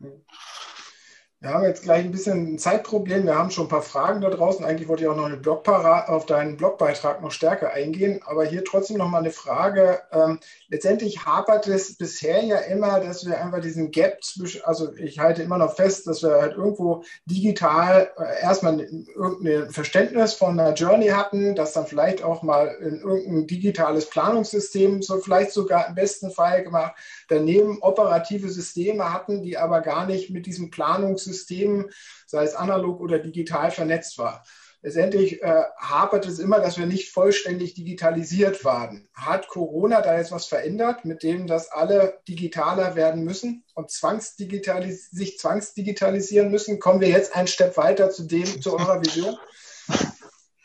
Wir 1.41 1.51
haben 1.51 1.65
jetzt 1.65 1.83
gleich 1.83 2.03
ein 2.03 2.13
bisschen 2.13 2.55
ein 2.55 2.59
Zeitproblem. 2.59 3.27
Wir 3.27 3.37
haben 3.37 3.51
schon 3.51 3.67
ein 3.67 3.69
paar 3.69 3.83
Fragen 3.83 4.23
da 4.23 4.31
draußen. 4.31 4.65
Eigentlich 4.65 4.89
wollte 4.89 5.03
ich 5.03 5.09
auch 5.11 5.17
noch 5.17 5.27
eine 5.27 6.09
auf 6.09 6.25
deinen 6.25 6.57
Blogbeitrag 6.57 7.21
noch 7.21 7.31
stärker 7.31 7.75
eingehen. 7.75 8.21
Aber 8.25 8.47
hier 8.47 8.65
trotzdem 8.65 8.97
noch 8.97 9.11
mal 9.11 9.19
eine 9.19 9.31
Frage. 9.31 10.01
Ähm, 10.13 10.41
letztendlich 10.69 11.27
hapert 11.27 11.69
es 11.69 11.99
bisher 11.99 12.43
ja 12.43 12.57
immer, 12.57 13.01
dass 13.01 13.27
wir 13.27 13.39
einfach 13.39 13.61
diesen 13.61 13.91
Gap 13.91 14.25
zwischen, 14.25 14.63
also 14.65 14.95
ich 14.95 15.19
halte 15.19 15.43
immer 15.43 15.59
noch 15.59 15.77
fest, 15.77 16.07
dass 16.07 16.23
wir 16.23 16.41
halt 16.41 16.57
irgendwo 16.57 17.05
digital 17.27 18.11
äh, 18.17 18.43
erstmal 18.43 18.81
irgendein 18.81 19.71
Verständnis 19.71 20.33
von 20.33 20.59
einer 20.59 20.73
Journey 20.73 21.09
hatten, 21.09 21.55
das 21.55 21.75
dann 21.75 21.87
vielleicht 21.87 22.23
auch 22.23 22.43
mal 22.43 22.69
in 22.81 23.01
irgendein 23.01 23.47
digitales 23.47 24.09
Planungssystem 24.09 25.03
so 25.03 25.19
vielleicht 25.19 25.53
sogar 25.53 25.87
im 25.89 25.97
besten 25.97 26.31
Fall 26.31 26.65
gemacht, 26.65 26.95
daneben 27.29 27.79
operative 27.81 28.49
Systeme 28.49 29.13
hatten, 29.13 29.43
die 29.43 29.59
aber 29.59 29.81
gar 29.81 30.07
nicht 30.07 30.31
mit 30.31 30.47
diesem 30.47 30.71
Planungssystem, 30.71 31.91
sei 32.27 32.45
es 32.45 32.55
analog 32.55 33.01
oder 33.01 33.19
digital, 33.19 33.71
vernetzt 33.71 34.19
war. 34.19 34.45
Letztendlich 34.83 35.43
äh, 35.43 35.65
hapert 35.79 36.27
es 36.27 36.39
immer, 36.39 36.61
dass 36.61 36.79
wir 36.79 36.87
nicht 36.87 37.11
vollständig 37.11 37.75
digitalisiert 37.75 38.65
waren. 38.65 39.09
Hat 39.15 39.49
Corona 39.49 40.01
da 40.01 40.17
jetzt 40.17 40.31
was 40.31 40.47
verändert, 40.47 41.05
mit 41.05 41.25
dem, 41.25 41.49
dass 41.49 41.73
alle 41.73 42.21
digitaler 42.29 42.95
werden 42.95 43.25
müssen 43.25 43.65
und 43.75 43.91
zwangsdigitalis 43.91 45.11
sich 45.11 45.39
zwangsdigitalisieren 45.39 46.51
müssen? 46.51 46.79
Kommen 46.79 47.01
wir 47.01 47.09
jetzt 47.09 47.35
einen 47.35 47.49
Step 47.49 47.77
weiter 47.77 48.11
zu 48.11 48.25
dem, 48.25 48.63
zu 48.63 48.79
eurer 48.79 49.01
Vision? 49.01 49.37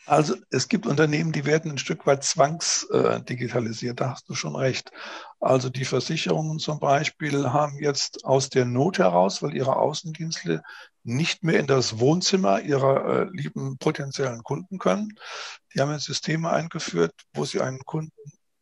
Also 0.06 0.34
es 0.50 0.68
gibt 0.68 0.86
Unternehmen, 0.86 1.30
die 1.32 1.44
werden 1.44 1.70
ein 1.70 1.78
Stück 1.78 2.06
weit 2.06 2.24
zwangsdigitalisiert, 2.24 4.00
da 4.00 4.10
hast 4.10 4.28
du 4.28 4.34
schon 4.34 4.56
recht. 4.56 4.90
Also 5.38 5.70
die 5.70 5.84
Versicherungen 5.84 6.58
zum 6.58 6.80
Beispiel 6.80 7.52
haben 7.52 7.78
jetzt 7.78 8.24
aus 8.24 8.48
der 8.48 8.64
Not 8.64 8.98
heraus, 8.98 9.42
weil 9.42 9.54
ihre 9.54 9.76
Außendienste 9.76 10.62
nicht 11.04 11.44
mehr 11.44 11.60
in 11.60 11.66
das 11.66 11.98
Wohnzimmer 12.00 12.60
ihrer 12.60 13.06
äh, 13.06 13.28
lieben 13.32 13.78
potenziellen 13.78 14.42
Kunden 14.42 14.78
können. 14.78 15.14
Die 15.74 15.80
haben 15.80 15.92
jetzt 15.92 16.04
Systeme 16.04 16.50
eingeführt, 16.50 17.14
wo 17.34 17.44
sie 17.44 17.60
einen 17.60 17.80
Kunden 17.80 18.12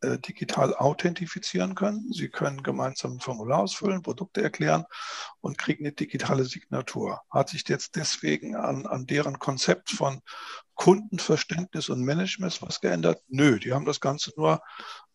äh, 0.02 0.18
digital 0.18 0.74
authentifizieren 0.74 1.74
können. 1.74 2.12
Sie 2.12 2.28
können 2.28 2.62
gemeinsam 2.62 3.14
ein 3.14 3.20
Formular 3.20 3.60
ausfüllen, 3.60 4.02
Produkte 4.02 4.42
erklären 4.42 4.84
und 5.40 5.58
kriegen 5.58 5.84
eine 5.84 5.92
digitale 5.92 6.44
Signatur. 6.44 7.20
Hat 7.30 7.50
sich 7.50 7.68
jetzt 7.68 7.96
deswegen 7.96 8.56
an, 8.56 8.86
an 8.86 9.06
deren 9.06 9.38
Konzept 9.38 9.90
von 9.90 10.20
Kundenverständnis 10.74 11.90
und 11.90 12.02
Management 12.02 12.62
was 12.62 12.80
geändert? 12.80 13.22
Nö, 13.28 13.58
die 13.58 13.72
haben 13.72 13.84
das 13.84 14.00
Ganze 14.00 14.32
nur 14.36 14.62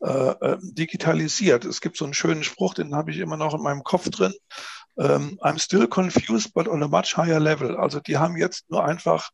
äh, 0.01 0.09
äh, 0.09 0.57
digitalisiert. 0.61 1.65
Es 1.65 1.81
gibt 1.81 1.97
so 1.97 2.05
einen 2.05 2.13
schönen 2.13 2.43
Spruch, 2.43 2.75
den 2.75 2.93
habe 2.93 3.11
ich 3.11 3.17
immer 3.17 3.37
noch 3.37 3.55
in 3.55 3.63
meinem 3.63 3.83
Kopf 3.83 4.09
drin. 4.09 4.33
Ähm, 4.97 5.39
I'm 5.41 5.59
still 5.59 5.87
confused, 5.87 6.53
but 6.53 6.67
on 6.67 6.83
a 6.83 6.87
much 6.87 7.17
higher 7.17 7.39
level. 7.39 7.75
Also 7.75 7.99
die 7.99 8.17
haben 8.17 8.37
jetzt 8.37 8.69
nur 8.69 8.85
einfach 8.85 9.29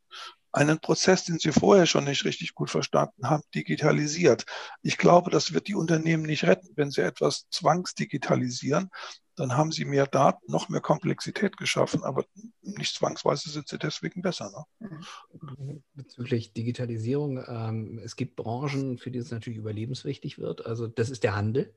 einen 0.51 0.79
Prozess, 0.79 1.23
den 1.23 1.39
sie 1.39 1.51
vorher 1.51 1.85
schon 1.85 2.03
nicht 2.03 2.25
richtig 2.25 2.53
gut 2.53 2.69
verstanden 2.69 3.29
haben, 3.29 3.43
digitalisiert. 3.55 4.45
Ich 4.81 4.97
glaube, 4.97 5.31
das 5.31 5.53
wird 5.53 5.67
die 5.67 5.75
Unternehmen 5.75 6.23
nicht 6.23 6.43
retten. 6.43 6.69
Wenn 6.75 6.91
sie 6.91 7.01
etwas 7.01 7.47
zwangsdigitalisieren, 7.49 8.89
dann 9.35 9.55
haben 9.55 9.71
sie 9.71 9.85
mehr 9.85 10.07
Daten, 10.07 10.51
noch 10.51 10.69
mehr 10.69 10.81
Komplexität 10.81 11.57
geschaffen, 11.57 12.03
aber 12.03 12.25
nicht 12.61 12.95
zwangsweise 12.95 13.49
sind 13.49 13.67
sie 13.67 13.77
deswegen 13.77 14.21
besser. 14.21 14.67
Ne? 14.79 15.81
Bezüglich 15.93 16.53
Digitalisierung, 16.53 17.43
ähm, 17.47 17.99
es 18.03 18.15
gibt 18.15 18.35
Branchen, 18.35 18.97
für 18.97 19.09
die 19.09 19.19
es 19.19 19.31
natürlich 19.31 19.57
überlebenswichtig 19.57 20.37
wird. 20.37 20.65
Also 20.65 20.87
das 20.87 21.09
ist 21.09 21.23
der 21.23 21.35
Handel. 21.35 21.73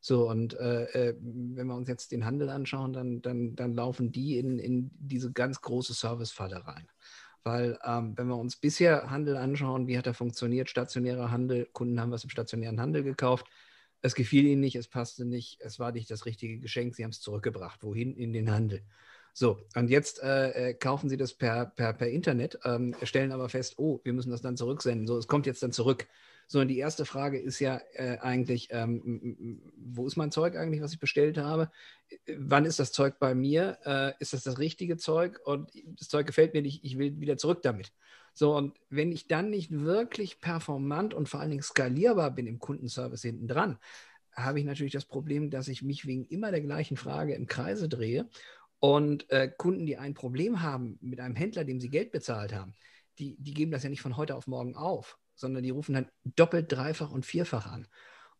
So, 0.00 0.28
und 0.28 0.54
äh, 0.54 0.84
äh 0.84 1.16
wenn 1.20 1.66
wir 1.68 1.74
uns 1.74 1.88
jetzt 1.88 2.12
den 2.12 2.24
Handel 2.24 2.50
anschauen, 2.50 2.92
dann, 2.92 3.22
dann, 3.22 3.56
dann 3.56 3.72
laufen 3.72 4.12
die 4.12 4.38
in, 4.38 4.58
in 4.58 4.90
diese 4.98 5.32
ganz 5.32 5.60
große 5.60 5.94
Servicefalle 5.94 6.66
rein. 6.66 6.86
Weil 7.46 7.78
ähm, 7.84 8.18
wenn 8.18 8.26
wir 8.26 8.36
uns 8.36 8.56
bisher 8.56 9.08
Handel 9.08 9.36
anschauen, 9.36 9.86
wie 9.86 9.96
hat 9.96 10.08
er 10.08 10.14
funktioniert, 10.14 10.68
stationärer 10.68 11.30
Handel, 11.30 11.68
Kunden 11.72 12.00
haben 12.00 12.10
was 12.10 12.24
im 12.24 12.30
stationären 12.30 12.80
Handel 12.80 13.04
gekauft, 13.04 13.46
es 14.02 14.16
gefiel 14.16 14.44
ihnen 14.44 14.60
nicht, 14.60 14.74
es 14.74 14.88
passte 14.88 15.24
nicht, 15.24 15.60
es 15.60 15.78
war 15.78 15.92
nicht 15.92 16.10
das 16.10 16.26
richtige 16.26 16.58
Geschenk, 16.58 16.96
sie 16.96 17.04
haben 17.04 17.12
es 17.12 17.20
zurückgebracht. 17.20 17.84
Wohin? 17.84 18.16
In 18.16 18.32
den 18.32 18.50
Handel. 18.50 18.82
So, 19.32 19.60
und 19.76 19.90
jetzt 19.90 20.20
äh, 20.24 20.70
äh, 20.70 20.74
kaufen 20.74 21.08
sie 21.08 21.16
das 21.16 21.34
per, 21.34 21.66
per, 21.66 21.92
per 21.92 22.08
Internet, 22.08 22.58
ähm, 22.64 22.96
stellen 23.04 23.30
aber 23.30 23.48
fest, 23.48 23.74
oh, 23.76 24.00
wir 24.02 24.12
müssen 24.12 24.30
das 24.30 24.42
dann 24.42 24.56
zurücksenden. 24.56 25.06
So, 25.06 25.16
es 25.16 25.28
kommt 25.28 25.46
jetzt 25.46 25.62
dann 25.62 25.70
zurück 25.70 26.08
sondern 26.46 26.68
die 26.68 26.78
erste 26.78 27.04
Frage 27.04 27.38
ist 27.38 27.58
ja 27.58 27.80
äh, 27.94 28.18
eigentlich, 28.18 28.68
ähm, 28.70 29.60
wo 29.76 30.06
ist 30.06 30.16
mein 30.16 30.30
Zeug 30.30 30.56
eigentlich, 30.56 30.80
was 30.80 30.92
ich 30.92 31.00
bestellt 31.00 31.38
habe? 31.38 31.70
Wann 32.38 32.64
ist 32.64 32.78
das 32.78 32.92
Zeug 32.92 33.18
bei 33.18 33.34
mir? 33.34 33.78
Äh, 33.84 34.12
ist 34.20 34.32
das 34.32 34.44
das 34.44 34.58
richtige 34.58 34.96
Zeug? 34.96 35.40
Und 35.44 35.70
das 35.98 36.08
Zeug 36.08 36.26
gefällt 36.26 36.54
mir 36.54 36.62
nicht, 36.62 36.84
ich 36.84 36.98
will 36.98 37.20
wieder 37.20 37.36
zurück 37.36 37.62
damit. 37.62 37.92
So, 38.32 38.54
und 38.54 38.78
wenn 38.90 39.12
ich 39.12 39.28
dann 39.28 39.50
nicht 39.50 39.72
wirklich 39.72 40.40
performant 40.40 41.14
und 41.14 41.28
vor 41.28 41.40
allen 41.40 41.50
Dingen 41.50 41.62
skalierbar 41.62 42.30
bin 42.30 42.46
im 42.46 42.58
Kundenservice 42.58 43.22
hinten 43.22 43.48
dran, 43.48 43.78
habe 44.32 44.60
ich 44.60 44.66
natürlich 44.66 44.92
das 44.92 45.06
Problem, 45.06 45.50
dass 45.50 45.68
ich 45.68 45.82
mich 45.82 46.06
wegen 46.06 46.26
immer 46.26 46.50
der 46.50 46.60
gleichen 46.60 46.96
Frage 46.96 47.34
im 47.34 47.46
Kreise 47.46 47.88
drehe 47.88 48.28
und 48.78 49.28
äh, 49.30 49.48
Kunden, 49.48 49.86
die 49.86 49.96
ein 49.96 50.14
Problem 50.14 50.60
haben 50.60 50.98
mit 51.00 51.18
einem 51.18 51.34
Händler, 51.34 51.64
dem 51.64 51.80
sie 51.80 51.88
Geld 51.88 52.12
bezahlt 52.12 52.52
haben, 52.52 52.74
die, 53.18 53.36
die 53.38 53.54
geben 53.54 53.72
das 53.72 53.82
ja 53.82 53.88
nicht 53.88 54.02
von 54.02 54.18
heute 54.18 54.36
auf 54.36 54.46
morgen 54.46 54.76
auf 54.76 55.18
sondern 55.36 55.62
die 55.62 55.70
rufen 55.70 55.94
dann 55.94 56.08
doppelt, 56.24 56.72
dreifach 56.72 57.12
und 57.12 57.24
vierfach 57.24 57.66
an. 57.66 57.86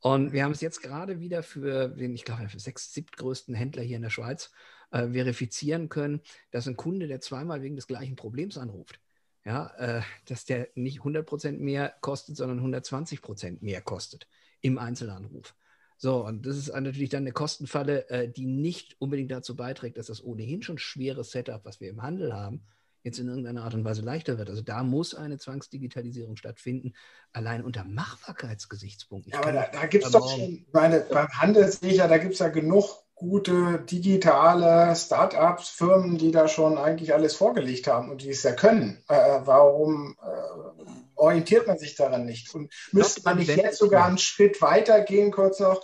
Und 0.00 0.32
wir 0.32 0.44
haben 0.44 0.52
es 0.52 0.60
jetzt 0.60 0.82
gerade 0.82 1.20
wieder 1.20 1.42
für 1.42 1.88
den, 1.88 2.14
ich 2.14 2.24
glaube, 2.24 2.48
für 2.48 2.60
sechs, 2.60 2.92
siebtgrößten 2.92 3.54
Händler 3.54 3.82
hier 3.82 3.96
in 3.96 4.02
der 4.02 4.10
Schweiz 4.10 4.50
äh, 4.90 5.08
verifizieren 5.08 5.88
können, 5.88 6.20
dass 6.50 6.66
ein 6.66 6.76
Kunde, 6.76 7.08
der 7.08 7.20
zweimal 7.20 7.62
wegen 7.62 7.76
des 7.76 7.86
gleichen 7.86 8.16
Problems 8.16 8.58
anruft, 8.58 9.00
ja, 9.44 9.68
äh, 9.76 10.02
dass 10.26 10.44
der 10.44 10.68
nicht 10.74 11.00
100% 11.00 11.58
mehr 11.58 11.94
kostet, 12.00 12.36
sondern 12.36 12.60
120% 12.60 13.58
mehr 13.60 13.80
kostet 13.80 14.26
im 14.60 14.78
Einzelanruf. 14.78 15.54
So, 15.98 16.26
und 16.26 16.44
das 16.44 16.58
ist 16.58 16.68
natürlich 16.74 17.08
dann 17.08 17.22
eine 17.22 17.32
Kostenfalle, 17.32 18.08
äh, 18.10 18.28
die 18.28 18.46
nicht 18.46 19.00
unbedingt 19.00 19.30
dazu 19.30 19.56
beiträgt, 19.56 19.96
dass 19.96 20.06
das 20.06 20.22
ohnehin 20.22 20.62
schon 20.62 20.78
schwere 20.78 21.24
Setup, 21.24 21.64
was 21.64 21.80
wir 21.80 21.88
im 21.88 22.02
Handel 22.02 22.34
haben, 22.34 22.66
jetzt 23.06 23.18
in 23.18 23.28
irgendeiner 23.28 23.64
Art 23.64 23.72
und 23.72 23.84
Weise 23.84 24.02
leichter 24.02 24.36
wird. 24.36 24.50
Also 24.50 24.60
da 24.60 24.82
muss 24.82 25.14
eine 25.14 25.38
Zwangsdigitalisierung 25.38 26.36
stattfinden, 26.36 26.92
allein 27.32 27.64
unter 27.64 27.84
Machbarkeitsgesichtspunkten. 27.84 29.32
Ja, 29.32 29.38
aber 29.38 29.52
da, 29.52 29.66
da 29.72 29.86
gibt 29.86 30.04
es 30.04 30.10
doch 30.10 30.30
schon, 30.30 30.66
meine, 30.72 31.00
beim 31.00 31.28
Handel 31.28 31.70
sehe 31.70 31.92
ich 31.92 31.96
ja, 31.98 32.08
da 32.08 32.18
gibt 32.18 32.34
es 32.34 32.40
ja 32.40 32.48
genug 32.48 33.06
gute 33.14 33.78
digitale 33.78 34.94
Startups, 34.94 35.70
Firmen, 35.70 36.18
die 36.18 36.32
da 36.32 36.48
schon 36.48 36.76
eigentlich 36.76 37.14
alles 37.14 37.34
vorgelegt 37.34 37.86
haben 37.86 38.10
und 38.10 38.20
die 38.20 38.28
es 38.28 38.42
ja 38.42 38.52
können. 38.52 39.02
Äh, 39.08 39.40
warum 39.44 40.16
äh, 40.22 40.90
orientiert 41.14 41.66
man 41.66 41.78
sich 41.78 41.94
daran 41.94 42.26
nicht? 42.26 42.54
Und 42.54 42.74
müsste 42.92 43.22
man 43.24 43.38
nicht 43.38 43.56
jetzt 43.56 43.78
sogar 43.78 44.04
einen 44.04 44.18
Schritt 44.18 44.60
weiter 44.60 45.00
gehen, 45.00 45.30
kurz 45.30 45.60
noch, 45.60 45.82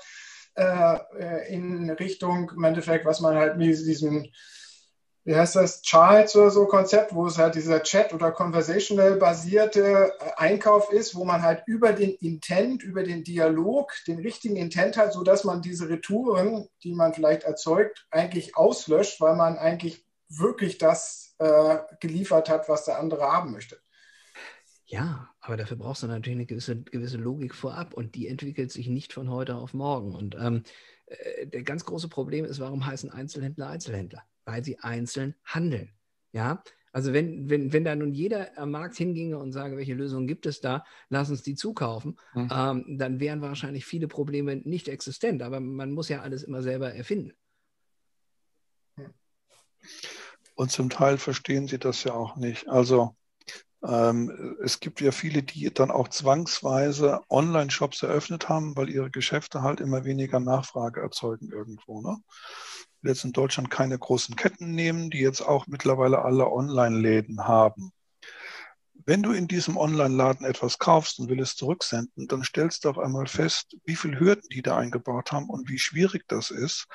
äh, 0.56 0.98
äh, 1.18 1.54
in 1.54 1.88
Richtung, 1.88 2.52
im 2.54 2.64
Endeffekt, 2.64 3.06
was 3.06 3.20
man 3.20 3.36
halt 3.36 3.56
mit 3.56 3.68
diesem 3.68 4.26
wie 5.24 5.36
heißt 5.36 5.56
das, 5.56 5.82
Charles 5.82 6.34
oder 6.34 6.50
so 6.50 6.66
Konzept, 6.66 7.14
wo 7.14 7.26
es 7.26 7.38
halt 7.38 7.54
dieser 7.54 7.82
Chat- 7.82 8.12
oder 8.12 8.32
conversational 8.32 9.16
basierte 9.16 10.12
äh, 10.18 10.30
Einkauf 10.36 10.92
ist, 10.92 11.14
wo 11.14 11.24
man 11.24 11.42
halt 11.42 11.62
über 11.66 11.92
den 11.92 12.14
Intent, 12.16 12.82
über 12.82 13.04
den 13.04 13.22
Dialog 13.22 13.92
den 14.06 14.18
richtigen 14.18 14.56
Intent 14.56 14.96
hat, 14.96 15.12
sodass 15.12 15.44
man 15.44 15.62
diese 15.62 15.88
Retouren, 15.88 16.68
die 16.82 16.92
man 16.92 17.14
vielleicht 17.14 17.44
erzeugt, 17.44 18.06
eigentlich 18.10 18.56
auslöscht, 18.56 19.20
weil 19.20 19.36
man 19.36 19.58
eigentlich 19.58 20.04
wirklich 20.28 20.78
das 20.78 21.34
äh, 21.38 21.78
geliefert 22.00 22.48
hat, 22.48 22.68
was 22.68 22.84
der 22.84 22.98
andere 22.98 23.30
haben 23.30 23.52
möchte. 23.52 23.78
Ja, 24.86 25.32
Aber 25.43 25.57
dafür 25.57 25.76
brauchst 25.76 26.05
du 26.05 26.07
natürlich 26.07 26.36
eine 26.36 26.47
gewisse, 26.47 26.80
gewisse 26.82 27.16
Logik 27.18 27.55
vorab 27.55 27.95
und 27.95 28.14
die 28.14 28.28
entwickelt 28.28 28.70
sich 28.70 28.86
nicht 28.86 29.12
von 29.12 29.28
heute 29.28 29.57
auf 29.57 29.74
morgen. 29.74 30.14
Und 30.14 30.36
ähm, 30.36 30.62
äh, 31.07 31.47
der 31.49 31.64
ganz 31.64 31.84
große 31.84 32.09
Problem 32.09 32.45
ist, 32.45 32.61
warum 32.61 32.86
heißen 32.86 33.11
Einzelhändler 33.11 33.68
Einzelhändler? 33.68 34.22
Weil 34.45 34.64
sie 34.64 34.78
einzeln 34.78 35.34
handeln. 35.45 35.90
Ja, 36.32 36.62
also 36.93 37.12
wenn, 37.12 37.51
wenn, 37.51 37.72
wenn 37.72 37.84
da 37.84 37.97
nun 37.97 38.12
jeder 38.12 38.57
am 38.57 38.70
Markt 38.70 38.97
hinginge 38.97 39.36
und 39.38 39.53
sage, 39.53 39.76
welche 39.76 39.95
Lösungen 39.95 40.28
gibt 40.28 40.47
es 40.47 40.61
da, 40.61 40.84
lass 41.09 41.28
uns 41.28 41.43
die 41.43 41.57
zukaufen, 41.57 42.18
mhm. 42.34 42.49
ähm, 42.53 42.99
dann 42.99 43.18
wären 43.18 43.40
wahrscheinlich 43.40 43.84
viele 43.84 44.07
Probleme 44.09 44.57
nicht 44.57 44.88
existent. 44.88 45.43
Aber 45.43 45.59
man 45.59 45.90
muss 45.90 46.09
ja 46.09 46.20
alles 46.20 46.45
immer 46.45 46.62
selber 46.62 46.95
erfinden. 46.95 47.32
Und 50.55 50.70
zum 50.70 50.88
Teil 50.88 51.18
verstehen 51.18 51.66
sie 51.66 51.78
das 51.78 52.05
ja 52.05 52.12
auch 52.12 52.36
nicht. 52.36 52.68
Also 52.68 53.16
es 53.83 54.78
gibt 54.78 55.01
ja 55.01 55.11
viele, 55.11 55.43
die 55.43 55.72
dann 55.74 55.91
auch 55.91 56.07
zwangsweise 56.09 57.20
Online-Shops 57.28 58.05
eröffnet 58.05 58.49
haben, 58.49 58.76
weil 58.76 58.89
ihre 58.89 59.11
Geschäfte 59.11 59.62
halt 59.62 59.80
immer 59.80 60.05
weniger 60.05 60.39
Nachfrage 60.39 61.01
erzeugen 61.01 61.51
irgendwo. 61.51 62.01
Ne? 62.01 62.18
Jetzt 63.03 63.24
in 63.24 63.33
Deutschland 63.33 63.70
keine 63.70 63.99
großen 63.99 64.37
Ketten 64.37 64.72
nehmen, 64.76 65.11
die 65.11 65.18
jetzt 65.18 65.41
auch 65.41 65.66
mittlerweile 65.66 66.22
alle 66.22 66.49
Online-Läden 66.49 67.49
haben. 67.49 67.91
Wenn 69.05 69.24
du 69.24 69.33
in 69.33 69.49
diesem 69.49 69.76
Online-Laden 69.76 70.47
etwas 70.47 70.78
kaufst 70.78 71.18
und 71.18 71.28
willst 71.28 71.55
es 71.55 71.57
zurücksenden, 71.57 72.28
dann 72.28 72.45
stellst 72.45 72.85
du 72.85 72.91
auf 72.91 72.99
einmal 72.99 73.26
fest, 73.26 73.76
wie 73.85 73.97
viele 73.97 74.20
Hürden 74.20 74.49
die 74.53 74.62
da 74.62 74.76
eingebaut 74.76 75.33
haben 75.33 75.51
und 75.51 75.68
wie 75.68 75.80
schwierig 75.80 76.22
das 76.28 76.53
ist. 76.53 76.87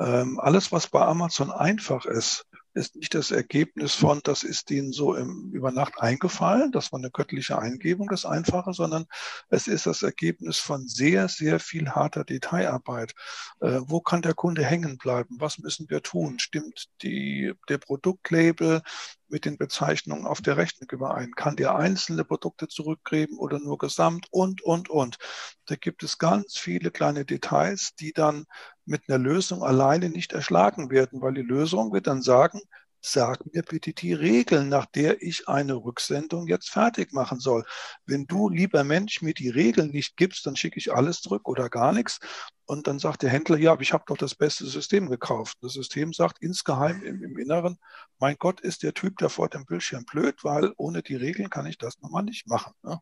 Ähm, 0.00 0.40
alles, 0.40 0.72
was 0.72 0.88
bei 0.88 1.02
Amazon 1.02 1.52
einfach 1.52 2.06
ist, 2.06 2.44
ist 2.74 2.96
nicht 2.96 3.14
das 3.14 3.30
Ergebnis 3.30 3.94
von, 3.94 4.20
das 4.24 4.42
ist 4.42 4.70
ihnen 4.70 4.92
so 4.92 5.14
im, 5.14 5.50
über 5.52 5.70
Nacht 5.70 6.00
eingefallen, 6.00 6.72
das 6.72 6.92
war 6.92 6.98
eine 6.98 7.10
göttliche 7.10 7.58
Eingebung, 7.58 8.08
das 8.08 8.24
Einfache, 8.24 8.72
sondern 8.72 9.06
es 9.48 9.68
ist 9.68 9.86
das 9.86 10.02
Ergebnis 10.02 10.58
von 10.58 10.86
sehr, 10.88 11.28
sehr 11.28 11.60
viel 11.60 11.90
harter 11.90 12.24
Detailarbeit. 12.24 13.14
Äh, 13.60 13.80
wo 13.82 14.00
kann 14.00 14.22
der 14.22 14.34
Kunde 14.34 14.64
hängen 14.64 14.98
bleiben? 14.98 15.36
Was 15.38 15.58
müssen 15.58 15.88
wir 15.88 16.02
tun? 16.02 16.38
Stimmt 16.38 16.86
die, 17.02 17.52
der 17.68 17.78
Produktlabel 17.78 18.82
mit 19.28 19.44
den 19.44 19.56
Bezeichnungen 19.56 20.26
auf 20.26 20.40
der 20.40 20.56
Rechnung 20.56 20.88
überein? 20.90 21.32
Kann 21.32 21.56
der 21.56 21.76
einzelne 21.76 22.24
Produkte 22.24 22.68
zurückgeben 22.68 23.38
oder 23.38 23.58
nur 23.60 23.78
gesamt? 23.78 24.26
Und, 24.30 24.62
und, 24.62 24.90
und. 24.90 25.18
Da 25.66 25.76
gibt 25.76 26.02
es 26.02 26.18
ganz 26.18 26.58
viele 26.58 26.90
kleine 26.90 27.24
Details, 27.24 27.94
die 27.98 28.12
dann 28.12 28.46
mit 28.86 29.02
einer 29.08 29.18
Lösung 29.18 29.62
alleine 29.62 30.10
nicht 30.10 30.32
erschlagen 30.32 30.90
werden, 30.90 31.20
weil 31.20 31.34
die 31.34 31.42
Lösung 31.42 31.92
wird 31.92 32.06
dann 32.06 32.22
sagen, 32.22 32.60
sag 33.04 33.44
mir 33.52 33.62
bitte 33.62 33.92
die 33.92 34.14
Regeln, 34.14 34.70
nach 34.70 34.86
der 34.86 35.20
ich 35.22 35.46
eine 35.46 35.74
Rücksendung 35.74 36.46
jetzt 36.46 36.70
fertig 36.70 37.12
machen 37.12 37.38
soll. 37.38 37.64
Wenn 38.06 38.26
du, 38.26 38.48
lieber 38.48 38.82
Mensch, 38.82 39.20
mir 39.20 39.34
die 39.34 39.50
Regeln 39.50 39.90
nicht 39.90 40.16
gibst, 40.16 40.46
dann 40.46 40.56
schicke 40.56 40.78
ich 40.78 40.92
alles 40.92 41.20
zurück 41.20 41.46
oder 41.46 41.68
gar 41.68 41.92
nichts. 41.92 42.18
Und 42.64 42.86
dann 42.86 42.98
sagt 42.98 43.22
der 43.22 43.28
Händler, 43.28 43.58
ja, 43.58 43.72
aber 43.72 43.82
ich 43.82 43.92
habe 43.92 44.04
doch 44.06 44.16
das 44.16 44.34
beste 44.34 44.64
System 44.66 45.10
gekauft. 45.10 45.58
Das 45.60 45.74
System 45.74 46.14
sagt 46.14 46.38
insgeheim 46.40 47.02
im, 47.02 47.22
im 47.22 47.38
Inneren, 47.38 47.78
mein 48.18 48.36
Gott, 48.38 48.60
ist 48.62 48.82
der 48.82 48.94
Typ 48.94 49.18
da 49.18 49.28
vor 49.28 49.50
dem 49.50 49.66
Bildschirm 49.66 50.06
blöd, 50.06 50.42
weil 50.42 50.72
ohne 50.78 51.02
die 51.02 51.16
Regeln 51.16 51.50
kann 51.50 51.66
ich 51.66 51.76
das 51.76 52.00
nochmal 52.00 52.22
nicht 52.22 52.46
machen. 52.48 52.72
Ne? 52.82 53.00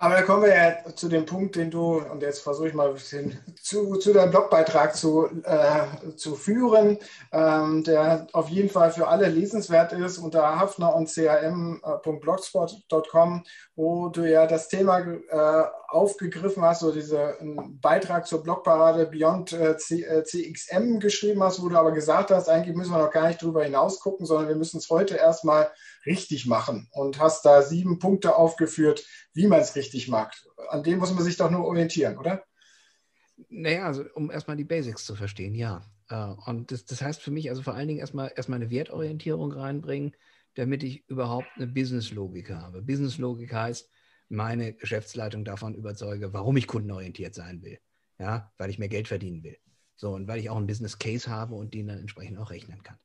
Aber 0.00 0.14
da 0.14 0.22
kommen 0.22 0.44
wir 0.44 0.54
ja 0.54 0.76
zu 0.94 1.08
dem 1.08 1.26
Punkt, 1.26 1.56
den 1.56 1.72
du, 1.72 2.00
und 2.00 2.22
jetzt 2.22 2.42
versuche 2.42 2.68
ich 2.68 2.74
mal 2.74 2.86
ein 2.86 2.94
bisschen 2.94 3.36
zu, 3.60 3.96
zu 3.96 4.12
deinem 4.12 4.30
Blogbeitrag 4.30 4.94
zu, 4.94 5.26
äh, 5.42 6.14
zu 6.14 6.36
führen, 6.36 6.98
ähm, 7.32 7.82
der 7.82 8.28
auf 8.32 8.48
jeden 8.48 8.70
Fall 8.70 8.92
für 8.92 9.08
alle 9.08 9.26
lesenswert 9.26 9.92
ist 9.92 10.18
unter 10.18 10.60
hafner 10.60 10.94
und 10.94 11.12
cam.blogspot.com, 11.12 13.42
wo 13.74 14.08
du 14.08 14.30
ja 14.30 14.46
das 14.46 14.68
Thema 14.68 15.00
äh, 15.00 15.64
aufgegriffen 15.88 16.62
hast, 16.62 16.80
so 16.80 16.92
diesen 16.92 17.80
Beitrag 17.80 18.26
zur 18.26 18.42
Blogparade 18.42 19.06
Beyond 19.06 19.54
äh, 19.54 19.76
C, 19.78 20.02
äh, 20.02 20.22
CXM 20.22 20.98
geschrieben 20.98 21.42
hast, 21.42 21.62
wo 21.62 21.68
du 21.68 21.76
aber 21.76 21.92
gesagt 21.92 22.30
hast, 22.30 22.48
eigentlich 22.48 22.76
müssen 22.76 22.92
wir 22.92 22.98
noch 22.98 23.10
gar 23.10 23.26
nicht 23.26 23.40
drüber 23.40 23.64
hinaus 23.64 23.98
gucken, 23.98 24.26
sondern 24.26 24.48
wir 24.48 24.56
müssen 24.56 24.78
es 24.78 24.90
heute 24.90 25.16
erstmal 25.16 25.70
richtig 26.04 26.46
machen 26.46 26.88
und 26.92 27.18
hast 27.18 27.44
da 27.46 27.62
sieben 27.62 27.98
Punkte 27.98 28.36
aufgeführt, 28.36 29.02
wie 29.32 29.46
man 29.46 29.60
es 29.60 29.76
richtig 29.76 30.08
macht. 30.08 30.46
An 30.68 30.82
dem 30.82 30.98
muss 30.98 31.14
man 31.14 31.24
sich 31.24 31.38
doch 31.38 31.50
nur 31.50 31.64
orientieren, 31.64 32.18
oder? 32.18 32.44
Naja, 33.48 33.86
also 33.86 34.04
um 34.14 34.30
erstmal 34.30 34.58
die 34.58 34.64
Basics 34.64 35.06
zu 35.06 35.14
verstehen, 35.14 35.54
ja. 35.54 35.82
Äh, 36.10 36.34
und 36.46 36.70
das, 36.70 36.84
das 36.84 37.00
heißt 37.00 37.22
für 37.22 37.30
mich 37.30 37.48
also 37.48 37.62
vor 37.62 37.74
allen 37.74 37.88
Dingen 37.88 38.00
erstmal, 38.00 38.30
erstmal 38.36 38.60
eine 38.60 38.70
Wertorientierung 38.70 39.52
reinbringen, 39.52 40.14
damit 40.54 40.82
ich 40.82 41.08
überhaupt 41.08 41.48
eine 41.56 41.66
Businesslogik 41.66 42.50
habe. 42.50 42.82
Businesslogik 42.82 43.54
heißt, 43.54 43.88
meine 44.28 44.74
Geschäftsleitung 44.74 45.44
davon 45.44 45.74
überzeuge, 45.74 46.32
warum 46.32 46.56
ich 46.56 46.66
kundenorientiert 46.66 47.34
sein 47.34 47.62
will. 47.62 47.78
Ja, 48.18 48.52
weil 48.58 48.70
ich 48.70 48.78
mehr 48.78 48.88
Geld 48.88 49.08
verdienen 49.08 49.42
will. 49.44 49.58
So, 49.94 50.14
und 50.14 50.28
weil 50.28 50.38
ich 50.38 50.50
auch 50.50 50.56
einen 50.56 50.66
Business 50.66 50.98
Case 50.98 51.30
habe 51.30 51.54
und 51.54 51.74
den 51.74 51.88
dann 51.88 51.98
entsprechend 51.98 52.38
auch 52.38 52.50
rechnen 52.50 52.82
kann. 52.82 52.98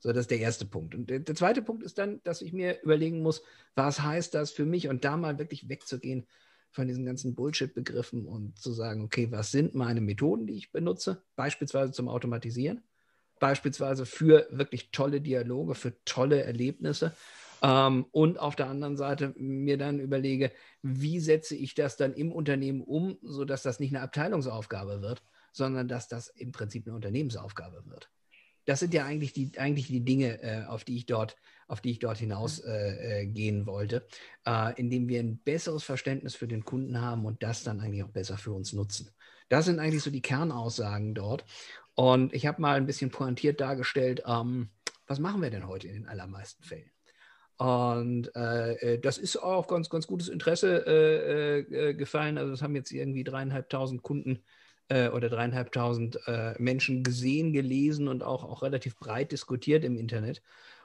So, 0.00 0.12
das 0.12 0.22
ist 0.22 0.30
der 0.30 0.40
erste 0.40 0.64
Punkt. 0.64 0.94
Und 0.94 1.10
der, 1.10 1.24
zweite 1.34 1.60
Punkt 1.60 1.82
ist 1.82 1.98
dann, 1.98 2.22
dass 2.24 2.40
ich 2.40 2.52
mir 2.52 2.80
überlegen 2.82 3.22
muss, 3.22 3.42
was 3.74 4.00
heißt 4.00 4.34
das 4.34 4.50
für 4.50 4.64
mich 4.64 4.88
und 4.88 5.04
da 5.04 5.16
mal 5.16 5.38
wirklich 5.38 5.68
wegzugehen 5.68 6.26
von 6.70 6.86
diesen 6.86 7.04
ganzen 7.04 7.34
Bullshit-Begriffen 7.34 8.26
und 8.26 8.58
zu 8.58 8.72
sagen, 8.72 9.04
okay, 9.04 9.30
was 9.30 9.50
sind 9.50 9.74
meine 9.74 10.00
Methoden, 10.00 10.46
die 10.46 10.54
ich 10.54 10.72
benutze, 10.72 11.22
beispielsweise 11.36 11.92
zum 11.92 12.08
Automatisieren, 12.08 12.82
beispielsweise 13.40 14.06
für 14.06 14.48
wirklich 14.50 14.90
tolle 14.90 15.20
Dialoge, 15.20 15.74
für 15.74 16.02
tolle 16.04 16.44
Erlebnisse. 16.44 17.14
Ähm, 17.62 18.06
und 18.10 18.38
auf 18.38 18.56
der 18.56 18.68
anderen 18.68 18.96
Seite 18.96 19.34
mir 19.36 19.78
dann 19.78 20.00
überlege, 20.00 20.52
wie 20.82 21.20
setze 21.20 21.54
ich 21.56 21.74
das 21.74 21.96
dann 21.96 22.14
im 22.14 22.32
Unternehmen 22.32 22.82
um, 22.82 23.18
sodass 23.22 23.62
das 23.62 23.80
nicht 23.80 23.94
eine 23.94 24.02
Abteilungsaufgabe 24.02 25.02
wird, 25.02 25.22
sondern 25.52 25.88
dass 25.88 26.08
das 26.08 26.28
im 26.28 26.52
Prinzip 26.52 26.86
eine 26.86 26.96
Unternehmensaufgabe 26.96 27.82
wird 27.86 28.10
das 28.70 28.80
sind 28.80 28.94
ja 28.94 29.04
eigentlich 29.04 29.32
die, 29.32 29.52
eigentlich 29.58 29.88
die 29.88 30.04
Dinge, 30.04 30.42
äh, 30.42 30.64
auf 30.66 30.84
die 30.84 30.96
ich 30.96 31.06
dort, 31.06 31.36
auf 31.66 31.80
die 31.80 31.90
ich 31.90 31.98
dort 31.98 32.18
hinaus 32.18 32.60
äh, 32.60 33.22
äh, 33.22 33.26
gehen 33.26 33.66
wollte, 33.66 34.06
äh, 34.46 34.78
indem 34.78 35.08
wir 35.08 35.20
ein 35.20 35.38
besseres 35.38 35.82
Verständnis 35.82 36.34
für 36.34 36.48
den 36.48 36.64
Kunden 36.64 37.00
haben 37.00 37.24
und 37.24 37.42
das 37.42 37.64
dann 37.64 37.80
eigentlich 37.80 38.04
auch 38.04 38.10
besser 38.10 38.38
für 38.38 38.52
uns 38.52 38.72
nutzen. 38.72 39.10
Das 39.48 39.64
sind 39.64 39.80
eigentlich 39.80 40.02
so 40.02 40.10
die 40.10 40.22
Kernaussagen 40.22 41.14
dort. 41.14 41.44
Und 41.94 42.32
ich 42.32 42.46
habe 42.46 42.62
mal 42.62 42.76
ein 42.76 42.86
bisschen 42.86 43.10
pointiert 43.10 43.60
dargestellt, 43.60 44.22
ähm, 44.26 44.70
was 45.06 45.18
machen 45.18 45.42
wir 45.42 45.50
denn 45.50 45.66
heute 45.66 45.88
in 45.88 45.94
den 45.94 46.08
allermeisten 46.08 46.62
Fällen? 46.62 46.90
Und 47.60 48.34
äh, 48.34 48.94
äh, 48.94 48.98
das 49.00 49.18
ist 49.18 49.36
auch 49.36 49.66
ganz, 49.68 49.90
ganz 49.90 50.06
gutes 50.06 50.28
Interesse 50.28 50.82
äh, 50.86 51.58
äh, 51.90 51.94
gefallen. 51.94 52.38
Also 52.38 52.52
das 52.52 52.62
haben 52.62 52.74
jetzt 52.74 52.90
irgendwie 52.90 53.22
dreieinhalbtausend 53.22 54.02
Kunden 54.02 54.42
äh, 54.88 55.10
oder 55.10 55.28
dreieinhalbtausend 55.28 56.18
äh, 56.26 56.54
Menschen 56.58 57.02
gesehen, 57.02 57.52
gelesen 57.52 58.08
und 58.08 58.22
auch, 58.22 58.44
auch 58.44 58.62
relativ 58.62 58.98
breit 58.98 59.32
diskutiert 59.32 59.84
im 59.84 59.98
Internet. 59.98 60.42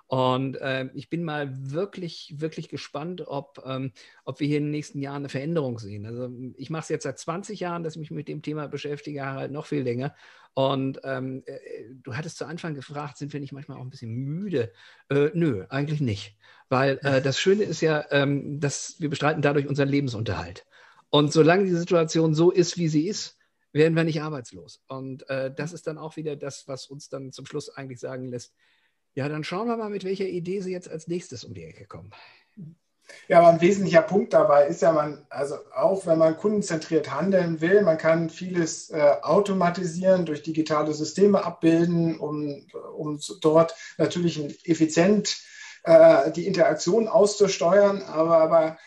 Und 0.07 0.55
äh, 0.61 0.89
ich 0.93 1.09
bin 1.09 1.23
mal 1.23 1.49
wirklich, 1.71 2.35
wirklich 2.37 2.69
gespannt, 2.69 3.23
ob, 3.25 3.63
ähm, 3.65 3.91
ob 4.23 4.39
wir 4.39 4.47
hier 4.47 4.59
in 4.59 4.65
den 4.65 4.71
nächsten 4.71 5.01
Jahren 5.01 5.17
eine 5.17 5.29
Veränderung 5.29 5.79
sehen. 5.79 6.05
Also 6.05 6.29
ich 6.57 6.69
mache 6.69 6.83
es 6.83 6.89
jetzt 6.89 7.03
seit 7.03 7.17
20 7.17 7.59
Jahren, 7.59 7.83
dass 7.83 7.95
ich 7.95 7.99
mich 7.99 8.11
mit 8.11 8.27
dem 8.27 8.43
Thema 8.43 8.67
beschäftige, 8.67 9.25
halt 9.25 9.51
noch 9.51 9.65
viel 9.65 9.81
länger. 9.81 10.13
Und 10.53 11.01
ähm, 11.03 11.43
äh, 11.47 11.59
du 12.03 12.15
hattest 12.15 12.37
zu 12.37 12.45
Anfang 12.45 12.75
gefragt, 12.75 13.17
sind 13.17 13.33
wir 13.33 13.39
nicht 13.39 13.51
manchmal 13.51 13.77
auch 13.77 13.81
ein 13.81 13.89
bisschen 13.89 14.11
müde? 14.11 14.71
Äh, 15.09 15.31
nö, 15.33 15.65
eigentlich 15.69 16.01
nicht. 16.01 16.37
Weil 16.69 16.99
äh, 17.03 17.21
das 17.21 17.39
Schöne 17.39 17.63
ist 17.63 17.81
ja, 17.81 18.05
ähm, 18.11 18.59
dass 18.59 18.95
wir 18.99 19.09
bestreiten 19.09 19.41
dadurch 19.41 19.67
unseren 19.67 19.89
Lebensunterhalt. 19.89 20.65
Und 21.09 21.33
solange 21.33 21.65
die 21.65 21.75
Situation 21.75 22.33
so 22.35 22.51
ist, 22.51 22.77
wie 22.77 22.87
sie 22.87 23.07
ist, 23.07 23.37
werden 23.73 23.95
wir 23.95 24.05
nicht 24.05 24.21
arbeitslos. 24.21 24.81
Und 24.87 25.29
äh, 25.29 25.53
das 25.53 25.73
ist 25.73 25.87
dann 25.87 25.97
auch 25.97 26.15
wieder 26.15 26.35
das, 26.35 26.67
was 26.67 26.87
uns 26.87 27.09
dann 27.09 27.31
zum 27.31 27.45
Schluss 27.45 27.69
eigentlich 27.69 27.99
sagen 27.99 28.29
lässt, 28.29 28.53
ja, 29.15 29.29
dann 29.29 29.43
schauen 29.43 29.67
wir 29.67 29.77
mal, 29.77 29.89
mit 29.89 30.03
welcher 30.03 30.25
Idee 30.25 30.61
Sie 30.61 30.71
jetzt 30.71 30.89
als 30.89 31.07
nächstes 31.07 31.43
um 31.43 31.53
die 31.53 31.63
Ecke 31.63 31.85
kommen. 31.85 32.11
Ja, 33.27 33.39
aber 33.39 33.49
ein 33.49 33.61
wesentlicher 33.61 34.01
Punkt 34.01 34.33
dabei 34.33 34.67
ist 34.67 34.81
ja, 34.81 34.91
man, 34.91 35.25
also 35.29 35.55
auch 35.75 36.05
wenn 36.05 36.17
man 36.17 36.37
kundenzentriert 36.37 37.11
handeln 37.11 37.61
will, 37.61 37.81
man 37.81 37.97
kann 37.97 38.29
vieles 38.29 38.89
äh, 38.89 39.15
automatisieren, 39.21 40.25
durch 40.25 40.43
digitale 40.43 40.93
Systeme 40.93 41.43
abbilden, 41.43 42.19
um, 42.19 42.65
um 42.95 43.19
dort 43.41 43.75
natürlich 43.97 44.67
effizient 44.67 45.37
äh, 45.83 46.31
die 46.31 46.47
Interaktion 46.47 47.07
auszusteuern. 47.07 48.01
Aber, 48.03 48.37
aber 48.37 48.77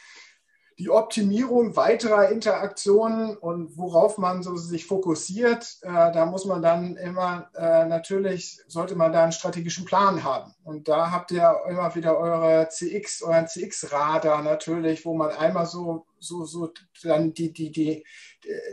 die 0.78 0.90
Optimierung 0.90 1.74
weiterer 1.74 2.28
Interaktionen 2.28 3.36
und 3.36 3.76
worauf 3.76 4.16
man 4.16 4.44
so 4.44 4.56
sich 4.56 4.86
fokussiert, 4.86 5.78
äh, 5.82 5.88
da 5.88 6.24
muss 6.24 6.44
man 6.44 6.62
dann 6.62 6.96
immer 6.96 7.50
äh, 7.56 7.84
natürlich, 7.86 8.60
sollte 8.68 8.94
man 8.94 9.12
da 9.12 9.24
einen 9.24 9.32
strategischen 9.32 9.84
Plan 9.84 10.22
haben. 10.22 10.54
Und 10.62 10.86
da 10.86 11.10
habt 11.10 11.32
ihr 11.32 11.52
immer 11.68 11.92
wieder 11.96 12.16
eure 12.16 12.68
CX, 12.68 13.22
euren 13.22 13.48
CX-Radar 13.48 14.42
natürlich, 14.42 15.04
wo 15.04 15.14
man 15.14 15.30
einmal 15.30 15.66
so, 15.66 16.06
so, 16.20 16.44
so 16.44 16.72
dann 17.02 17.34
die, 17.34 17.52
die, 17.52 17.72
die, 17.72 18.04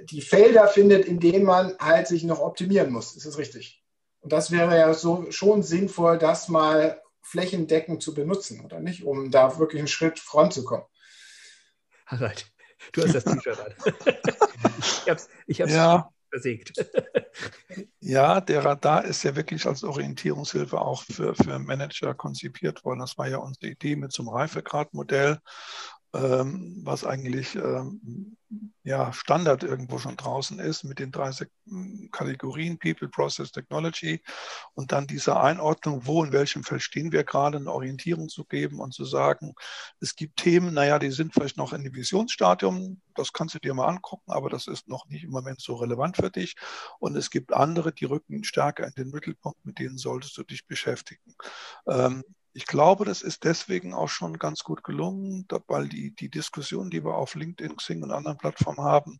die 0.03 0.22
Felder 0.22 0.68
findet, 0.68 1.06
in 1.06 1.20
denen 1.20 1.45
man 1.45 1.76
halt 1.80 2.08
sich 2.08 2.24
noch 2.24 2.39
optimieren 2.39 2.91
muss. 2.91 3.16
Ist 3.16 3.26
das 3.26 3.39
richtig? 3.39 3.84
Und 4.22 4.32
das 4.32 4.51
wäre 4.51 4.78
ja 4.78 4.93
so 4.93 5.26
schon 5.32 5.64
sinnvoll, 5.64 6.20
das 6.20 6.49
mal 6.49 7.01
flächendeckend 7.22 8.03
zu 8.03 8.14
benutzen, 8.14 8.64
oder 8.64 8.80
nicht? 8.80 9.03
Um 9.03 9.32
da 9.32 9.58
wirklich 9.58 9.80
einen 9.80 9.88
Schritt 9.88 10.20
voranzukommen. 10.20 10.86
Harald, 12.06 12.51
du 12.93 13.03
hast 13.03 13.16
das 13.16 13.24
T-Shirt 13.24 13.60
an. 13.60 13.74
ich 14.80 15.10
habe 15.10 15.20
es 15.20 15.30
ich 15.47 15.58
ja. 15.58 16.10
versägt. 16.30 16.86
Ja, 17.99 18.41
der 18.41 18.64
Radar 18.64 19.06
ist 19.06 19.24
ja 19.24 19.36
wirklich 19.36 19.66
als 19.66 19.84
Orientierungshilfe 19.84 20.80
auch 20.80 21.03
für, 21.03 21.36
für 21.36 21.60
Manager 21.60 22.14
konzipiert 22.14 22.86
worden. 22.86 22.99
Das 22.99 23.18
war 23.18 23.28
ja 23.28 23.38
unsere 23.38 23.68
Idee 23.68 23.95
mit 23.95 24.12
so 24.12 24.24
einem 24.24 24.30
Reifegradmodell 24.30 25.39
ähm, 26.16 26.82
was 26.84 27.03
eigentlich 27.03 27.56
ähm, 27.56 28.38
ja, 28.84 29.12
Standard 29.14 29.64
irgendwo 29.64 29.97
schon 29.97 30.18
draußen 30.18 30.60
ist 30.60 30.84
mit 30.84 30.99
den 30.99 31.12
drei 31.12 31.32
Kategorien 32.12 32.78
People, 32.78 33.08
Process, 33.08 33.51
Technology 33.51 34.22
und 34.74 34.91
dann 34.91 35.08
diese 35.08 35.39
Einordnung, 35.39 36.06
wo 36.06 36.24
in 36.24 36.32
welchem 36.32 36.64
Feld 36.64 36.84
stehen 36.84 37.12
wir 37.12 37.24
gerade, 37.24 37.58
eine 37.58 37.72
Orientierung 37.72 38.30
zu 38.30 38.45
geben 38.45 38.80
und 38.80 38.93
zu 38.93 39.06
sagen, 39.06 39.53
es 39.99 40.16
gibt 40.16 40.38
Themen, 40.38 40.74
naja, 40.74 40.99
die 40.99 41.12
sind 41.12 41.34
vielleicht 41.34 41.58
noch 41.58 41.74
in 41.74 41.84
dem 41.84 41.93
Visionsstadium, 41.93 43.01
das 43.16 43.34
kannst 43.34 43.56
du 43.56 43.60
dir 43.60 43.74
mal 43.74 43.88
angucken, 43.88 44.32
aber 44.32 44.49
das 44.49 44.68
ist 44.68 44.88
noch 44.88 45.08
nicht 45.08 45.24
im 45.24 45.32
Moment 45.32 45.62
so 45.62 45.76
relevant 45.76 46.18
für 46.18 46.30
dich. 46.30 46.56
Und 46.99 47.16
es 47.16 47.30
gibt 47.30 47.53
andere, 47.53 47.93
die 47.93 48.06
rücken 48.06 48.43
stärker 48.43 48.86
in 48.86 48.93
den 48.93 49.10
Mittelpunkt, 49.10 49.66
mit 49.66 49.80
denen 49.80 49.97
solltest 49.97 50.38
du 50.38 50.43
dich 50.43 50.68
beschäftigen. 50.68 51.36
Ähm, 51.88 52.24
ich 52.56 52.68
glaube, 52.68 53.03
das 53.03 53.22
ist 53.22 53.43
deswegen 53.43 53.93
auch 53.93 54.08
schon 54.08 54.39
ganz 54.39 54.64
gut 54.64 54.82
gelungen, 54.82 55.45
weil 55.68 55.89
die, 55.89 56.16
die 56.16 56.30
Diskussion, 56.30 56.89
die 56.89 57.03
wir 57.03 57.16
auf 57.16 57.36
LinkedIn, 57.36 57.76
Xing 57.76 58.01
und 58.01 58.12
anderen 58.12 58.38
Plattformen 58.38 58.80
haben, 58.80 59.20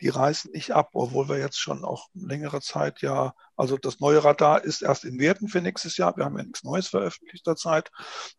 die 0.00 0.08
reißen 0.08 0.52
nicht 0.52 0.70
ab, 0.70 0.90
obwohl 0.92 1.28
wir 1.28 1.36
jetzt 1.36 1.58
schon 1.58 1.84
auch 1.84 2.08
längere 2.14 2.60
Zeit 2.60 3.02
ja, 3.02 3.34
also 3.56 3.78
das 3.78 4.00
neue 4.00 4.22
Radar 4.22 4.62
ist 4.64 4.82
erst 4.82 5.04
in 5.04 5.18
Werten 5.18 5.48
für 5.48 5.60
nächstes 5.60 5.96
Jahr. 5.96 6.16
Wir 6.16 6.24
haben 6.24 6.36
ja 6.36 6.44
nichts 6.44 6.62
Neues 6.62 6.88
veröffentlicht 6.88 7.46
derzeit. 7.46 7.90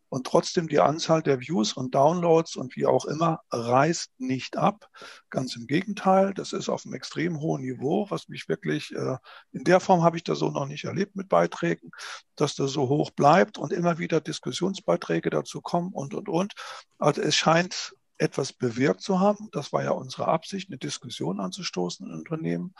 Und 0.08 0.26
trotzdem 0.26 0.68
die 0.68 0.78
Anzahl 0.78 1.22
der 1.22 1.40
Views 1.40 1.72
und 1.72 1.94
Downloads 1.94 2.56
und 2.56 2.76
wie 2.76 2.86
auch 2.86 3.04
immer 3.04 3.40
reißt 3.50 4.12
nicht 4.18 4.56
ab. 4.56 4.88
Ganz 5.28 5.56
im 5.56 5.66
Gegenteil, 5.66 6.32
das 6.34 6.52
ist 6.52 6.68
auf 6.68 6.86
einem 6.86 6.94
extrem 6.94 7.40
hohen 7.40 7.62
Niveau, 7.62 8.06
was 8.10 8.28
mich 8.28 8.48
wirklich, 8.48 8.94
äh, 8.94 9.16
in 9.52 9.64
der 9.64 9.80
Form 9.80 10.02
habe 10.02 10.16
ich 10.16 10.24
das 10.24 10.38
so 10.38 10.50
noch 10.50 10.66
nicht 10.66 10.84
erlebt 10.84 11.16
mit 11.16 11.28
Beiträgen, 11.28 11.90
dass 12.36 12.54
das 12.54 12.70
so 12.70 12.88
hoch 12.88 13.10
bleibt 13.10 13.58
und 13.58 13.72
immer 13.72 13.98
wieder 13.98 14.20
Diskussionsbeiträge 14.20 15.30
dazu 15.30 15.60
kommen 15.60 15.92
und, 15.92 16.14
und, 16.14 16.28
und. 16.28 16.54
Also 16.98 17.20
es 17.20 17.34
scheint 17.34 17.94
etwas 18.18 18.52
bewirkt 18.52 19.00
zu 19.00 19.20
haben. 19.20 19.48
Das 19.52 19.72
war 19.72 19.82
ja 19.82 19.90
unsere 19.90 20.28
Absicht, 20.28 20.68
eine 20.68 20.78
Diskussion 20.78 21.40
anzustoßen 21.40 22.06
in 22.06 22.12
Unternehmen. 22.12 22.74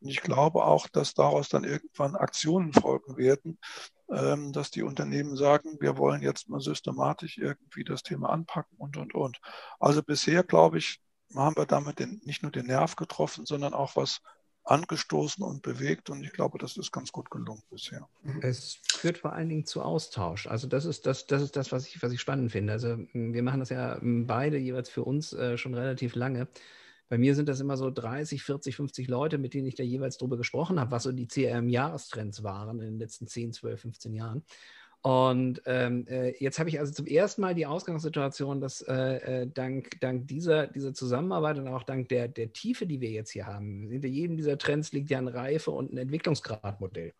Und 0.00 0.08
ich 0.08 0.20
glaube 0.20 0.64
auch, 0.64 0.88
dass 0.88 1.14
daraus 1.14 1.48
dann 1.48 1.64
irgendwann 1.64 2.16
Aktionen 2.16 2.72
folgen 2.72 3.16
werden, 3.16 3.58
ähm, 4.10 4.52
dass 4.52 4.70
die 4.70 4.82
Unternehmen 4.82 5.36
sagen, 5.36 5.78
wir 5.80 5.98
wollen 5.98 6.22
jetzt 6.22 6.48
mal 6.48 6.60
systematisch 6.60 7.38
irgendwie 7.38 7.84
das 7.84 8.02
Thema 8.02 8.30
anpacken 8.30 8.76
und, 8.78 8.96
und, 8.96 9.14
und. 9.14 9.40
Also 9.78 10.02
bisher, 10.02 10.42
glaube 10.44 10.78
ich, 10.78 11.00
haben 11.34 11.56
wir 11.56 11.66
damit 11.66 11.98
den, 11.98 12.20
nicht 12.24 12.42
nur 12.42 12.52
den 12.52 12.66
Nerv 12.66 12.96
getroffen, 12.96 13.44
sondern 13.44 13.74
auch 13.74 13.96
was 13.96 14.20
angestoßen 14.64 15.42
und 15.42 15.62
bewegt. 15.62 16.10
Und 16.10 16.22
ich 16.22 16.32
glaube, 16.32 16.58
das 16.58 16.76
ist 16.76 16.92
ganz 16.92 17.10
gut 17.12 17.30
gelungen 17.30 17.62
bisher. 17.70 18.08
Es 18.42 18.78
führt 18.88 19.18
vor 19.18 19.32
allen 19.32 19.48
Dingen 19.48 19.64
zu 19.64 19.82
Austausch. 19.82 20.46
Also 20.46 20.66
das 20.68 20.84
ist 20.84 21.06
das, 21.06 21.26
das, 21.26 21.42
ist 21.42 21.56
das 21.56 21.72
was, 21.72 21.86
ich, 21.86 22.02
was 22.02 22.12
ich 22.12 22.20
spannend 22.20 22.52
finde. 22.52 22.72
Also 22.72 22.98
wir 23.12 23.42
machen 23.42 23.60
das 23.60 23.70
ja 23.70 23.98
beide 24.02 24.58
jeweils 24.58 24.88
für 24.88 25.04
uns 25.04 25.32
äh, 25.32 25.56
schon 25.56 25.74
relativ 25.74 26.14
lange. 26.14 26.48
Bei 27.08 27.18
mir 27.18 27.34
sind 27.34 27.48
das 27.48 27.60
immer 27.60 27.76
so 27.76 27.90
30, 27.90 28.42
40, 28.42 28.76
50 28.76 29.08
Leute, 29.08 29.38
mit 29.38 29.54
denen 29.54 29.66
ich 29.66 29.74
da 29.74 29.82
jeweils 29.82 30.18
drüber 30.18 30.36
gesprochen 30.36 30.78
habe, 30.78 30.90
was 30.90 31.04
so 31.04 31.12
die 31.12 31.26
CRM-Jahrestrends 31.26 32.42
waren 32.42 32.80
in 32.80 32.86
den 32.86 32.98
letzten 32.98 33.26
10, 33.26 33.52
12, 33.52 33.80
15 33.80 34.14
Jahren. 34.14 34.42
Und 35.00 35.62
ähm, 35.64 36.06
äh, 36.08 36.36
jetzt 36.42 36.58
habe 36.58 36.68
ich 36.68 36.80
also 36.80 36.92
zum 36.92 37.06
ersten 37.06 37.40
Mal 37.40 37.54
die 37.54 37.66
Ausgangssituation, 37.66 38.60
dass 38.60 38.80
äh, 38.82 39.42
äh, 39.42 39.46
dank, 39.46 40.00
dank 40.00 40.26
dieser, 40.26 40.66
dieser 40.66 40.92
Zusammenarbeit 40.92 41.58
und 41.58 41.68
auch 41.68 41.84
dank 41.84 42.08
der, 42.08 42.26
der 42.26 42.52
Tiefe, 42.52 42.84
die 42.86 43.00
wir 43.00 43.10
jetzt 43.10 43.30
hier 43.30 43.46
haben, 43.46 43.88
hinter 43.90 44.08
jedem 44.08 44.36
dieser 44.36 44.58
Trends 44.58 44.92
liegt 44.92 45.08
ja 45.10 45.18
ein 45.18 45.28
Reife- 45.28 45.70
und 45.70 45.92
ein 45.92 45.98
Entwicklungsgradmodell. 45.98 47.14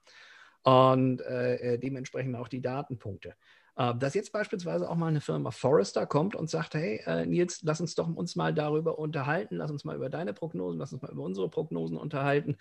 Und 0.64 1.20
äh, 1.22 1.78
dementsprechend 1.78 2.34
auch 2.34 2.48
die 2.48 2.60
Datenpunkte. 2.60 3.34
Äh, 3.78 3.94
dass 3.96 4.12
jetzt 4.12 4.32
beispielsweise 4.32 4.90
auch 4.90 4.96
mal 4.96 5.06
eine 5.06 5.22
Firma 5.22 5.50
Forrester 5.50 6.06
kommt 6.06 6.36
und 6.36 6.50
sagt, 6.50 6.74
hey 6.74 7.00
Nils, 7.26 7.62
lass 7.62 7.80
uns 7.80 7.94
doch 7.94 8.08
uns 8.08 8.36
mal 8.36 8.52
darüber 8.52 8.98
unterhalten, 8.98 9.56
lass 9.56 9.70
uns 9.70 9.84
mal 9.84 9.96
über 9.96 10.10
deine 10.10 10.34
Prognosen, 10.34 10.78
lass 10.78 10.92
uns 10.92 11.00
mal 11.00 11.12
über 11.12 11.22
unsere 11.22 11.48
Prognosen 11.48 11.96
unterhalten. 11.96 12.58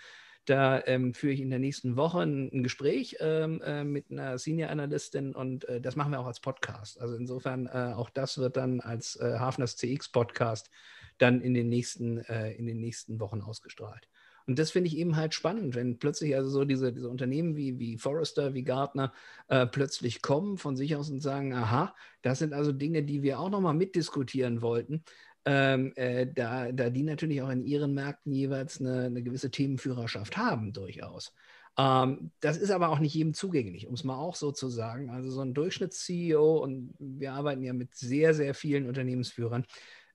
Da 0.47 0.81
ähm, 0.85 1.13
führe 1.13 1.33
ich 1.33 1.41
in 1.41 1.49
der 1.49 1.59
nächsten 1.59 1.97
Woche 1.97 2.21
ein, 2.21 2.49
ein 2.53 2.63
Gespräch 2.63 3.17
ähm, 3.19 3.61
äh, 3.61 3.83
mit 3.83 4.09
einer 4.09 4.37
Senior 4.37 4.69
Analystin 4.69 5.35
und 5.35 5.67
äh, 5.67 5.81
das 5.81 5.97
machen 5.97 6.13
wir 6.13 6.21
auch 6.21 6.25
als 6.25 6.39
Podcast. 6.39 7.01
Also 7.01 7.15
insofern, 7.15 7.67
äh, 7.67 7.91
auch 7.93 8.09
das 8.09 8.37
wird 8.37 8.55
dann 8.55 8.79
als 8.79 9.17
äh, 9.17 9.37
Hafners 9.37 9.75
CX 9.75 10.07
Podcast 10.09 10.69
dann 11.17 11.41
in 11.41 11.53
den 11.53 11.67
nächsten, 11.67 12.19
äh, 12.19 12.53
in 12.53 12.65
den 12.65 12.79
nächsten 12.79 13.19
Wochen 13.19 13.41
ausgestrahlt. 13.41 14.07
Und 14.47 14.57
das 14.57 14.71
finde 14.71 14.87
ich 14.87 14.97
eben 14.97 15.17
halt 15.17 15.33
spannend, 15.33 15.75
wenn 15.75 15.99
plötzlich 15.99 16.35
also 16.35 16.49
so 16.49 16.65
diese, 16.65 16.93
diese 16.93 17.09
Unternehmen 17.09 17.55
wie, 17.57 17.77
wie 17.79 17.97
Forrester, 17.97 18.53
wie 18.53 18.63
Gartner 18.63 19.13
äh, 19.49 19.67
plötzlich 19.67 20.21
kommen 20.21 20.57
von 20.57 20.77
sich 20.77 20.95
aus 20.95 21.09
und 21.09 21.21
sagen, 21.21 21.53
aha, 21.53 21.93
das 22.21 22.39
sind 22.39 22.53
also 22.53 22.71
Dinge, 22.71 23.03
die 23.03 23.21
wir 23.23 23.39
auch 23.39 23.49
nochmal 23.49 23.73
mitdiskutieren 23.73 24.61
wollten 24.61 25.03
ähm, 25.47 25.93
äh, 25.95 26.27
da, 26.27 26.73
da 26.73 26.89
die 26.89 27.03
natürlich 27.03 27.41
auch 27.41 27.49
in 27.49 27.63
ihren 27.63 27.93
Märkten 27.93 28.33
jeweils 28.33 28.81
eine, 28.81 29.05
eine 29.05 29.23
gewisse 29.23 29.49
Themenführerschaft 29.49 30.35
haben, 30.35 30.73
durchaus. 30.73 31.33
Ähm, 31.77 32.31
das 32.41 32.57
ist 32.57 32.69
aber 32.69 32.89
auch 32.89 32.99
nicht 32.99 33.13
jedem 33.13 33.33
zugänglich, 33.33 33.87
um 33.87 33.93
es 33.93 34.03
mal 34.03 34.17
auch 34.17 34.35
so 34.35 34.51
zu 34.51 34.67
sagen. 34.67 35.09
Also 35.09 35.29
so 35.31 35.39
ein 35.39 35.53
Durchschnitts-CEO, 35.53 36.57
und 36.57 36.93
wir 36.99 37.31
arbeiten 37.31 37.63
ja 37.63 37.71
mit 37.71 37.95
sehr, 37.95 38.33
sehr 38.33 38.53
vielen 38.53 38.87
Unternehmensführern 38.87 39.65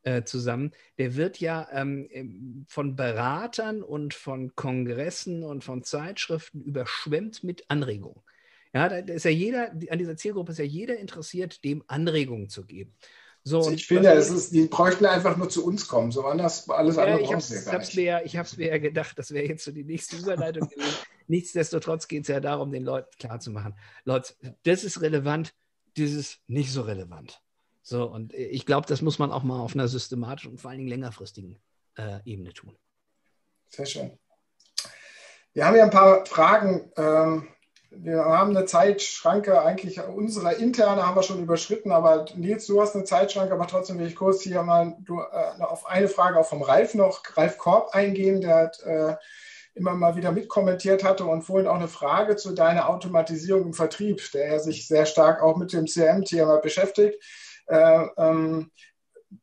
äh, 0.03 0.25
zusammen, 0.25 0.73
der 0.99 1.17
wird 1.17 1.39
ja 1.39 1.69
ähm, 1.73 2.65
von 2.69 2.97
Beratern 2.97 3.83
und 3.83 4.15
von 4.15 4.55
Kongressen 4.55 5.43
und 5.45 5.65
von 5.65 5.83
Zeitschriften 5.83 6.63
überschwemmt 6.63 7.45
mit 7.45 7.65
Anregungen. 7.69 8.23
Ja, 8.75 8.89
da 8.89 8.97
ist 8.97 9.25
ja 9.25 9.31
jeder, 9.31 9.73
an 9.91 9.99
dieser 9.99 10.17
Zielgruppe 10.17 10.53
ist 10.53 10.59
ja 10.59 10.65
jeder 10.65 10.97
interessiert, 10.97 11.63
dem 11.63 11.85
Anregungen 11.87 12.49
zu 12.49 12.65
geben. 12.65 12.95
So, 13.45 13.59
also 13.59 13.73
ich 13.73 13.87
finde, 13.87 14.11
es 14.13 14.31
ist, 14.31 14.53
die 14.53 14.67
bräuchten 14.67 15.05
einfach 15.05 15.37
nur 15.37 15.49
zu 15.49 15.67
uns 15.67 15.89
kommen. 15.89 16.13
So 16.13 16.25
anders, 16.25 16.69
alles 16.71 16.97
ja, 16.97 17.03
andere 17.03 17.23
brauchen 17.23 17.41
sie 17.41 17.65
gar 17.65 17.79
nicht. 17.79 17.97
Mir, 17.97 18.23
ich 18.25 18.37
habe 18.37 18.47
es 18.47 18.57
mir 18.57 18.69
ja 18.69 18.79
gedacht, 18.79 19.19
das 19.19 19.33
wäre 19.33 19.47
jetzt 19.47 19.65
so 19.65 19.73
die 19.73 19.85
nächste 19.85 20.17
Überleitung 20.17 20.69
gewesen. 20.69 20.97
Nichtsdestotrotz 21.27 22.07
geht 22.09 22.23
es 22.23 22.29
ja 22.29 22.41
darum, 22.41 22.71
den 22.71 22.85
Leuten 22.85 23.11
klarzumachen, 23.19 23.75
Leute, 24.05 24.35
das 24.65 24.85
ist 24.85 25.01
relevant, 25.01 25.55
das 25.97 26.11
ist 26.13 26.41
nicht 26.47 26.73
so 26.73 26.83
relevant. 26.83 27.41
So, 27.83 28.05
und 28.05 28.33
ich 28.33 28.65
glaube, 28.65 28.87
das 28.87 29.03
muss 29.03 29.19
man 29.19 29.33
auch 29.33 29.43
mal 29.43 29.61
auf 29.61 29.75
einer 29.75 29.89
systematischen 29.89 30.53
und 30.53 30.59
vor 30.59 30.71
allen 30.71 30.79
Dingen 30.79 30.91
längerfristigen 30.91 31.59
äh, 31.97 32.21
Ebene 32.25 32.53
tun. 32.53 32.77
Sehr 33.69 33.87
schön. 33.87 34.19
Wir 35.53 35.67
haben 35.67 35.77
ja 35.77 35.85
ein 35.85 35.91
paar 35.91 36.25
Fragen 36.25 36.91
ähm, 36.97 37.49
wir 37.95 38.25
haben 38.25 38.57
eine 38.57 38.65
Zeitschranke, 38.65 39.61
eigentlich 39.63 40.01
unsere 40.03 40.55
interne 40.55 41.07
haben 41.07 41.17
wir 41.17 41.23
schon 41.23 41.43
überschritten, 41.43 41.93
aber 41.93 42.25
Nils, 42.35 42.67
du 42.67 42.81
hast 42.81 42.95
eine 42.95 43.05
Zeitschranke, 43.05 43.53
aber 43.53 43.67
trotzdem 43.67 43.99
will 43.99 44.07
ich 44.07 44.17
kurz 44.17 44.43
hier 44.43 44.63
mal 44.63 44.97
du, 45.01 45.21
äh, 45.21 45.63
auf 45.63 45.87
eine 45.87 46.09
Frage 46.09 46.39
auch 46.39 46.47
vom 46.47 46.63
Ralf 46.63 46.95
noch, 46.95 47.23
Ralf 47.37 47.59
Korb 47.59 47.95
eingehen, 47.95 48.41
der 48.41 48.55
hat 48.57 48.83
äh, 48.83 49.17
immer 49.75 49.95
mal 49.95 50.17
wieder 50.17 50.33
mitkommentiert 50.33 51.05
hatte 51.05 51.25
und 51.25 51.43
vorhin 51.43 51.67
auch 51.67 51.77
eine 51.77 51.89
Frage 51.89 52.37
zu 52.37 52.53
deiner 52.53 52.89
Automatisierung 52.89 53.67
im 53.67 53.75
Vertrieb, 53.75 54.23
der 54.33 54.59
sich 54.61 54.87
sehr 54.87 55.07
stark 55.07 55.43
auch 55.43 55.57
mit 55.57 55.73
dem 55.73 55.87
CM-Thema 55.87 56.59
beschäftigt. 56.59 57.23
Äh, 57.67 58.07
ähm, 58.17 58.71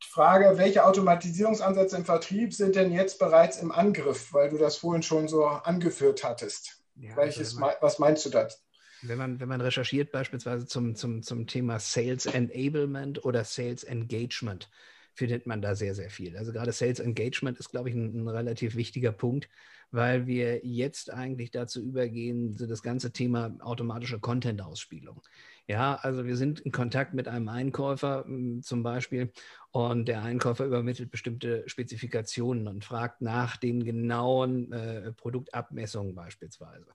Frage, 0.02 0.58
welche 0.58 0.86
Automatisierungsansätze 0.86 1.98
im 1.98 2.06
Vertrieb 2.06 2.54
sind 2.54 2.76
denn 2.76 2.92
jetzt 2.92 3.20
bereits 3.20 3.58
im 3.58 3.72
Angriff, 3.72 4.34
weil 4.34 4.50
du 4.50 4.58
das 4.58 4.78
vorhin 4.78 5.04
schon 5.04 5.28
so 5.28 5.46
angeführt 5.46 6.24
hattest? 6.24 6.84
Ja, 6.96 7.16
Welches, 7.16 7.50
also 7.50 7.60
man, 7.62 7.74
was 7.82 8.00
meinst 8.00 8.26
du 8.26 8.30
das? 8.30 8.64
Wenn 9.02 9.18
man, 9.18 9.40
wenn 9.40 9.48
man 9.48 9.62
recherchiert 9.62 10.12
beispielsweise 10.12 10.68
zum, 10.68 10.96
zum, 10.96 11.24
zum 11.24 11.48
Thema 11.48 11.80
Sales 11.80 12.26
Enablement 12.26 13.24
oder 13.24 13.46
Sales 13.46 13.84
Engagement, 13.84 14.70
findet 15.14 15.48
man 15.48 15.62
da 15.62 15.76
sehr, 15.76 15.96
sehr 15.96 16.10
viel. 16.10 16.38
Also 16.38 16.52
gerade 16.52 16.72
Sales 16.72 17.00
Engagement 17.00 17.58
ist, 17.58 17.70
glaube 17.70 17.90
ich, 17.90 17.96
ein, 17.96 18.24
ein 18.24 18.28
relativ 18.28 18.76
wichtiger 18.76 19.12
Punkt, 19.12 19.50
weil 19.92 20.28
wir 20.28 20.66
jetzt 20.66 21.12
eigentlich 21.12 21.52
dazu 21.52 21.82
übergehen, 21.82 22.56
so 22.58 22.68
das 22.68 22.84
ganze 22.84 23.12
Thema 23.12 23.56
automatische 23.60 24.20
Content-Ausspielung. 24.20 25.22
Ja, 25.70 25.98
also 26.02 26.26
wir 26.26 26.36
sind 26.36 26.62
in 26.62 26.72
Kontakt 26.72 27.14
mit 27.14 27.28
einem 27.28 27.48
Einkäufer 27.48 28.24
hm, 28.26 28.64
zum 28.64 28.82
Beispiel 28.82 29.32
und 29.70 30.08
der 30.08 30.24
Einkäufer 30.24 30.66
übermittelt 30.66 31.12
bestimmte 31.12 31.64
Spezifikationen 31.70 32.68
und 32.68 32.84
fragt 32.84 33.22
nach 33.22 33.56
den 33.56 33.84
genauen 33.84 34.72
äh, 34.74 35.14
Produktabmessungen 35.14 36.16
beispielsweise. 36.16 36.88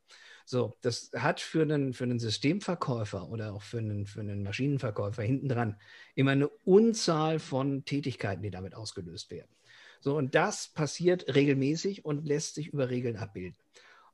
So, 0.45 0.75
das 0.81 1.13
hat 1.15 1.39
für 1.41 1.63
einen, 1.63 1.93
für 1.93 2.03
einen 2.03 2.19
Systemverkäufer 2.19 3.29
oder 3.29 3.55
auch 3.55 3.63
für 3.63 3.79
einen, 3.79 4.07
für 4.07 4.19
einen 4.21 4.43
Maschinenverkäufer 4.43 5.23
hintendran 5.23 5.77
immer 6.17 6.33
eine 6.33 6.49
Unzahl 6.49 7.39
von 7.39 7.85
Tätigkeiten, 7.85 8.43
die 8.43 8.51
damit 8.51 8.75
ausgelöst 8.75 9.31
werden. 9.31 9.55
So, 10.01 10.17
und 10.17 10.35
das 10.35 10.67
passiert 10.75 11.33
regelmäßig 11.33 12.05
und 12.05 12.27
lässt 12.27 12.57
sich 12.57 12.73
über 12.73 12.91
Regeln 12.91 13.19
abbilden. 13.19 13.57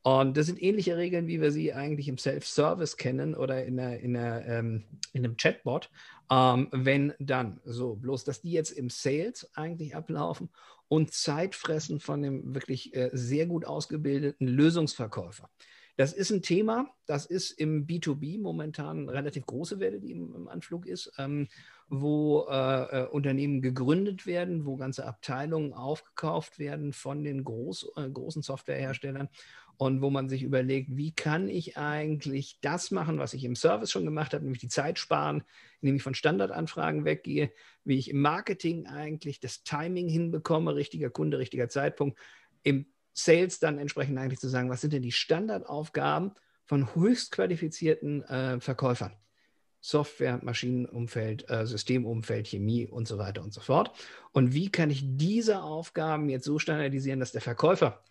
Und 0.02 0.36
das 0.36 0.46
sind 0.46 0.62
ähnliche 0.62 0.96
Regeln, 0.96 1.26
wie 1.26 1.40
wir 1.40 1.52
sie 1.52 1.74
eigentlich 1.74 2.08
im 2.08 2.16
Self-Service 2.16 2.96
kennen 2.96 3.34
oder 3.34 3.64
in, 3.64 3.78
einer, 3.78 3.98
in, 3.98 4.16
einer, 4.16 4.46
ähm, 4.46 4.84
in 5.12 5.24
einem 5.24 5.36
Chatbot. 5.36 5.90
Ähm, 6.30 6.68
wenn 6.72 7.12
dann, 7.18 7.60
so, 7.64 7.96
bloß 7.96 8.24
dass 8.24 8.40
die 8.40 8.52
jetzt 8.52 8.70
im 8.70 8.88
Sales 8.88 9.50
eigentlich 9.54 9.94
ablaufen 9.94 10.48
und 10.88 11.12
Zeit 11.12 11.54
fressen 11.54 12.00
von 12.00 12.22
dem 12.22 12.54
wirklich 12.54 12.94
äh, 12.96 13.10
sehr 13.12 13.46
gut 13.46 13.66
ausgebildeten 13.66 14.48
Lösungsverkäufer. 14.48 15.50
Das 15.96 16.14
ist 16.14 16.30
ein 16.30 16.40
Thema, 16.40 16.88
das 17.04 17.26
ist 17.26 17.50
im 17.50 17.86
B2B 17.86 18.40
momentan 18.40 19.08
relativ 19.10 19.44
große 19.44 19.80
Welle, 19.80 20.00
die 20.00 20.12
im, 20.12 20.34
im 20.34 20.48
Anflug 20.48 20.86
ist, 20.86 21.12
ähm, 21.18 21.48
wo 21.90 22.46
äh, 22.48 23.02
äh, 23.02 23.06
Unternehmen 23.08 23.60
gegründet 23.60 24.24
werden, 24.24 24.64
wo 24.64 24.76
ganze 24.76 25.04
Abteilungen 25.04 25.74
aufgekauft 25.74 26.58
werden 26.58 26.94
von 26.94 27.22
den 27.22 27.44
groß, 27.44 27.92
äh, 27.96 28.08
großen 28.08 28.40
Softwareherstellern 28.40 29.28
und 29.80 30.02
wo 30.02 30.10
man 30.10 30.28
sich 30.28 30.42
überlegt, 30.42 30.94
wie 30.94 31.10
kann 31.10 31.48
ich 31.48 31.78
eigentlich 31.78 32.58
das 32.60 32.90
machen, 32.90 33.18
was 33.18 33.32
ich 33.32 33.44
im 33.44 33.56
Service 33.56 33.90
schon 33.90 34.04
gemacht 34.04 34.34
habe, 34.34 34.44
nämlich 34.44 34.60
die 34.60 34.68
Zeit 34.68 34.98
sparen, 34.98 35.42
indem 35.80 35.96
ich 35.96 36.02
von 36.02 36.14
Standardanfragen 36.14 37.06
weggehe, 37.06 37.50
wie 37.84 37.96
ich 37.96 38.10
im 38.10 38.20
Marketing 38.20 38.86
eigentlich 38.86 39.40
das 39.40 39.62
Timing 39.62 40.06
hinbekomme, 40.06 40.74
richtiger 40.74 41.08
Kunde, 41.08 41.38
richtiger 41.38 41.70
Zeitpunkt, 41.70 42.18
im 42.62 42.84
Sales 43.14 43.58
dann 43.58 43.78
entsprechend 43.78 44.18
eigentlich 44.18 44.38
zu 44.38 44.50
sagen, 44.50 44.68
was 44.68 44.82
sind 44.82 44.92
denn 44.92 45.00
die 45.00 45.12
Standardaufgaben 45.12 46.32
von 46.66 46.94
höchst 46.94 47.32
qualifizierten 47.32 48.22
äh, 48.24 48.60
Verkäufern? 48.60 49.14
Software, 49.80 50.40
Maschinenumfeld, 50.42 51.48
äh, 51.48 51.64
Systemumfeld, 51.64 52.48
Chemie 52.48 52.86
und 52.86 53.08
so 53.08 53.16
weiter 53.16 53.42
und 53.42 53.54
so 53.54 53.62
fort. 53.62 53.92
Und 54.32 54.52
wie 54.52 54.70
kann 54.70 54.90
ich 54.90 55.02
diese 55.16 55.62
Aufgaben 55.62 56.28
jetzt 56.28 56.44
so 56.44 56.58
standardisieren, 56.58 57.18
dass 57.18 57.32
der 57.32 57.40
Verkäufer 57.40 58.04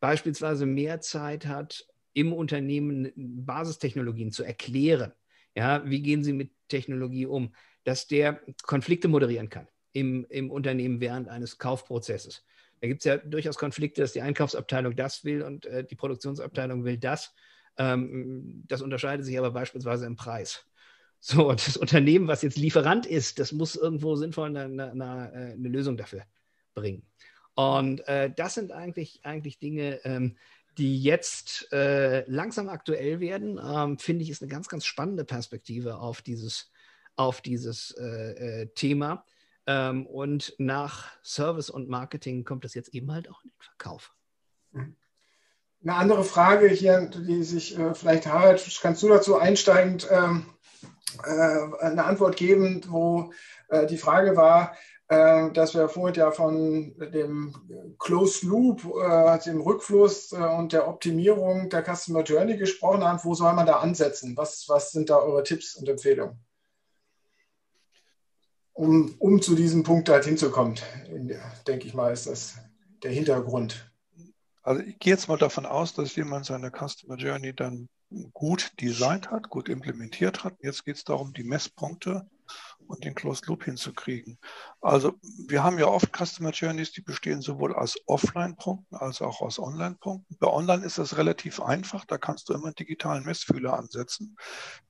beispielsweise 0.00 0.66
mehr 0.66 1.00
Zeit 1.00 1.46
hat, 1.46 1.86
im 2.12 2.32
Unternehmen 2.32 3.12
Basistechnologien 3.16 4.32
zu 4.32 4.44
erklären? 4.44 5.12
Ja, 5.54 5.88
wie 5.88 6.02
gehen 6.02 6.24
Sie 6.24 6.32
mit 6.32 6.50
Technologie 6.68 7.26
um? 7.26 7.54
Dass 7.84 8.06
der 8.06 8.40
Konflikte 8.62 9.08
moderieren 9.08 9.48
kann 9.48 9.68
im, 9.92 10.26
im 10.28 10.50
Unternehmen 10.50 11.00
während 11.00 11.28
eines 11.28 11.58
Kaufprozesses 11.58 12.44
da 12.80 12.88
gibt 12.88 13.00
es 13.00 13.04
ja 13.04 13.16
durchaus 13.16 13.56
Konflikte, 13.56 14.02
dass 14.02 14.12
die 14.12 14.20
Einkaufsabteilung 14.20 14.96
das 14.96 15.24
will 15.24 15.42
und 15.42 15.66
äh, 15.66 15.84
die 15.84 15.96
Produktionsabteilung 15.96 16.84
will 16.84 16.98
das. 16.98 17.34
Ähm, 17.78 18.64
das 18.66 18.82
unterscheidet 18.82 19.24
sich 19.24 19.38
aber 19.38 19.50
beispielsweise 19.50 20.06
im 20.06 20.16
Preis. 20.16 20.64
So, 21.18 21.50
das 21.52 21.76
Unternehmen, 21.76 22.28
was 22.28 22.42
jetzt 22.42 22.58
Lieferant 22.58 23.06
ist, 23.06 23.38
das 23.38 23.52
muss 23.52 23.74
irgendwo 23.74 24.16
sinnvoll 24.16 24.48
eine, 24.48 24.64
eine, 24.64 24.90
eine, 24.92 25.32
äh, 25.32 25.52
eine 25.54 25.68
Lösung 25.68 25.96
dafür 25.96 26.22
bringen. 26.74 27.06
Und 27.56 28.06
äh, 28.06 28.30
das 28.30 28.54
sind 28.54 28.70
eigentlich, 28.70 29.20
eigentlich 29.24 29.58
Dinge, 29.58 30.04
ähm, 30.04 30.36
die 30.76 31.02
jetzt 31.02 31.72
äh, 31.72 32.22
langsam 32.30 32.68
aktuell 32.68 33.18
werden, 33.18 33.58
ähm, 33.58 33.98
finde 33.98 34.22
ich, 34.22 34.30
ist 34.30 34.42
eine 34.42 34.50
ganz, 34.50 34.68
ganz 34.68 34.84
spannende 34.84 35.24
Perspektive 35.24 35.98
auf 35.98 36.20
dieses, 36.20 36.70
auf 37.16 37.40
dieses 37.40 37.92
äh, 37.92 38.62
äh 38.62 38.66
Thema. 38.74 39.24
Ähm, 39.66 40.06
und 40.06 40.54
nach 40.58 41.10
Service 41.24 41.70
und 41.70 41.88
Marketing 41.88 42.44
kommt 42.44 42.64
das 42.64 42.74
jetzt 42.74 42.94
eben 42.94 43.10
halt 43.10 43.30
auch 43.30 43.42
in 43.42 43.50
den 43.50 43.58
Verkauf. 43.58 44.12
Eine 44.74 45.94
andere 45.94 46.24
Frage 46.24 46.68
hier, 46.68 47.06
die 47.06 47.42
sich 47.42 47.78
äh, 47.78 47.94
vielleicht, 47.94 48.26
Harald, 48.26 48.78
kannst 48.82 49.02
du 49.02 49.08
dazu 49.08 49.38
einsteigend 49.38 50.06
ähm, 50.10 50.44
äh, 51.24 51.84
eine 51.84 52.04
Antwort 52.04 52.36
geben, 52.36 52.82
wo 52.88 53.32
äh, 53.68 53.86
die 53.86 53.96
Frage 53.96 54.36
war, 54.36 54.76
dass 55.08 55.74
wir 55.74 55.88
vorhin 55.88 56.16
ja 56.16 56.32
von 56.32 56.94
dem 56.98 57.54
Closed 57.98 58.42
Loop, 58.42 58.84
äh, 58.84 59.38
dem 59.44 59.60
Rückfluss 59.60 60.32
äh, 60.32 60.36
und 60.36 60.72
der 60.72 60.88
Optimierung 60.88 61.70
der 61.70 61.84
Customer 61.84 62.24
Journey 62.24 62.56
gesprochen 62.56 63.04
haben. 63.04 63.20
Wo 63.22 63.34
soll 63.34 63.52
man 63.52 63.66
da 63.66 63.76
ansetzen? 63.76 64.36
Was, 64.36 64.64
was 64.68 64.90
sind 64.90 65.08
da 65.08 65.18
eure 65.18 65.44
Tipps 65.44 65.76
und 65.76 65.88
Empfehlungen? 65.88 66.44
um, 68.76 69.14
um 69.18 69.40
zu 69.40 69.54
diesem 69.54 69.82
Punkt 69.82 70.08
halt 70.08 70.24
hinzukommen, 70.24 70.78
denke 71.66 71.86
ich 71.86 71.94
mal, 71.94 72.12
ist 72.12 72.26
das 72.26 72.58
der 73.02 73.10
Hintergrund. 73.10 73.90
Also 74.62 74.82
ich 74.82 74.98
gehe 74.98 75.12
jetzt 75.12 75.28
mal 75.28 75.38
davon 75.38 75.64
aus, 75.64 75.94
dass 75.94 76.14
jemand 76.16 76.44
seine 76.44 76.70
Customer 76.70 77.16
Journey 77.16 77.54
dann 77.54 77.88
gut 78.32 78.72
designt 78.80 79.30
hat, 79.30 79.48
gut 79.48 79.68
implementiert 79.68 80.44
hat. 80.44 80.54
Jetzt 80.60 80.84
geht 80.84 80.96
es 80.96 81.04
darum, 81.04 81.32
die 81.32 81.44
Messpunkte 81.44 82.28
und 82.86 83.04
den 83.04 83.14
Closed 83.14 83.46
Loop 83.46 83.64
hinzukriegen. 83.64 84.38
Also 84.80 85.14
wir 85.46 85.62
haben 85.62 85.78
ja 85.78 85.86
oft 85.86 86.16
Customer 86.16 86.50
Journeys, 86.50 86.92
die 86.92 87.02
bestehen 87.02 87.42
sowohl 87.42 87.74
aus 87.74 87.96
Offline-Punkten 88.06 88.96
als 88.96 89.22
auch 89.22 89.40
aus 89.40 89.58
Online-Punkten. 89.58 90.36
Bei 90.38 90.48
Online 90.48 90.84
ist 90.84 90.98
das 90.98 91.16
relativ 91.16 91.60
einfach, 91.60 92.04
da 92.04 92.18
kannst 92.18 92.48
du 92.48 92.54
immer 92.54 92.66
einen 92.66 92.74
digitalen 92.74 93.24
Messfühler 93.24 93.78
ansetzen, 93.78 94.36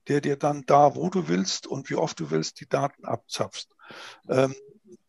der 0.09 0.21
dir 0.21 0.37
dann 0.37 0.65
da, 0.67 0.95
wo 0.95 1.09
du 1.11 1.29
willst 1.29 1.67
und 1.67 1.91
wie 1.91 1.97
oft 1.97 2.19
du 2.21 2.31
willst, 2.31 2.61
die 2.61 2.69
Daten 2.69 3.05
abzapfst. 3.05 3.69
Ähm, 4.29 4.55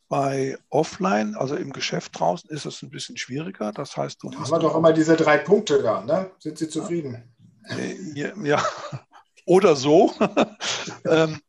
bei 0.08 0.56
Offline, 0.70 1.36
also 1.36 1.54
im 1.54 1.72
Geschäft 1.72 2.18
draußen, 2.18 2.48
ist 2.50 2.64
es 2.64 2.82
ein 2.82 2.90
bisschen 2.90 3.16
schwieriger. 3.16 3.72
Das 3.72 3.96
heißt, 3.96 4.22
du. 4.22 4.30
Da 4.30 4.38
haben 4.38 4.50
wir 4.50 4.58
doch 4.58 4.76
immer 4.76 4.92
diese 4.92 5.16
drei 5.16 5.38
Punkte 5.38 5.82
da, 5.82 6.02
ne? 6.02 6.30
Sind 6.38 6.58
Sie 6.58 6.68
zufrieden? 6.68 7.34
Ja, 8.14 8.34
ja. 8.42 8.62
oder 9.44 9.76
so. 9.76 10.12
ähm, 11.04 11.40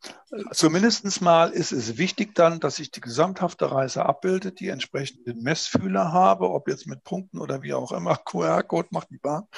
Zumindest 0.52 1.20
mal 1.22 1.50
ist 1.50 1.72
es 1.72 1.98
wichtig 1.98 2.34
dann, 2.36 2.60
dass 2.60 2.78
ich 2.78 2.92
die 2.92 3.00
gesamthafte 3.00 3.72
Reise 3.72 4.06
abbilde, 4.06 4.52
die 4.52 4.68
entsprechenden 4.68 5.42
Messfühler 5.42 6.12
habe, 6.12 6.50
ob 6.50 6.68
jetzt 6.68 6.86
mit 6.86 7.02
Punkten 7.02 7.38
oder 7.38 7.62
wie 7.62 7.74
auch 7.74 7.90
immer, 7.90 8.16
QR-Code 8.24 8.88
macht 8.92 9.10
die 9.10 9.18
Bahn, 9.18 9.48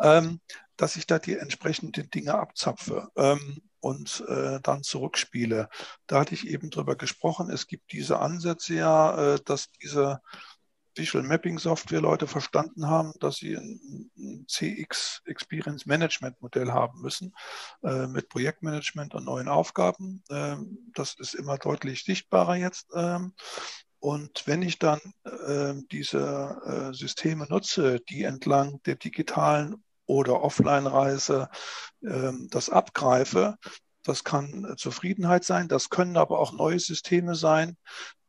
ähm, 0.00 0.40
dass 0.76 0.96
ich 0.96 1.06
da 1.06 1.18
die 1.18 1.36
entsprechenden 1.36 2.08
Dinge 2.10 2.34
abzapfe. 2.34 3.08
Ähm, 3.16 3.62
und 3.82 4.24
äh, 4.28 4.60
dann 4.62 4.84
zurückspiele. 4.84 5.68
Da 6.06 6.20
hatte 6.20 6.34
ich 6.34 6.46
eben 6.46 6.70
drüber 6.70 6.94
gesprochen. 6.94 7.50
Es 7.50 7.66
gibt 7.66 7.90
diese 7.90 8.20
Ansätze 8.20 8.74
ja, 8.74 9.34
äh, 9.34 9.40
dass 9.44 9.72
diese 9.72 10.20
Visual 10.94 11.24
Mapping 11.24 11.58
Software 11.58 12.00
Leute 12.00 12.26
verstanden 12.26 12.88
haben, 12.88 13.12
dass 13.20 13.36
sie 13.36 13.54
ein, 13.56 14.10
CX 14.46 15.22
Experience 15.24 15.86
Management 15.86 16.40
Modell 16.40 16.72
haben 16.72 17.00
müssen 17.00 17.34
äh, 17.82 18.06
mit 18.06 18.28
Projektmanagement 18.28 19.14
und 19.14 19.24
neuen 19.24 19.48
Aufgaben. 19.48 20.22
Ähm, 20.30 20.90
das 20.94 21.14
ist 21.14 21.34
immer 21.34 21.58
deutlich 21.58 22.04
sichtbarer 22.04 22.56
jetzt. 22.56 22.88
Ähm, 22.94 23.34
und 23.98 24.46
wenn 24.46 24.62
ich 24.62 24.78
dann 24.78 25.00
äh, 25.24 25.74
diese 25.92 26.60
äh, 26.66 26.94
Systeme 26.94 27.46
nutze, 27.48 28.00
die 28.00 28.24
entlang 28.24 28.82
der 28.82 28.96
digitalen 28.96 29.84
oder 30.06 30.42
Offline-Reise 30.42 31.48
ähm, 32.02 32.48
das 32.50 32.68
abgreife, 32.68 33.56
das 34.02 34.24
kann 34.24 34.74
Zufriedenheit 34.76 35.44
sein, 35.44 35.68
das 35.68 35.88
können 35.88 36.16
aber 36.16 36.40
auch 36.40 36.52
neue 36.52 36.80
Systeme 36.80 37.36
sein, 37.36 37.76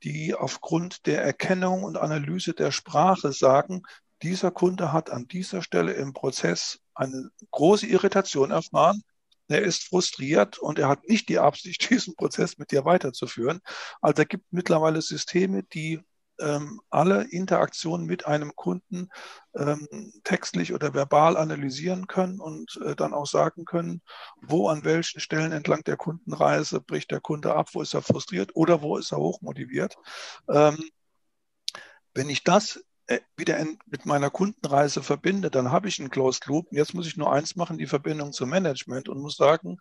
die 0.04 0.34
aufgrund 0.34 1.06
der 1.06 1.24
Erkennung 1.24 1.84
und 1.84 1.98
Analyse 1.98 2.54
der 2.54 2.72
Sprache 2.72 3.32
sagen, 3.32 3.84
dieser 4.22 4.52
Kunde 4.52 4.94
hat 4.94 5.10
an 5.10 5.28
dieser 5.28 5.62
Stelle 5.62 5.94
im 5.94 6.14
Prozess 6.14 6.80
eine 6.94 7.30
große 7.52 7.88
Irritation 7.88 8.52
erfahren. 8.52 9.02
Er 9.48 9.62
ist 9.62 9.84
frustriert 9.84 10.58
und 10.58 10.80
er 10.80 10.88
hat 10.88 11.08
nicht 11.08 11.30
die 11.30 11.40
Absicht, 11.40 11.90
diesen 11.90 12.16
Prozess 12.16 12.58
mit 12.58 12.72
dir 12.72 12.86
weiterzuführen. 12.86 13.60
Also 14.02 14.22
es 14.22 14.28
gibt 14.28 14.46
mittlerweile 14.52 15.02
Systeme, 15.02 15.64
die 15.64 16.00
ähm, 16.44 16.82
alle 16.90 17.24
Interaktionen 17.24 18.06
mit 18.06 18.28
einem 18.28 18.56
Kunden 18.56 19.10
ähm, 19.56 19.88
textlich 20.24 20.74
oder 20.74 20.94
verbal 20.94 21.38
analysieren 21.38 22.08
können 22.08 22.40
und 22.40 22.80
äh, 22.86 22.96
dann 22.96 23.14
auch 23.14 23.28
sagen 23.28 23.66
können, 23.66 24.02
wo 24.42 24.68
an 24.68 24.84
welchen 24.84 25.20
Stellen 25.20 25.52
entlang 25.52 25.84
der 25.84 25.98
Kundenreise 25.98 26.82
bricht 26.82 27.12
der 27.12 27.22
Kunde 27.22 27.56
ab, 27.56 27.70
wo 27.74 27.82
ist 27.82 27.94
er 27.94 28.02
frustriert 28.02 28.56
oder 28.56 28.82
wo 28.82 28.98
ist 28.98 29.12
er 29.12 29.20
hochmotiviert. 29.20 29.98
Ähm, 30.50 30.84
wenn 32.14 32.30
ich 32.30 32.44
das 32.44 32.84
äh, 33.08 33.20
wieder 33.38 33.58
in, 33.58 33.80
mit 33.86 34.06
meiner 34.06 34.30
Kundenreise 34.30 35.04
verbinde, 35.04 35.50
dann 35.50 35.72
habe 35.72 35.88
ich 35.88 36.00
einen 36.00 36.10
Closed 36.10 36.46
Loop. 36.46 36.68
Jetzt 36.72 36.94
muss 36.94 37.08
ich 37.08 37.18
nur 37.18 37.32
eins 37.32 37.56
machen, 37.56 37.78
die 37.78 37.88
Verbindung 37.88 38.34
zum 38.34 38.50
Management 38.50 39.10
und 39.10 39.22
muss 39.22 39.36
sagen, 39.36 39.78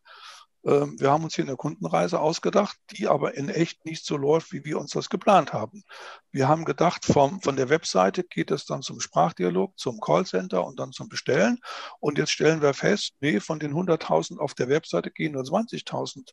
wir 0.65 1.11
haben 1.11 1.25
uns 1.25 1.35
hier 1.35 1.45
eine 1.45 1.57
Kundenreise 1.57 2.21
ausgedacht, 2.21 2.77
die 2.91 3.09
aber 3.09 3.35
in 3.35 3.49
echt 3.49 3.85
nicht 3.85 4.07
so 4.07 4.17
läuft, 4.17 4.53
wie 4.53 4.65
wir 4.65 4.79
uns 4.79 4.93
das 4.93 5.11
geplant 5.11 5.53
haben. 5.53 5.83
Wir 6.31 6.47
haben 6.47 6.65
gedacht, 6.65 7.05
vom, 7.05 7.41
von 7.43 7.57
der 7.57 7.69
Webseite 7.69 8.23
geht 8.23 8.53
es 8.53 8.65
dann 8.65 8.81
zum 8.83 9.01
Sprachdialog, 9.01 9.77
zum 9.77 10.01
Callcenter 10.01 10.65
und 10.65 10.79
dann 10.79 10.93
zum 10.93 11.09
Bestellen. 11.09 11.59
Und 11.99 12.17
jetzt 12.17 12.31
stellen 12.31 12.63
wir 12.63 12.75
fest, 12.75 13.15
nee, 13.21 13.41
von 13.41 13.59
den 13.59 13.75
100.000 13.75 14.39
auf 14.39 14.55
der 14.55 14.69
Webseite 14.69 15.11
gehen 15.11 15.33
nur 15.33 15.43
20.000 15.43 16.31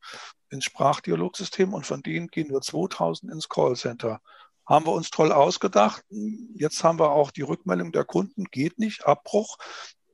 ins 0.50 0.64
Sprachdialogsystem 0.64 1.74
und 1.74 1.88
von 1.88 2.04
denen 2.04 2.28
gehen 2.28 2.50
nur 2.50 2.62
2.000 2.62 3.32
ins 3.32 3.50
Callcenter. 3.50 4.22
Haben 4.64 4.86
wir 4.86 4.94
uns 4.94 5.10
toll 5.10 5.32
ausgedacht. 5.32 6.04
Jetzt 6.54 6.84
haben 6.84 7.00
wir 7.00 7.10
auch 7.10 7.32
die 7.32 7.42
Rückmeldung 7.42 7.92
der 7.92 8.06
Kunden, 8.06 8.44
geht 8.46 8.78
nicht, 8.78 9.08
Abbruch. 9.08 9.58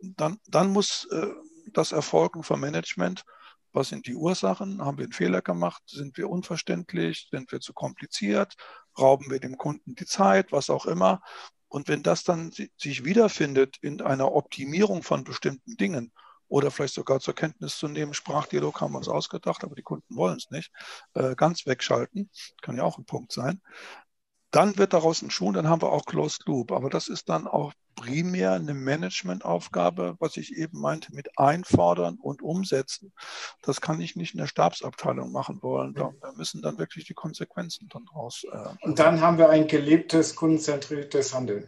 Dann, 0.02 0.40
dann 0.48 0.72
muss 0.72 1.06
äh, 1.12 1.28
das 1.74 1.92
erfolgen 1.92 2.44
vom 2.44 2.62
Management 2.62 3.26
was 3.76 3.90
sind 3.90 4.08
die 4.08 4.16
Ursachen? 4.16 4.84
Haben 4.84 4.98
wir 4.98 5.06
einen 5.06 5.14
Fehler 5.14 5.42
gemacht? 5.42 5.84
Sind 5.86 6.18
wir 6.18 6.30
unverständlich? 6.30 7.28
Sind 7.32 7.52
wir 7.52 7.60
zu 7.60 7.74
kompliziert? 7.74 8.56
Rauben 8.98 9.30
wir 9.30 9.40
dem 9.40 9.58
Kunden 9.58 9.96
die 9.96 10.06
Zeit? 10.06 10.52
Was 10.52 10.70
auch 10.70 10.86
immer. 10.86 11.22
Und 11.68 11.88
wenn 11.88 12.04
das 12.04 12.24
dann 12.24 12.52
sich 12.52 13.04
wiederfindet 13.04 13.78
in 13.82 14.02
einer 14.02 14.32
Optimierung 14.32 15.04
von 15.04 15.24
bestimmten 15.24 15.76
Dingen 15.76 16.14
oder 16.48 16.72
vielleicht 16.72 16.94
sogar 16.94 17.20
zur 17.20 17.36
Kenntnis 17.36 17.78
zu 17.78 17.88
nehmen, 17.88 18.14
Sprachdialog 18.14 18.80
haben 18.80 18.94
wir 18.94 19.00
uns 19.00 19.10
ausgedacht, 19.10 19.64
aber 19.64 19.76
die 19.76 19.82
Kunden 19.82 20.16
wollen 20.16 20.38
es 20.38 20.52
nicht, 20.52 20.72
äh, 21.14 21.36
ganz 21.36 21.66
wegschalten, 21.66 22.30
kann 22.62 22.78
ja 22.78 22.84
auch 22.84 22.98
ein 22.98 23.06
Punkt 23.06 23.32
sein, 23.32 23.62
dann 24.56 24.78
wird 24.78 24.94
daraus 24.94 25.22
ein 25.22 25.30
Schuh, 25.30 25.52
dann 25.52 25.68
haben 25.68 25.82
wir 25.82 25.92
auch 25.92 26.06
Closed 26.06 26.46
Loop. 26.46 26.72
Aber 26.72 26.90
das 26.90 27.10
ist 27.10 27.28
dann 27.28 27.46
auch 27.46 27.74
primär 27.96 28.54
eine 28.54 28.74
Managementaufgabe, 28.74 30.16
was 30.20 30.38
ich 30.38 30.56
eben 30.56 30.80
meinte, 30.80 31.14
mit 31.14 31.38
einfordern 31.38 32.18
und 32.22 32.42
umsetzen. 32.42 33.12
Das 33.62 33.82
kann 33.82 34.00
ich 34.00 34.16
nicht 34.16 34.34
in 34.34 34.40
der 34.40 34.48
Stabsabteilung 34.48 35.32
machen 35.32 35.62
wollen. 35.62 35.94
Da, 35.94 36.14
da 36.22 36.32
müssen 36.34 36.62
dann 36.62 36.78
wirklich 36.78 37.06
die 37.06 37.14
Konsequenzen 37.14 37.90
dann 37.92 38.08
raus. 38.08 38.46
Äh, 38.50 38.86
und 38.86 39.00
dann 39.00 39.20
haben 39.20 39.38
wir 39.38 39.50
ein 39.50 39.68
gelebtes, 39.68 40.36
kundenzentriertes 40.36 41.34
Handeln 41.34 41.68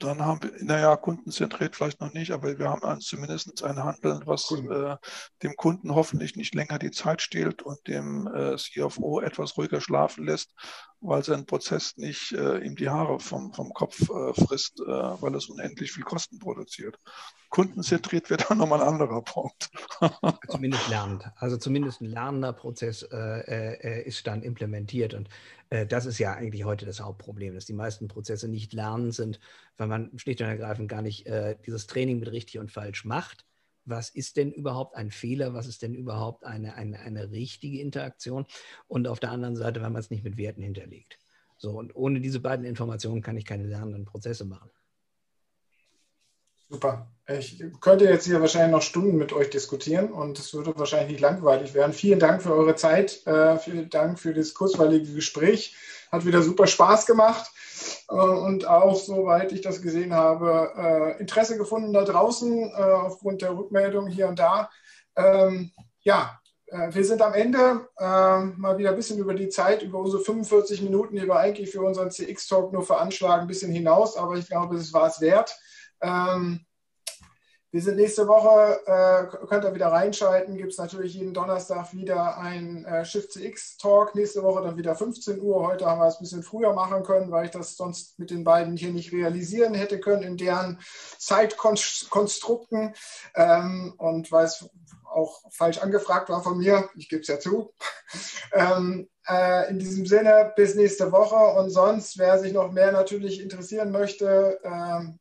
dann 0.00 0.24
haben 0.24 0.42
wir, 0.42 0.52
naja, 0.64 0.96
kundenzentriert 0.96 1.76
vielleicht 1.76 2.00
noch 2.00 2.12
nicht, 2.12 2.32
aber 2.32 2.58
wir 2.58 2.68
haben 2.68 2.82
ein, 2.82 3.00
zumindest 3.00 3.62
ein 3.62 3.82
Handeln, 3.82 4.22
was 4.24 4.50
äh, 4.50 4.96
dem 5.42 5.56
Kunden 5.56 5.94
hoffentlich 5.94 6.36
nicht 6.36 6.54
länger 6.54 6.78
die 6.78 6.90
Zeit 6.90 7.22
stehlt 7.22 7.62
und 7.62 7.86
dem 7.86 8.26
äh, 8.26 8.56
CFO 8.56 9.20
etwas 9.20 9.56
ruhiger 9.56 9.80
schlafen 9.80 10.24
lässt, 10.24 10.52
weil 11.00 11.22
sein 11.24 11.46
Prozess 11.46 11.96
nicht 11.96 12.32
äh, 12.32 12.58
ihm 12.58 12.76
die 12.76 12.88
Haare 12.88 13.20
vom, 13.20 13.52
vom 13.52 13.72
Kopf 13.72 14.02
äh, 14.10 14.34
frisst, 14.34 14.80
äh, 14.80 14.86
weil 14.86 15.34
es 15.34 15.48
unendlich 15.48 15.92
viel 15.92 16.04
Kosten 16.04 16.38
produziert. 16.38 16.98
Kundenzentriert 17.50 18.28
wird 18.30 18.50
dann 18.50 18.58
nochmal 18.58 18.82
ein 18.82 18.88
anderer 18.88 19.22
Punkt. 19.22 19.70
zumindest 20.48 20.88
lernend. 20.88 21.24
Also 21.36 21.56
zumindest 21.56 22.00
ein 22.00 22.06
lernender 22.10 22.52
Prozess 22.52 23.02
äh, 23.10 24.02
ist 24.04 24.26
dann 24.26 24.42
implementiert 24.42 25.14
und 25.14 25.28
äh, 25.70 25.86
das 25.86 26.06
ist 26.06 26.18
ja 26.18 26.34
eigentlich 26.34 26.64
heute 26.64 26.86
das 26.86 27.00
Hauptproblem, 27.00 27.54
dass 27.54 27.66
die 27.66 27.72
meisten 27.72 28.08
Prozesse 28.08 28.48
nicht 28.48 28.72
lernen 28.72 29.12
sind, 29.12 29.40
weil 29.76 29.86
man 29.86 30.10
schlicht 30.18 30.40
und 30.40 30.48
ergreifend 30.48 30.88
gar 30.88 31.02
nicht 31.02 31.26
äh, 31.26 31.56
dieses 31.66 31.86
Training 31.86 32.18
mit 32.18 32.30
richtig 32.32 32.58
und 32.58 32.72
falsch 32.72 33.04
macht. 33.04 33.44
Was 33.88 34.10
ist 34.10 34.36
denn 34.36 34.52
überhaupt 34.52 34.96
ein 34.96 35.10
Fehler? 35.10 35.54
Was 35.54 35.66
ist 35.66 35.82
denn 35.82 35.94
überhaupt 35.94 36.44
eine, 36.44 36.74
eine, 36.74 36.98
eine 37.00 37.30
richtige 37.30 37.80
Interaktion? 37.80 38.46
Und 38.86 39.08
auf 39.08 39.20
der 39.20 39.30
anderen 39.30 39.56
Seite, 39.56 39.82
wenn 39.82 39.92
man 39.92 40.00
es 40.00 40.10
nicht 40.10 40.24
mit 40.24 40.36
Werten 40.36 40.62
hinterlegt. 40.62 41.18
So, 41.56 41.70
und 41.70 41.94
ohne 41.96 42.20
diese 42.20 42.40
beiden 42.40 42.64
Informationen 42.64 43.22
kann 43.22 43.36
ich 43.36 43.44
keine 43.44 43.66
lernenden 43.66 44.04
Prozesse 44.04 44.44
machen. 44.44 44.70
Super. 46.70 47.10
Ich 47.26 47.62
könnte 47.80 48.04
jetzt 48.04 48.26
hier 48.26 48.40
wahrscheinlich 48.40 48.72
noch 48.72 48.82
Stunden 48.82 49.16
mit 49.16 49.32
euch 49.32 49.48
diskutieren 49.48 50.12
und 50.12 50.38
es 50.38 50.52
würde 50.52 50.78
wahrscheinlich 50.78 51.12
nicht 51.12 51.20
langweilig 51.20 51.72
werden. 51.72 51.94
Vielen 51.94 52.18
Dank 52.18 52.42
für 52.42 52.52
eure 52.52 52.74
Zeit. 52.74 53.26
Äh, 53.26 53.58
vielen 53.58 53.88
Dank 53.88 54.18
für 54.18 54.34
das 54.34 54.52
kurzweilige 54.52 55.14
Gespräch. 55.14 55.74
Hat 56.12 56.26
wieder 56.26 56.42
super 56.42 56.66
Spaß 56.66 57.06
gemacht 57.06 57.50
und 58.08 58.66
auch, 58.66 58.96
soweit 58.96 59.52
ich 59.52 59.60
das 59.60 59.82
gesehen 59.82 60.14
habe, 60.14 60.72
äh, 60.76 61.20
Interesse 61.20 61.58
gefunden 61.58 61.92
da 61.92 62.04
draußen 62.04 62.70
äh, 62.70 62.74
aufgrund 62.74 63.42
der 63.42 63.56
Rückmeldung 63.56 64.06
hier 64.06 64.28
und 64.28 64.38
da. 64.38 64.70
Ähm, 65.14 65.72
ja, 66.00 66.40
äh, 66.68 66.94
wir 66.94 67.04
sind 67.04 67.20
am 67.20 67.34
Ende 67.34 67.88
äh, 67.98 68.40
mal 68.40 68.78
wieder 68.78 68.90
ein 68.90 68.96
bisschen 68.96 69.18
über 69.18 69.34
die 69.34 69.50
Zeit, 69.50 69.82
über 69.82 69.98
unsere 69.98 70.22
45 70.22 70.82
Minuten, 70.82 71.16
die 71.16 71.26
wir 71.26 71.36
eigentlich 71.36 71.70
für 71.70 71.82
unseren 71.82 72.10
CX-Talk 72.10 72.72
nur 72.72 72.82
veranschlagen, 72.82 73.42
ein 73.42 73.48
bisschen 73.48 73.72
hinaus, 73.72 74.16
aber 74.16 74.36
ich 74.36 74.48
glaube, 74.48 74.76
es 74.76 74.92
war 74.92 75.08
es 75.08 75.20
wert. 75.20 75.54
Ähm, 76.00 76.64
wir 77.70 77.82
sind 77.82 77.96
nächste 77.96 78.26
Woche, 78.26 78.80
äh, 78.86 79.46
könnt 79.46 79.64
ihr 79.64 79.74
wieder 79.74 79.88
reinschalten, 79.88 80.56
gibt 80.56 80.72
es 80.72 80.78
natürlich 80.78 81.12
jeden 81.12 81.34
Donnerstag 81.34 81.92
wieder 81.92 82.38
ein 82.38 82.86
äh, 82.86 83.04
Shift 83.04 83.32
CX 83.32 83.76
Talk. 83.76 84.14
Nächste 84.14 84.42
Woche 84.42 84.62
dann 84.62 84.78
wieder 84.78 84.94
15 84.94 85.38
Uhr. 85.42 85.66
Heute 85.66 85.84
haben 85.84 86.00
wir 86.00 86.06
es 86.06 86.16
ein 86.16 86.22
bisschen 86.22 86.42
früher 86.42 86.72
machen 86.72 87.02
können, 87.02 87.30
weil 87.30 87.44
ich 87.44 87.50
das 87.50 87.76
sonst 87.76 88.18
mit 88.18 88.30
den 88.30 88.42
beiden 88.42 88.78
hier 88.78 88.90
nicht 88.90 89.12
realisieren 89.12 89.74
hätte 89.74 90.00
können 90.00 90.22
in 90.22 90.38
deren 90.38 90.80
Zeitkonstrukten 91.18 92.94
ähm, 93.34 93.94
und 93.98 94.32
weil 94.32 94.46
es 94.46 94.66
auch 95.04 95.42
falsch 95.50 95.78
angefragt 95.78 96.30
war 96.30 96.42
von 96.42 96.56
mir. 96.56 96.88
Ich 96.96 97.10
gebe 97.10 97.20
es 97.20 97.28
ja 97.28 97.38
zu. 97.38 97.74
ähm, 98.54 99.10
äh, 99.28 99.68
in 99.68 99.78
diesem 99.78 100.06
Sinne, 100.06 100.54
bis 100.56 100.74
nächste 100.74 101.12
Woche 101.12 101.58
und 101.60 101.68
sonst, 101.68 102.16
wer 102.16 102.38
sich 102.38 102.54
noch 102.54 102.72
mehr 102.72 102.92
natürlich 102.92 103.42
interessieren 103.42 103.90
möchte, 103.90 104.58
ähm, 104.64 105.18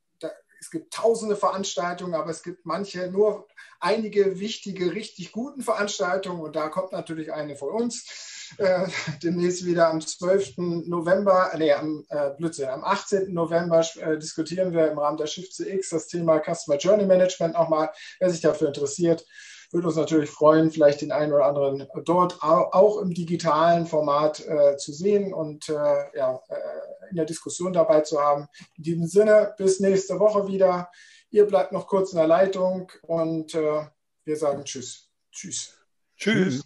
es 0.60 0.72
gibt 0.72 0.94
tausende 0.94 1.36
Veranstaltungen, 1.36 2.16
aber 2.16 2.30
es 2.30 2.44
gibt 2.44 2.66
manche, 2.66 3.10
nur 3.12 3.48
einige 3.80 4.40
wichtige, 4.40 4.94
richtig 4.94 5.32
guten 5.32 5.62
Veranstaltungen 5.62 6.42
und 6.42 6.56
da 6.56 6.70
kommt 6.70 6.92
natürlich 6.92 7.32
eine 7.32 7.56
von 7.56 7.70
uns. 7.70 8.36
Äh, 8.58 8.88
demnächst 9.22 9.66
wieder 9.66 9.90
am 9.90 10.00
12. 10.00 10.54
November, 10.88 11.52
nee, 11.58 11.74
am, 11.74 12.06
äh, 12.10 12.32
Blödsinn, 12.38 12.70
am 12.70 12.84
18. 12.84 13.34
November 13.34 13.86
äh, 14.00 14.18
diskutieren 14.18 14.72
wir 14.74 14.90
im 14.90 14.98
Rahmen 14.98 15.18
der 15.18 15.28
Shift 15.28 15.54
CX 15.54 15.90
das 15.90 16.08
Thema 16.08 16.40
Customer 16.40 16.78
Journey 16.78 17.06
Management 17.06 17.56
nochmal. 17.56 17.90
Wer 18.20 18.30
sich 18.30 18.42
dafür 18.42 18.70
interessiert, 18.70 19.26
würde 19.72 19.88
uns 19.88 19.98
natürlich 19.98 20.30
freuen, 20.30 20.72
vielleicht 20.72 21.02
den 21.02 21.12
einen 21.12 21.34
oder 21.34 21.46
anderen 21.46 21.88
dort 22.06 22.42
auch 22.42 23.02
im 23.02 23.14
digitalen 23.14 23.86
Format 23.86 24.46
äh, 24.46 24.78
zu 24.78 24.94
sehen 24.94 25.34
und 25.34 25.70
äh, 25.70 25.74
ja, 26.18 26.40
äh, 26.50 27.10
in 27.10 27.16
der 27.16 27.26
Diskussion 27.26 27.74
dabei 27.74 28.02
zu 28.02 28.20
haben. 28.20 28.48
In 28.78 28.84
diesem 28.84 29.08
Sinne, 29.08 29.54
bis 29.58 29.80
nächste 29.80 30.20
Woche 30.20 30.48
wieder. 30.48 30.90
Ihr 31.30 31.46
bleibt 31.46 31.74
noch 31.74 31.88
kurz 31.88 32.14
in 32.14 32.18
der 32.18 32.28
Leitung 32.28 32.92
und 33.02 33.54
äh, 33.54 33.86
wir 34.24 34.36
sagen 34.36 34.64
Tschüss. 34.64 35.10
Tschüss. 35.32 35.78
Tschüss. 36.16 36.64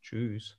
Tschüss. 0.00 0.58